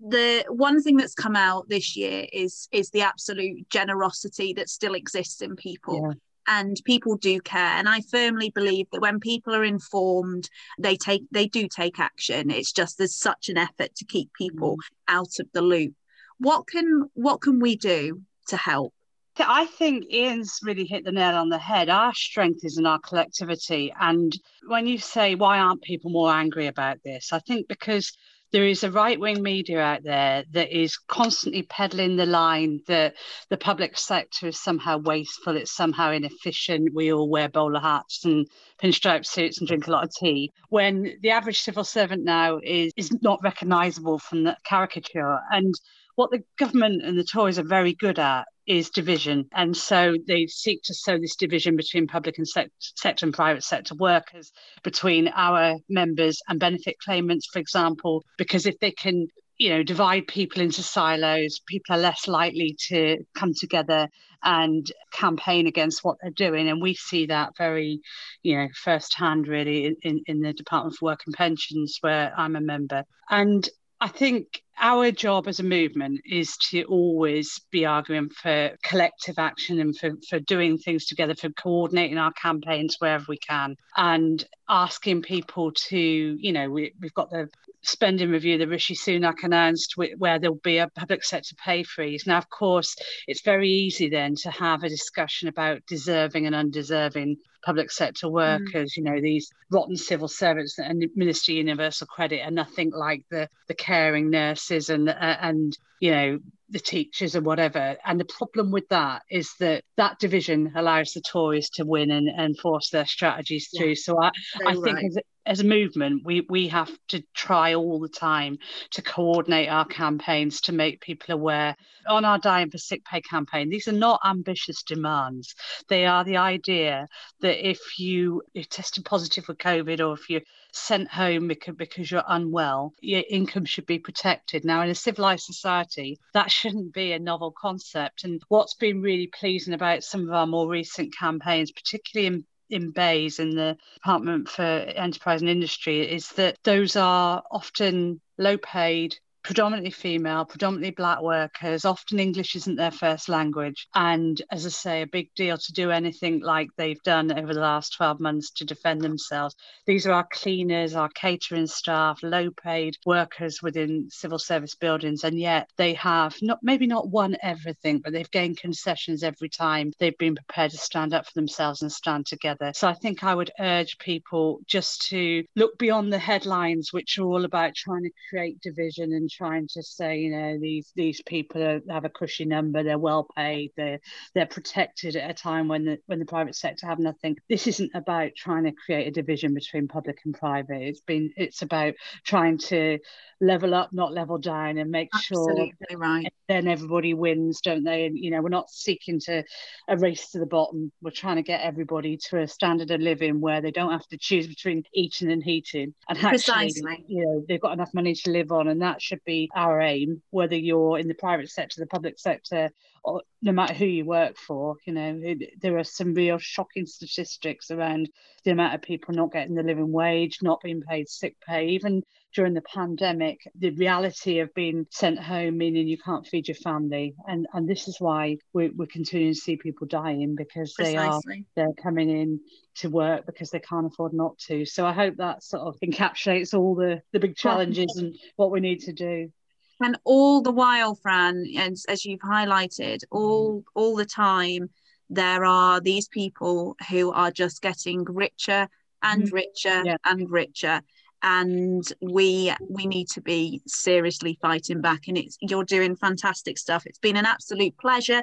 The 0.00 0.44
one 0.48 0.82
thing 0.82 0.96
that's 0.96 1.14
come 1.14 1.36
out 1.36 1.68
this 1.68 1.96
year 1.96 2.26
is 2.32 2.68
is 2.72 2.90
the 2.90 3.02
absolute 3.02 3.68
generosity 3.68 4.52
that 4.54 4.68
still 4.68 4.94
exists 4.94 5.42
in 5.42 5.56
people. 5.56 6.08
Yeah 6.08 6.14
and 6.48 6.80
people 6.84 7.16
do 7.16 7.40
care 7.40 7.60
and 7.60 7.88
i 7.88 8.00
firmly 8.00 8.50
believe 8.50 8.86
that 8.90 9.02
when 9.02 9.20
people 9.20 9.54
are 9.54 9.64
informed 9.64 10.48
they 10.78 10.96
take 10.96 11.22
they 11.30 11.46
do 11.46 11.68
take 11.68 12.00
action 12.00 12.50
it's 12.50 12.72
just 12.72 12.98
there's 12.98 13.14
such 13.14 13.48
an 13.48 13.58
effort 13.58 13.94
to 13.94 14.04
keep 14.04 14.32
people 14.32 14.76
mm. 14.76 14.80
out 15.06 15.38
of 15.38 15.46
the 15.52 15.62
loop 15.62 15.94
what 16.38 16.66
can 16.66 17.04
what 17.14 17.40
can 17.40 17.60
we 17.60 17.76
do 17.76 18.20
to 18.48 18.56
help 18.56 18.92
I 19.40 19.66
think 19.66 20.12
Ian's 20.12 20.58
really 20.64 20.84
hit 20.84 21.04
the 21.04 21.12
nail 21.12 21.36
on 21.36 21.48
the 21.48 21.58
head. 21.58 21.88
Our 21.88 22.12
strength 22.12 22.64
is 22.64 22.76
in 22.76 22.86
our 22.86 22.98
collectivity. 22.98 23.94
And 24.00 24.36
when 24.66 24.88
you 24.88 24.98
say, 24.98 25.36
why 25.36 25.60
aren't 25.60 25.82
people 25.82 26.10
more 26.10 26.32
angry 26.32 26.66
about 26.66 27.04
this? 27.04 27.32
I 27.32 27.38
think 27.38 27.68
because 27.68 28.12
there 28.52 28.66
is 28.66 28.82
a 28.82 28.90
right 28.90 29.18
wing 29.18 29.42
media 29.42 29.80
out 29.80 30.02
there 30.02 30.44
that 30.52 30.76
is 30.76 30.96
constantly 30.96 31.62
peddling 31.62 32.16
the 32.16 32.26
line 32.26 32.80
that 32.86 33.14
the 33.50 33.56
public 33.56 33.98
sector 33.98 34.46
is 34.46 34.58
somehow 34.58 34.98
wasteful, 34.98 35.56
it's 35.56 35.74
somehow 35.74 36.10
inefficient. 36.12 36.94
We 36.94 37.12
all 37.12 37.28
wear 37.28 37.48
bowler 37.48 37.80
hats 37.80 38.24
and 38.24 38.46
pinstripe 38.82 39.26
suits 39.26 39.58
and 39.58 39.68
drink 39.68 39.86
a 39.86 39.90
lot 39.90 40.04
of 40.04 40.14
tea. 40.14 40.52
When 40.70 41.18
the 41.22 41.30
average 41.30 41.60
civil 41.60 41.84
servant 41.84 42.24
now 42.24 42.60
is, 42.62 42.92
is 42.96 43.12
not 43.22 43.40
recognisable 43.42 44.18
from 44.18 44.44
the 44.44 44.56
caricature. 44.64 45.40
And 45.50 45.74
what 46.14 46.30
the 46.30 46.42
government 46.58 47.04
and 47.04 47.18
the 47.18 47.24
Tories 47.24 47.58
are 47.58 47.64
very 47.64 47.94
good 47.94 48.18
at 48.18 48.46
is 48.68 48.90
division. 48.90 49.46
And 49.52 49.76
so 49.76 50.14
they 50.26 50.46
seek 50.46 50.82
to 50.84 50.94
sow 50.94 51.18
this 51.18 51.36
division 51.36 51.76
between 51.76 52.06
public 52.06 52.38
and 52.38 52.46
sec- 52.46 52.70
sector 52.78 53.26
and 53.26 53.34
private 53.34 53.64
sector 53.64 53.94
workers, 53.94 54.52
between 54.84 55.28
our 55.28 55.76
members 55.88 56.40
and 56.48 56.60
benefit 56.60 56.96
claimants, 57.04 57.48
for 57.52 57.58
example, 57.58 58.24
because 58.36 58.66
if 58.66 58.78
they 58.78 58.90
can 58.92 59.26
you 59.58 59.70
know 59.70 59.82
divide 59.82 60.26
people 60.28 60.62
into 60.62 60.84
silos 60.84 61.60
people 61.66 61.96
are 61.96 61.98
less 61.98 62.28
likely 62.28 62.76
to 62.78 63.18
come 63.34 63.52
together 63.52 64.08
and 64.44 64.86
campaign 65.12 65.66
against 65.66 66.04
what 66.04 66.16
they're 66.22 66.30
doing 66.30 66.68
and 66.68 66.80
we 66.80 66.94
see 66.94 67.26
that 67.26 67.56
very 67.58 68.00
you 68.44 68.56
know 68.56 68.68
firsthand 68.72 69.48
really 69.48 69.96
in, 70.02 70.22
in 70.26 70.40
the 70.40 70.52
department 70.52 70.94
for 70.94 71.06
work 71.06 71.20
and 71.26 71.34
pensions 71.34 71.98
where 72.02 72.32
i'm 72.36 72.54
a 72.54 72.60
member 72.60 73.02
and 73.30 73.68
I 74.00 74.08
think 74.08 74.62
our 74.80 75.10
job 75.10 75.48
as 75.48 75.58
a 75.58 75.64
movement 75.64 76.20
is 76.24 76.56
to 76.70 76.84
always 76.84 77.60
be 77.72 77.84
arguing 77.84 78.28
for 78.30 78.70
collective 78.84 79.38
action 79.38 79.80
and 79.80 79.96
for, 79.98 80.12
for 80.28 80.38
doing 80.38 80.78
things 80.78 81.06
together, 81.06 81.34
for 81.34 81.50
coordinating 81.50 82.16
our 82.16 82.32
campaigns 82.32 82.96
wherever 83.00 83.24
we 83.28 83.38
can, 83.38 83.74
and 83.96 84.44
asking 84.68 85.22
people 85.22 85.72
to, 85.72 85.98
you 85.98 86.52
know, 86.52 86.70
we, 86.70 86.94
we've 87.00 87.14
got 87.14 87.30
the 87.30 87.48
spending 87.82 88.30
review 88.30 88.58
that 88.58 88.68
Rishi 88.68 88.94
Sunak 88.94 89.42
announced, 89.42 89.96
where 89.96 90.38
there'll 90.38 90.60
be 90.62 90.78
a 90.78 90.88
public 90.88 91.24
sector 91.24 91.56
pay 91.56 91.82
freeze. 91.82 92.24
Now, 92.26 92.38
of 92.38 92.48
course, 92.50 92.94
it's 93.26 93.42
very 93.42 93.68
easy 93.68 94.08
then 94.08 94.34
to 94.42 94.50
have 94.50 94.84
a 94.84 94.88
discussion 94.88 95.48
about 95.48 95.86
deserving 95.86 96.46
and 96.46 96.54
undeserving 96.54 97.36
public 97.64 97.90
sector 97.90 98.26
mm. 98.26 98.32
workers. 98.32 98.92
Mm. 98.92 98.96
You 98.96 99.02
know, 99.04 99.20
these 99.20 99.50
rotten 99.70 99.96
civil 99.96 100.28
servants 100.28 100.78
and 100.78 101.04
Ministry 101.14 101.54
Universal 101.54 102.06
Credit 102.08 102.42
are 102.42 102.50
nothing 102.50 102.90
like 102.90 103.24
the 103.30 103.48
the 103.66 103.74
caring 103.74 104.30
nurses 104.30 104.90
and 104.90 105.08
uh, 105.08 105.36
and 105.40 105.76
you 106.00 106.10
know 106.10 106.38
the 106.70 106.78
teachers 106.78 107.34
and 107.34 107.46
whatever. 107.46 107.96
And 108.04 108.20
the 108.20 108.26
problem 108.26 108.70
with 108.70 108.88
that 108.88 109.22
is 109.30 109.50
that 109.60 109.84
that 109.96 110.18
division 110.18 110.72
allows 110.76 111.12
the 111.12 111.20
Tories 111.20 111.70
to 111.70 111.84
win 111.84 112.10
and, 112.10 112.28
and 112.28 112.58
force 112.58 112.90
their 112.90 113.06
strategies 113.06 113.70
through. 113.76 113.88
Yeah, 113.88 113.94
so 113.96 114.22
I, 114.22 114.30
I 114.66 114.74
think 114.74 114.96
right. 114.96 115.04
as, 115.04 115.18
as 115.46 115.60
a 115.60 115.64
movement, 115.64 116.22
we, 116.26 116.46
we 116.50 116.68
have 116.68 116.90
to 117.08 117.22
try 117.34 117.74
all 117.74 117.98
the 117.98 118.08
time 118.08 118.58
to 118.90 119.02
coordinate 119.02 119.70
our 119.70 119.86
campaigns 119.86 120.60
to 120.62 120.72
make 120.72 121.00
people 121.00 121.34
aware. 121.34 121.74
On 122.06 122.24
our 122.24 122.38
Dying 122.38 122.70
for 122.70 122.78
Sick 122.78 123.02
Pay 123.04 123.22
campaign, 123.22 123.70
these 123.70 123.88
are 123.88 123.92
not 123.92 124.20
ambitious 124.24 124.82
demands. 124.82 125.54
They 125.88 126.04
are 126.04 126.22
the 126.22 126.36
idea 126.36 127.08
that 127.40 127.66
if 127.66 127.98
you, 127.98 128.42
tested 128.70 129.06
positive 129.06 129.46
for 129.46 129.54
COVID 129.54 130.06
or 130.06 130.14
if 130.14 130.28
you're 130.28 130.42
sent 130.72 131.08
home 131.08 131.48
because, 131.48 131.74
because 131.76 132.10
you're 132.10 132.22
unwell, 132.28 132.92
your 133.00 133.24
income 133.30 133.64
should 133.64 133.86
be 133.86 133.98
protected. 133.98 134.64
Now, 134.66 134.82
in 134.82 134.90
a 134.90 134.94
civilized 134.94 135.44
society, 135.44 136.18
that 136.34 136.50
shouldn't 136.58 136.92
be 136.92 137.12
a 137.12 137.18
novel 137.18 137.52
concept. 137.52 138.24
And 138.24 138.42
what's 138.48 138.74
been 138.74 139.00
really 139.00 139.28
pleasing 139.28 139.74
about 139.74 140.04
some 140.04 140.28
of 140.28 140.34
our 140.34 140.46
more 140.46 140.68
recent 140.68 141.16
campaigns, 141.16 141.70
particularly 141.72 142.26
in 142.26 142.44
in 142.70 142.90
BEIS 142.90 143.38
in 143.38 143.50
the 143.54 143.78
Department 143.94 144.48
for 144.48 144.62
Enterprise 144.62 145.40
and 145.40 145.50
Industry 145.50 146.00
is 146.00 146.28
that 146.32 146.58
those 146.64 146.96
are 146.96 147.42
often 147.50 148.20
low 148.36 148.58
paid 148.58 149.16
predominantly 149.48 149.90
female, 149.90 150.44
predominantly 150.44 150.90
black 150.90 151.22
workers. 151.22 151.86
Often 151.86 152.20
English 152.20 152.54
isn't 152.54 152.76
their 152.76 152.90
first 152.90 153.30
language. 153.30 153.88
And 153.94 154.38
as 154.52 154.66
I 154.66 154.68
say, 154.68 155.00
a 155.00 155.06
big 155.06 155.30
deal 155.34 155.56
to 155.56 155.72
do 155.72 155.90
anything 155.90 156.40
like 156.40 156.68
they've 156.76 157.02
done 157.02 157.32
over 157.32 157.54
the 157.54 157.60
last 157.60 157.94
12 157.96 158.20
months 158.20 158.50
to 158.56 158.66
defend 158.66 159.00
themselves. 159.00 159.56
These 159.86 160.06
are 160.06 160.12
our 160.12 160.28
cleaners, 160.30 160.94
our 160.94 161.08
catering 161.08 161.66
staff, 161.66 162.22
low 162.22 162.50
paid 162.62 162.98
workers 163.06 163.62
within 163.62 164.08
civil 164.10 164.38
service 164.38 164.74
buildings. 164.74 165.24
And 165.24 165.38
yet 165.38 165.70
they 165.78 165.94
have 165.94 166.36
not 166.42 166.58
maybe 166.62 166.86
not 166.86 167.08
won 167.08 167.34
everything, 167.42 168.00
but 168.04 168.12
they've 168.12 168.30
gained 168.30 168.58
concessions 168.58 169.22
every 169.22 169.48
time 169.48 169.92
they've 169.98 170.18
been 170.18 170.34
prepared 170.34 170.72
to 170.72 170.76
stand 170.76 171.14
up 171.14 171.24
for 171.24 171.32
themselves 171.34 171.80
and 171.80 171.90
stand 171.90 172.26
together. 172.26 172.72
So 172.74 172.86
I 172.86 172.92
think 172.92 173.24
I 173.24 173.34
would 173.34 173.50
urge 173.58 173.96
people 173.96 174.60
just 174.66 175.08
to 175.08 175.42
look 175.56 175.78
beyond 175.78 176.12
the 176.12 176.18
headlines, 176.18 176.92
which 176.92 177.16
are 177.16 177.24
all 177.24 177.46
about 177.46 177.74
trying 177.74 178.02
to 178.02 178.10
create 178.28 178.60
division 178.60 179.14
and 179.14 179.30
trying 179.38 179.68
to 179.68 179.82
say, 179.82 180.18
you 180.18 180.30
know, 180.30 180.58
these 180.58 180.92
these 180.96 181.22
people 181.22 181.62
are, 181.62 181.80
have 181.88 182.04
a 182.04 182.10
cushy 182.10 182.44
number, 182.44 182.82
they're 182.82 182.98
well 182.98 183.26
paid, 183.36 183.70
they're 183.76 184.00
they're 184.34 184.46
protected 184.46 185.16
at 185.16 185.30
a 185.30 185.34
time 185.34 185.68
when 185.68 185.84
the 185.84 185.98
when 186.06 186.18
the 186.18 186.24
private 186.24 186.56
sector 186.56 186.86
have 186.86 186.98
nothing. 186.98 187.36
This 187.48 187.66
isn't 187.66 187.92
about 187.94 188.32
trying 188.36 188.64
to 188.64 188.72
create 188.72 189.06
a 189.06 189.12
division 189.12 189.54
between 189.54 189.88
public 189.88 190.18
and 190.24 190.34
private. 190.34 190.82
It's 190.82 191.00
been 191.00 191.32
it's 191.36 191.62
about 191.62 191.94
trying 192.24 192.58
to 192.58 192.98
level 193.40 193.74
up, 193.74 193.92
not 193.92 194.12
level 194.12 194.38
down, 194.38 194.78
and 194.78 194.90
make 194.90 195.08
Absolutely 195.14 195.72
sure 195.90 195.98
right. 195.98 196.32
then 196.48 196.66
everybody 196.66 197.14
wins, 197.14 197.60
don't 197.60 197.84
they? 197.84 198.06
And 198.06 198.18
you 198.18 198.30
know, 198.30 198.42
we're 198.42 198.48
not 198.48 198.70
seeking 198.70 199.20
to 199.20 199.44
a 199.88 199.96
race 199.96 200.30
to 200.30 200.38
the 200.38 200.46
bottom. 200.46 200.90
We're 201.02 201.10
trying 201.10 201.36
to 201.36 201.42
get 201.42 201.60
everybody 201.60 202.18
to 202.28 202.40
a 202.40 202.48
standard 202.48 202.90
of 202.90 203.00
living 203.00 203.40
where 203.40 203.60
they 203.60 203.70
don't 203.70 203.92
have 203.92 204.06
to 204.08 204.18
choose 204.18 204.46
between 204.46 204.82
eating 204.92 205.30
and 205.30 205.42
heating, 205.42 205.94
and 206.08 206.18
actually, 206.18 206.30
Precisely. 206.30 207.04
you 207.06 207.24
know, 207.24 207.44
they've 207.48 207.60
got 207.60 207.72
enough 207.72 207.94
money 207.94 208.14
to 208.14 208.30
live 208.30 208.50
on, 208.50 208.68
and 208.68 208.82
that 208.82 209.00
should 209.00 209.17
be 209.24 209.50
our 209.54 209.80
aim. 209.80 210.22
Whether 210.30 210.56
you're 210.56 210.98
in 210.98 211.08
the 211.08 211.14
private 211.14 211.50
sector, 211.50 211.80
the 211.80 211.86
public 211.86 212.18
sector, 212.18 212.70
or 213.04 213.22
no 213.42 213.52
matter 213.52 213.74
who 213.74 213.86
you 213.86 214.04
work 214.04 214.36
for, 214.36 214.76
you 214.84 214.92
know, 214.92 215.34
there 215.60 215.78
are 215.78 215.84
some 215.84 216.14
real 216.14 216.38
shocking 216.38 216.86
statistics 216.86 217.70
around 217.70 218.10
the 218.44 218.50
amount 218.50 218.74
of 218.74 218.82
people 218.82 219.14
not 219.14 219.32
getting 219.32 219.54
the 219.54 219.62
living 219.62 219.92
wage, 219.92 220.38
not 220.42 220.60
being 220.60 220.82
paid 220.82 221.08
sick 221.08 221.36
pay, 221.46 221.68
even 221.68 222.02
during 222.34 222.54
the 222.54 222.62
pandemic, 222.62 223.40
the 223.58 223.70
reality 223.70 224.40
of 224.40 224.52
being 224.54 224.86
sent 224.90 225.18
home, 225.18 225.56
meaning 225.56 225.88
you 225.88 225.98
can't 225.98 226.26
feed 226.26 226.48
your 226.48 226.56
family. 226.56 227.14
And 227.26 227.46
and 227.54 227.68
this 227.68 227.88
is 227.88 228.00
why 228.00 228.36
we, 228.52 228.68
we're 228.68 228.86
continuing 228.86 229.34
to 229.34 229.40
see 229.40 229.56
people 229.56 229.86
dying 229.86 230.34
because 230.36 230.74
Precisely. 230.74 231.46
they 231.56 231.62
are 231.62 231.66
they're 231.66 231.82
coming 231.82 232.10
in 232.10 232.40
to 232.76 232.90
work 232.90 233.26
because 233.26 233.50
they 233.50 233.60
can't 233.60 233.86
afford 233.86 234.12
not 234.12 234.38
to. 234.38 234.64
So 234.66 234.86
I 234.86 234.92
hope 234.92 235.16
that 235.16 235.42
sort 235.42 235.62
of 235.62 235.76
encapsulates 235.80 236.54
all 236.54 236.74
the, 236.74 237.02
the 237.12 237.18
big 237.18 237.34
challenges 237.34 237.96
and 237.96 238.14
what 238.36 238.50
we 238.50 238.60
need 238.60 238.80
to 238.80 238.92
do. 238.92 239.32
And 239.80 239.96
all 240.04 240.42
the 240.42 240.52
while, 240.52 240.96
Fran, 240.96 241.44
as, 241.56 241.86
as 241.88 242.04
you've 242.04 242.20
highlighted, 242.20 243.04
all 243.10 243.64
all 243.74 243.96
the 243.96 244.06
time, 244.06 244.70
there 245.08 245.44
are 245.44 245.80
these 245.80 246.08
people 246.08 246.76
who 246.90 247.10
are 247.12 247.30
just 247.30 247.62
getting 247.62 248.04
richer 248.04 248.68
and 249.02 249.24
mm-hmm. 249.24 249.34
richer 249.34 249.82
yeah. 249.84 249.96
and 250.04 250.30
richer 250.30 250.82
and 251.22 251.92
we 252.00 252.52
we 252.68 252.86
need 252.86 253.08
to 253.08 253.20
be 253.20 253.60
seriously 253.66 254.38
fighting 254.40 254.80
back 254.80 255.08
and 255.08 255.18
it's 255.18 255.36
you're 255.40 255.64
doing 255.64 255.96
fantastic 255.96 256.58
stuff. 256.58 256.86
It's 256.86 256.98
been 256.98 257.16
an 257.16 257.26
absolute 257.26 257.76
pleasure 257.78 258.22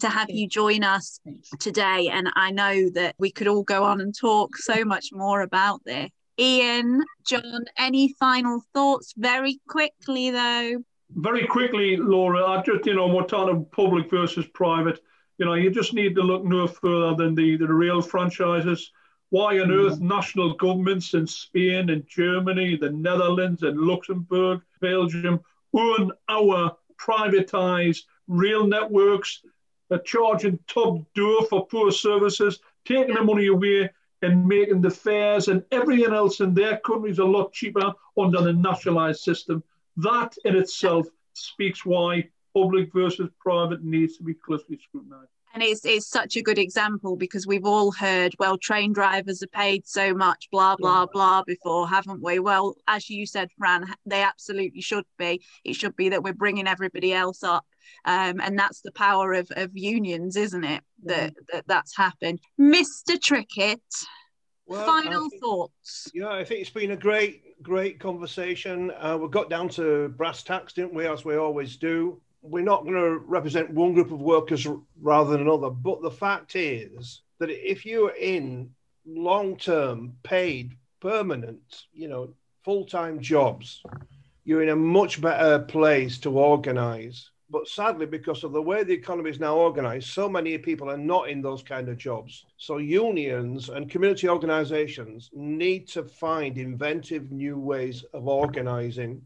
to 0.00 0.08
have 0.08 0.30
you 0.30 0.48
join 0.48 0.82
us 0.82 1.20
today 1.60 2.08
and 2.10 2.30
i 2.34 2.50
know 2.50 2.88
that 2.90 3.14
we 3.18 3.30
could 3.30 3.46
all 3.46 3.62
go 3.62 3.84
on 3.84 4.00
and 4.00 4.14
talk 4.18 4.56
so 4.56 4.84
much 4.84 5.10
more 5.12 5.42
about 5.42 5.84
this. 5.84 6.08
Ian 6.38 7.02
john 7.26 7.64
any 7.78 8.14
final 8.18 8.62
thoughts? 8.72 9.12
Very 9.16 9.60
quickly 9.68 10.30
though. 10.30 10.82
Very 11.10 11.46
quickly 11.46 11.96
laura 11.96 12.44
i 12.44 12.62
just 12.62 12.86
you 12.86 12.94
know 12.94 13.06
we're 13.06 13.24
talking 13.24 13.66
public 13.72 14.10
versus 14.10 14.46
private. 14.54 15.00
You 15.38 15.46
know 15.46 15.54
you 15.54 15.70
just 15.70 15.92
need 15.92 16.14
to 16.16 16.22
look 16.22 16.44
no 16.44 16.66
further 16.66 17.14
than 17.14 17.34
the 17.34 17.56
the 17.56 17.72
real 17.72 18.00
franchises 18.00 18.90
why 19.32 19.58
on 19.60 19.72
earth 19.72 19.94
mm-hmm. 19.94 20.08
national 20.08 20.52
governments 20.52 21.14
in 21.14 21.26
Spain 21.26 21.88
and 21.88 22.06
Germany, 22.06 22.76
the 22.76 22.90
Netherlands 22.90 23.62
and 23.62 23.80
Luxembourg, 23.80 24.60
Belgium 24.82 25.40
own 25.72 26.12
our 26.28 26.76
privatized 27.00 28.02
rail 28.28 28.66
networks, 28.66 29.40
are 29.90 30.00
charging 30.00 30.58
top 30.66 30.98
door 31.14 31.46
for 31.46 31.66
poor 31.66 31.90
services, 31.90 32.60
taking 32.84 33.14
the 33.14 33.24
money 33.24 33.46
away 33.46 33.88
and 34.20 34.46
making 34.46 34.82
the 34.82 34.90
fares 34.90 35.48
and 35.48 35.64
everything 35.72 36.12
else 36.12 36.40
in 36.40 36.52
their 36.52 36.76
countries 36.80 37.18
a 37.18 37.24
lot 37.24 37.54
cheaper 37.54 37.90
under 38.18 38.42
the 38.42 38.52
nationalized 38.52 39.22
system. 39.22 39.64
That 39.96 40.36
in 40.44 40.56
itself 40.56 41.06
speaks 41.32 41.86
why 41.86 42.28
public 42.54 42.92
versus 42.92 43.30
private 43.40 43.82
needs 43.82 44.18
to 44.18 44.24
be 44.24 44.34
closely 44.34 44.78
scrutinized. 44.78 45.31
And 45.54 45.62
it's, 45.62 45.84
it's 45.84 46.08
such 46.08 46.36
a 46.36 46.42
good 46.42 46.58
example 46.58 47.16
because 47.16 47.46
we've 47.46 47.66
all 47.66 47.92
heard, 47.92 48.34
well, 48.38 48.56
train 48.56 48.92
drivers 48.92 49.42
are 49.42 49.48
paid 49.48 49.86
so 49.86 50.14
much, 50.14 50.48
blah, 50.50 50.76
blah, 50.76 51.06
blah, 51.06 51.42
before, 51.42 51.86
haven't 51.86 52.22
we? 52.22 52.38
Well, 52.38 52.74
as 52.88 53.10
you 53.10 53.26
said, 53.26 53.50
Fran, 53.58 53.92
they 54.06 54.22
absolutely 54.22 54.80
should 54.80 55.04
be. 55.18 55.42
It 55.64 55.74
should 55.74 55.94
be 55.94 56.08
that 56.08 56.22
we're 56.22 56.32
bringing 56.32 56.66
everybody 56.66 57.12
else 57.12 57.42
up. 57.42 57.66
Um, 58.06 58.40
and 58.40 58.58
that's 58.58 58.80
the 58.80 58.92
power 58.92 59.34
of, 59.34 59.48
of 59.56 59.70
unions, 59.74 60.36
isn't 60.36 60.64
it? 60.64 60.82
That, 61.04 61.34
that 61.52 61.64
that's 61.66 61.96
happened. 61.96 62.40
Mr. 62.58 63.18
Trickett, 63.18 63.80
well, 64.66 64.86
final 64.86 65.28
think, 65.28 65.42
thoughts. 65.42 66.10
Yeah, 66.14 66.30
I 66.30 66.44
think 66.44 66.60
it's 66.60 66.70
been 66.70 66.92
a 66.92 66.96
great, 66.96 67.62
great 67.62 68.00
conversation. 68.00 68.90
Uh, 68.98 69.18
we 69.20 69.28
got 69.28 69.50
down 69.50 69.68
to 69.70 70.08
brass 70.10 70.42
tacks, 70.42 70.72
didn't 70.72 70.94
we, 70.94 71.06
as 71.06 71.24
we 71.24 71.36
always 71.36 71.76
do 71.76 72.20
we're 72.42 72.64
not 72.64 72.82
going 72.82 72.96
to 72.96 73.18
represent 73.18 73.70
one 73.70 73.94
group 73.94 74.10
of 74.10 74.20
workers 74.20 74.66
rather 75.00 75.30
than 75.30 75.42
another. 75.42 75.70
But 75.70 76.02
the 76.02 76.10
fact 76.10 76.56
is 76.56 77.22
that 77.38 77.50
if 77.50 77.86
you're 77.86 78.14
in 78.14 78.70
long 79.06 79.56
term, 79.56 80.14
paid, 80.24 80.76
permanent, 81.00 81.84
you 81.92 82.08
know, 82.08 82.34
full 82.64 82.84
time 82.84 83.20
jobs, 83.20 83.82
you're 84.44 84.62
in 84.62 84.70
a 84.70 84.76
much 84.76 85.20
better 85.20 85.60
place 85.60 86.18
to 86.18 86.36
organize. 86.36 87.30
But 87.48 87.68
sadly, 87.68 88.06
because 88.06 88.44
of 88.44 88.52
the 88.52 88.62
way 88.62 88.82
the 88.82 88.94
economy 88.94 89.30
is 89.30 89.38
now 89.38 89.56
organized, 89.56 90.08
so 90.08 90.28
many 90.28 90.56
people 90.56 90.90
are 90.90 90.96
not 90.96 91.28
in 91.28 91.42
those 91.42 91.62
kind 91.62 91.88
of 91.88 91.98
jobs. 91.98 92.46
So 92.56 92.78
unions 92.78 93.68
and 93.68 93.90
community 93.90 94.28
organizations 94.28 95.30
need 95.34 95.86
to 95.88 96.04
find 96.04 96.56
inventive 96.56 97.30
new 97.30 97.58
ways 97.58 98.04
of 98.14 98.26
organizing. 98.26 99.20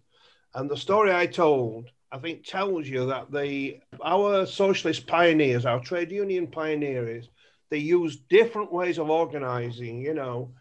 And 0.54 0.68
the 0.68 0.76
story 0.76 1.14
I 1.14 1.26
told 1.26 1.90
I 2.12 2.18
think 2.18 2.44
tells 2.44 2.86
you 2.86 3.06
that 3.06 3.32
the 3.32 3.80
our 4.04 4.46
socialist 4.46 5.06
pioneers, 5.06 5.66
our 5.66 5.80
trade 5.80 6.12
union 6.12 6.46
pioneers, 6.46 7.28
they 7.70 7.78
use 7.78 8.16
different 8.28 8.72
ways 8.72 8.98
of 8.98 9.10
organizing, 9.10 10.00
you 10.00 10.14
know, 10.14 10.52